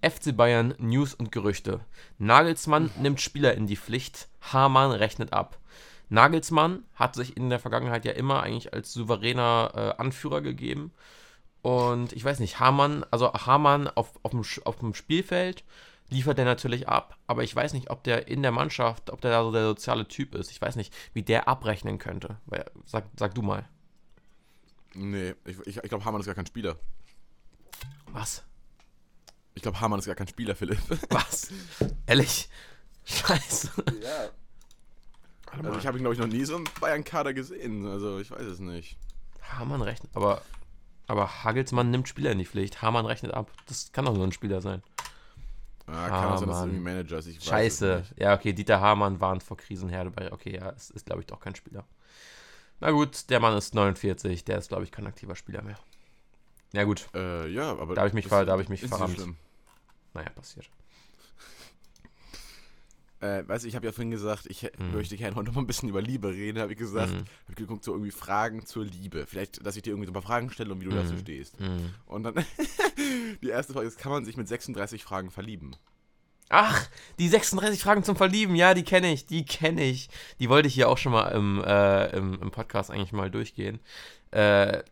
FC 0.02 0.36
Bayern, 0.36 0.74
News 0.78 1.14
und 1.14 1.30
Gerüchte. 1.30 1.84
Nagelsmann 2.18 2.90
nimmt 2.98 3.20
Spieler 3.20 3.54
in 3.54 3.68
die 3.68 3.76
Pflicht, 3.76 4.28
Hamann 4.40 4.90
rechnet 4.90 5.32
ab. 5.32 5.60
Nagelsmann 6.14 6.84
hat 6.94 7.14
sich 7.14 7.36
in 7.36 7.50
der 7.50 7.58
Vergangenheit 7.58 8.04
ja 8.04 8.12
immer 8.12 8.42
eigentlich 8.42 8.72
als 8.72 8.92
souveräner 8.92 9.72
äh, 9.74 10.00
Anführer 10.00 10.40
gegeben. 10.40 10.92
Und 11.62 12.12
ich 12.12 12.24
weiß 12.24 12.40
nicht, 12.40 12.60
Hamann, 12.60 13.04
also 13.10 13.32
Hamann 13.32 13.88
auf, 13.88 14.12
auf, 14.22 14.30
dem, 14.30 14.42
auf 14.64 14.78
dem 14.78 14.94
Spielfeld 14.94 15.64
liefert 16.10 16.38
er 16.38 16.44
natürlich 16.44 16.88
ab, 16.88 17.16
aber 17.26 17.42
ich 17.42 17.56
weiß 17.56 17.72
nicht, 17.72 17.90
ob 17.90 18.04
der 18.04 18.28
in 18.28 18.42
der 18.42 18.52
Mannschaft, 18.52 19.10
ob 19.10 19.20
der 19.22 19.30
da 19.30 19.42
so 19.42 19.50
der 19.50 19.64
soziale 19.64 20.06
Typ 20.06 20.34
ist. 20.34 20.50
Ich 20.50 20.60
weiß 20.60 20.76
nicht, 20.76 20.94
wie 21.14 21.22
der 21.22 21.48
abrechnen 21.48 21.98
könnte. 21.98 22.36
Weil, 22.46 22.70
sag, 22.84 23.04
sag 23.18 23.34
du 23.34 23.42
mal. 23.42 23.68
Nee, 24.94 25.34
ich, 25.44 25.58
ich, 25.66 25.76
ich 25.78 25.88
glaube, 25.88 26.04
Hamann 26.04 26.20
ist 26.20 26.26
gar 26.26 26.34
kein 26.34 26.46
Spieler. 26.46 26.76
Was? 28.12 28.44
Ich 29.54 29.62
glaube, 29.62 29.80
Hamann 29.80 29.98
ist 29.98 30.06
gar 30.06 30.14
kein 30.14 30.28
Spieler, 30.28 30.54
Philipp. 30.54 30.78
Was? 31.10 31.48
Ehrlich? 32.06 32.48
Scheiße. 33.04 33.70
ja. 34.02 34.28
Also 35.62 35.78
ich 35.78 35.86
habe 35.86 35.98
ihn, 35.98 36.02
glaube 36.02 36.14
ich, 36.14 36.20
noch 36.20 36.26
nie 36.26 36.44
so 36.44 36.56
im 36.56 36.64
Bayern-Kader 36.80 37.34
gesehen. 37.34 37.86
Also 37.86 38.18
ich 38.18 38.30
weiß 38.30 38.42
es 38.42 38.58
nicht. 38.58 38.96
Hamann 39.42 39.82
rechnet, 39.82 40.10
aber, 40.16 40.40
aber 41.06 41.44
Hagelsmann 41.44 41.90
nimmt 41.90 42.08
Spieler 42.08 42.32
in 42.32 42.38
die 42.38 42.46
Pflicht. 42.46 42.80
Hamann 42.82 43.06
rechnet 43.06 43.32
ab. 43.34 43.50
Das 43.66 43.92
kann 43.92 44.06
doch 44.06 44.14
nur 44.14 44.26
ein 44.26 44.32
Spieler 44.32 44.60
sein. 44.60 44.82
Ah, 45.86 46.08
kann 46.08 46.32
auch 46.32 46.38
sein, 46.38 46.48
dass 46.48 46.58
es 46.58 46.64
irgendwie 46.64 46.80
Manager 46.82 47.18
ist. 47.18 47.26
Ich 47.26 47.36
weiß 47.36 47.42
es 47.44 47.48
Scheiße. 47.48 47.96
nicht. 48.10 48.20
Ja, 48.20 48.34
okay, 48.34 48.52
Dieter 48.54 48.80
Hamann 48.80 49.20
warnt 49.20 49.42
vor 49.42 49.56
Krisenherde 49.58 50.10
bei. 50.10 50.32
Okay, 50.32 50.56
ja, 50.56 50.70
es 50.70 50.88
ist, 50.90 51.04
glaube 51.06 51.20
ich, 51.20 51.26
doch 51.26 51.40
kein 51.40 51.54
Spieler. 51.54 51.84
Na 52.80 52.90
gut, 52.90 53.28
der 53.30 53.38
Mann 53.38 53.56
ist 53.56 53.74
49, 53.74 54.44
der 54.44 54.58
ist, 54.58 54.68
glaube 54.68 54.84
ich, 54.84 54.90
kein 54.92 55.06
aktiver 55.06 55.36
Spieler 55.36 55.60
mehr. 55.62 55.76
Ja, 56.72 56.84
gut, 56.84 57.06
Äh, 57.14 57.48
ja, 57.48 57.70
aber. 57.70 57.94
Da 57.94 58.00
hab 58.00 58.08
ich 58.08 58.14
mich 58.14 58.24
das 58.24 58.30
ver- 58.30 58.44
da 58.46 58.52
hab 58.54 58.60
ich 58.60 58.68
mich 58.70 58.82
ist 58.82 58.84
nicht 58.84 58.92
so 58.92 58.96
verrannt. 58.96 59.16
schlimm. 59.16 59.36
naja, 60.14 60.30
passiert. 60.30 60.68
Äh, 63.24 63.48
weißt 63.48 63.64
du, 63.64 63.68
ich 63.68 63.74
habe 63.76 63.86
ja 63.86 63.92
vorhin 63.92 64.10
gesagt, 64.10 64.46
ich 64.48 64.70
Mhm. 64.78 64.92
möchte 64.92 65.16
gerne 65.16 65.34
heute 65.36 65.46
noch 65.48 65.54
mal 65.54 65.62
ein 65.62 65.66
bisschen 65.66 65.88
über 65.88 66.02
Liebe 66.02 66.28
reden. 66.28 66.58
habe 66.60 66.72
ich 66.72 66.78
gesagt, 66.78 67.12
Mhm. 67.12 67.18
hab 67.20 67.50
ich 67.50 67.56
geguckt, 67.56 67.82
so 67.84 67.92
irgendwie 67.92 68.10
Fragen 68.10 68.66
zur 68.66 68.84
Liebe. 68.84 69.24
Vielleicht, 69.26 69.64
dass 69.64 69.76
ich 69.76 69.82
dir 69.82 69.90
irgendwie 69.90 70.06
so 70.06 70.10
ein 70.10 70.14
paar 70.14 70.22
Fragen 70.22 70.50
stelle 70.50 70.72
und 70.72 70.80
wie 70.80 70.84
du 70.84 70.90
Mhm. 70.90 70.96
dazu 70.96 71.16
stehst. 71.16 71.58
Mhm. 71.58 71.94
Und 72.06 72.24
dann, 72.24 72.34
die 73.42 73.48
erste 73.48 73.72
Frage 73.72 73.86
ist, 73.86 73.98
kann 73.98 74.12
man 74.12 74.24
sich 74.24 74.36
mit 74.36 74.46
36 74.48 75.02
Fragen 75.04 75.30
verlieben? 75.30 75.74
Ach, 76.50 76.86
die 77.18 77.28
36 77.28 77.80
Fragen 77.82 78.04
zum 78.04 78.16
Verlieben, 78.16 78.54
ja, 78.54 78.74
die 78.74 78.84
kenne 78.84 79.10
ich, 79.12 79.24
die 79.24 79.44
kenne 79.46 79.82
ich. 79.84 80.10
Die 80.38 80.50
wollte 80.50 80.68
ich 80.68 80.74
hier 80.74 80.88
auch 80.90 80.98
schon 80.98 81.12
mal 81.12 81.28
im, 81.28 81.64
äh, 81.64 82.14
im, 82.16 82.34
im 82.42 82.50
Podcast 82.50 82.90
eigentlich 82.90 83.12
mal 83.12 83.30
durchgehen. 83.30 83.80
Äh, 84.32 84.82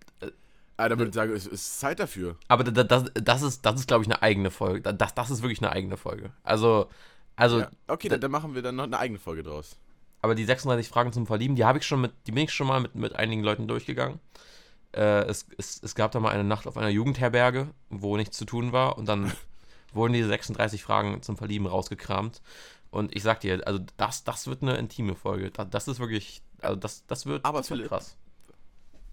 Ah, 0.78 0.88
dann 0.88 0.98
würde 0.98 1.10
ich 1.10 1.14
sagen, 1.14 1.32
es 1.32 1.46
ist 1.46 1.78
Zeit 1.80 2.00
dafür. 2.00 2.36
Aber 2.48 2.64
da- 2.64 2.82
das, 2.82 3.04
das 3.14 3.42
ist, 3.42 3.64
das 3.66 3.78
ist 3.78 3.86
glaube 3.86 4.02
ich, 4.04 4.08
eine 4.10 4.22
eigene 4.22 4.50
Folge. 4.50 4.80
Da- 4.80 4.92
Das, 4.92 5.14
das 5.14 5.30
ist 5.30 5.42
wirklich 5.42 5.60
eine 5.62 5.70
eigene 5.70 5.96
Folge. 5.98 6.32
Also, 6.42 6.88
also, 7.36 7.60
ja. 7.60 7.70
Okay, 7.88 8.08
dann, 8.08 8.20
dann 8.20 8.30
machen 8.30 8.54
wir 8.54 8.62
dann 8.62 8.76
noch 8.76 8.84
eine 8.84 8.98
eigene 8.98 9.18
Folge 9.18 9.42
draus. 9.42 9.76
aber 10.20 10.34
die 10.34 10.44
36 10.44 10.88
Fragen 10.88 11.12
zum 11.12 11.26
Verlieben, 11.26 11.56
die 11.56 11.64
habe 11.64 11.78
ich 11.78 11.86
schon 11.86 12.00
mit, 12.00 12.12
die 12.26 12.32
bin 12.32 12.44
ich 12.44 12.52
schon 12.52 12.66
mal 12.66 12.80
mit, 12.80 12.94
mit 12.94 13.16
einigen 13.16 13.42
Leuten 13.42 13.66
durchgegangen. 13.66 14.20
Äh, 14.92 15.24
es, 15.24 15.46
es, 15.56 15.82
es 15.82 15.94
gab 15.94 16.12
da 16.12 16.20
mal 16.20 16.30
eine 16.30 16.44
Nacht 16.44 16.66
auf 16.66 16.76
einer 16.76 16.90
Jugendherberge, 16.90 17.68
wo 17.88 18.16
nichts 18.16 18.36
zu 18.36 18.44
tun 18.44 18.72
war 18.72 18.98
und 18.98 19.06
dann 19.06 19.32
wurden 19.92 20.12
diese 20.12 20.28
36 20.28 20.82
Fragen 20.82 21.22
zum 21.22 21.36
Verlieben 21.36 21.66
rausgekramt. 21.66 22.42
Und 22.90 23.16
ich 23.16 23.22
sag 23.22 23.40
dir, 23.40 23.66
also 23.66 23.80
das, 23.96 24.22
das 24.22 24.46
wird 24.46 24.62
eine 24.62 24.76
intime 24.76 25.14
Folge. 25.14 25.50
Das, 25.50 25.70
das 25.70 25.88
ist 25.88 25.98
wirklich, 25.98 26.42
also 26.60 26.76
das, 26.76 27.06
das 27.06 27.24
wird, 27.24 27.44
Aber 27.44 27.58
das 27.58 27.70
wird 27.70 27.78
Philipp, 27.78 27.90
krass. 27.90 28.16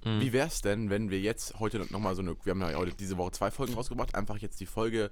Mhm. 0.04 0.22
Wie 0.22 0.34
wär's 0.34 0.62
denn, 0.62 0.90
wenn 0.90 1.10
wir 1.10 1.20
jetzt 1.20 1.60
heute 1.60 1.80
nochmal 1.90 2.16
so 2.16 2.22
eine, 2.22 2.36
wir 2.44 2.52
haben 2.52 2.62
ja 2.62 2.74
heute 2.76 2.94
diese 2.94 3.18
Woche 3.18 3.32
zwei 3.32 3.52
Folgen 3.52 3.74
rausgebracht, 3.74 4.16
einfach 4.16 4.38
jetzt 4.38 4.60
die 4.60 4.66
Folge, 4.66 5.12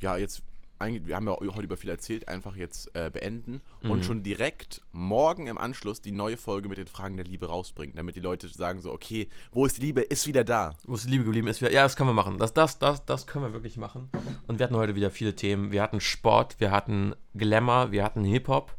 ja, 0.00 0.16
jetzt, 0.16 0.42
wir 0.86 1.16
haben 1.16 1.26
ja 1.26 1.36
heute 1.38 1.62
über 1.62 1.76
viel 1.76 1.90
erzählt, 1.90 2.28
einfach 2.28 2.56
jetzt 2.56 2.94
äh, 2.94 3.10
beenden 3.10 3.60
Mhm. 3.82 3.90
und 3.90 4.04
schon 4.04 4.22
direkt 4.22 4.82
morgen 4.92 5.46
im 5.46 5.58
Anschluss 5.58 6.00
die 6.00 6.12
neue 6.12 6.36
Folge 6.36 6.68
mit 6.68 6.78
den 6.78 6.86
Fragen 6.86 7.16
der 7.16 7.26
Liebe 7.26 7.46
rausbringen, 7.46 7.96
damit 7.96 8.16
die 8.16 8.20
Leute 8.20 8.48
sagen 8.48 8.80
so, 8.80 8.92
okay, 8.92 9.28
wo 9.52 9.66
ist 9.66 9.78
die 9.78 9.82
Liebe, 9.82 10.00
ist 10.02 10.26
wieder 10.26 10.44
da. 10.44 10.74
Wo 10.84 10.94
es 10.94 11.04
die 11.04 11.10
Liebe 11.10 11.24
geblieben 11.24 11.46
ist. 11.48 11.60
Wir- 11.60 11.72
Ja, 11.72 11.82
das 11.82 11.96
können 11.96 12.08
wir 12.10 12.14
machen. 12.14 12.38
Das, 12.38 12.52
das, 12.54 12.78
das, 12.78 13.04
das 13.04 13.26
können 13.26 13.44
wir 13.46 13.52
wirklich 13.52 13.76
machen. 13.76 14.10
Und 14.46 14.58
wir 14.58 14.64
hatten 14.64 14.76
heute 14.76 14.94
wieder 14.94 15.10
viele 15.10 15.34
Themen. 15.36 15.72
Wir 15.72 15.82
hatten 15.82 16.00
Sport, 16.00 16.56
wir 16.60 16.70
hatten 16.70 17.14
Glamour, 17.34 17.90
wir 17.92 18.04
hatten 18.04 18.24
Hip-Hop, 18.24 18.74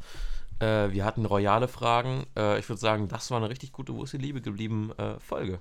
äh, 0.60 0.92
wir 0.92 1.04
hatten 1.06 1.26
royale 1.26 1.68
Fragen. 1.68 2.26
Äh, 2.38 2.60
ich 2.60 2.70
würde 2.70 2.80
sagen, 2.80 3.08
das 3.08 3.32
war 3.32 3.38
eine 3.38 3.50
richtig 3.50 3.72
gute 3.72 3.94
Wo 3.94 4.04
ist 4.04 4.14
die 4.14 4.18
Liebe 4.18 4.42
geblieben 4.42 4.92
äh, 4.98 5.20
Folge. 5.20 5.60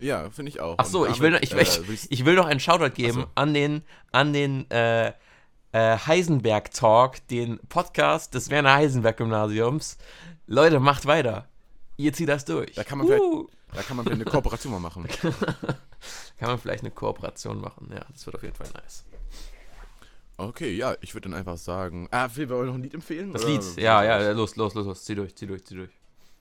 Ja, 0.00 0.30
finde 0.30 0.50
ich 0.50 0.60
auch. 0.60 0.76
Ach 0.78 0.84
so, 0.86 1.04
Und 1.04 1.10
ich 1.12 1.20
will, 1.20 1.30
noch, 1.30 1.40
damit, 1.40 1.52
ich, 1.52 1.76
will- 1.76 1.84
äh, 1.84 1.88
will 1.88 1.94
ich- 1.94 2.10
ich 2.10 2.24
will 2.24 2.34
noch 2.34 2.46
einen 2.46 2.60
Shoutout 2.60 2.94
geben 2.94 3.20
so. 3.22 3.26
an 3.34 3.52
den, 3.54 3.82
an 4.12 4.32
den 4.32 4.70
äh, 4.70 5.08
äh, 5.08 5.12
Heisenberg 5.72 6.70
Talk, 6.72 7.26
den 7.28 7.58
Podcast 7.68 8.34
des 8.34 8.50
Werner 8.50 8.74
Heisenberg 8.74 9.16
Gymnasiums. 9.18 9.98
Leute, 10.46 10.80
macht 10.80 11.06
weiter. 11.06 11.48
Ihr 11.96 12.12
zieht 12.12 12.28
das 12.28 12.44
durch. 12.44 12.72
Da 12.72 12.82
kann 12.84 12.98
man 12.98 13.08
uh. 13.08 13.46
da 13.74 13.82
kann 13.82 13.96
man 13.96 14.04
vielleicht 14.06 14.22
eine 14.22 14.30
Kooperation 14.30 14.72
mal 14.72 14.80
machen. 14.80 15.06
Kann 16.38 16.48
man 16.48 16.58
vielleicht 16.58 16.80
eine 16.82 16.90
Kooperation 16.90 17.60
machen. 17.60 17.90
Ja, 17.92 18.00
das 18.10 18.24
wird 18.24 18.34
auf 18.36 18.42
jeden 18.42 18.54
Fall 18.54 18.68
nice. 18.72 19.04
Okay, 20.38 20.72
ja, 20.74 20.96
ich 21.02 21.12
würde 21.14 21.28
dann 21.28 21.38
einfach 21.38 21.58
sagen, 21.58 22.08
ah, 22.10 22.26
wollen 22.34 22.48
wir 22.48 22.62
noch 22.64 22.74
ein 22.74 22.82
Lied 22.82 22.94
empfehlen? 22.94 23.34
Das 23.34 23.44
Oder- 23.44 23.52
Lied, 23.52 23.76
ja, 23.76 24.02
ja, 24.02 24.30
los, 24.30 24.56
los, 24.56 24.72
los, 24.72 24.86
los, 24.86 25.04
zieh 25.04 25.14
durch, 25.14 25.36
zieh 25.36 25.46
durch, 25.46 25.62
zieh 25.66 25.74
durch. 25.74 25.90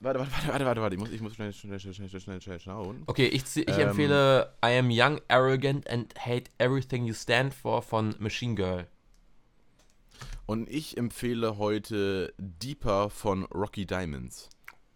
Warte, 0.01 0.19
warte, 0.19 0.31
warte, 0.31 0.47
warte, 0.49 0.65
warte, 0.65 0.81
warte, 0.81 0.95
ich 0.95 0.99
muss, 1.01 1.11
ich 1.11 1.21
muss 1.21 1.35
schnell, 1.35 1.51
schnell, 1.51 1.79
schnell, 1.79 1.93
schnell, 1.93 2.07
schnell, 2.09 2.21
schnell, 2.21 2.41
schnell 2.41 2.59
schauen. 2.59 3.03
Okay, 3.07 3.27
ich, 3.27 3.43
ich 3.57 3.67
Ähm. 3.67 3.89
empfehle 3.89 4.53
I 4.63 4.77
Am 4.79 4.87
Young, 4.89 5.19
Arrogant 5.27 5.89
and 5.89 6.13
Hate 6.17 6.49
Everything 6.57 7.05
You 7.05 7.13
Stand 7.13 7.53
For 7.53 7.81
von 7.81 8.15
Machine 8.19 8.55
Girl. 8.55 8.87
Und 10.45 10.69
ich 10.69 10.97
empfehle 10.97 11.57
heute 11.57 12.33
Deeper 12.37 13.09
von 13.09 13.43
Rocky 13.45 13.85
Diamonds. 13.85 14.49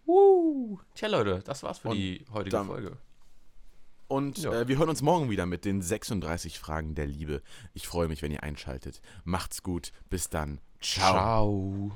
Woo! 0.05 0.79
Tja, 0.95 1.09
Leute, 1.09 1.41
das 1.45 1.63
war's 1.63 1.79
für 1.79 1.89
Und 1.89 1.97
die 1.97 2.25
heutige 2.33 2.51
dann- 2.55 2.67
Folge. 2.67 2.97
Und 4.07 4.37
Ja. 4.39 4.53
äh, 4.53 4.67
wir 4.67 4.77
hören 4.77 4.89
uns 4.89 5.01
morgen 5.01 5.29
wieder 5.29 5.45
mit 5.45 5.65
den 5.65 5.81
36 5.81 6.59
Fragen 6.59 6.93
der 6.95 7.07
Liebe. 7.07 7.41
Ich 7.73 7.87
freue 7.87 8.07
mich, 8.07 8.21
wenn 8.21 8.31
ihr 8.31 8.43
einschaltet. 8.43 9.01
Macht's 9.23 9.63
gut. 9.63 9.91
Bis 10.09 10.29
dann. 10.29 10.59
Ciao. 10.81 11.11
Ciao. 11.13 11.91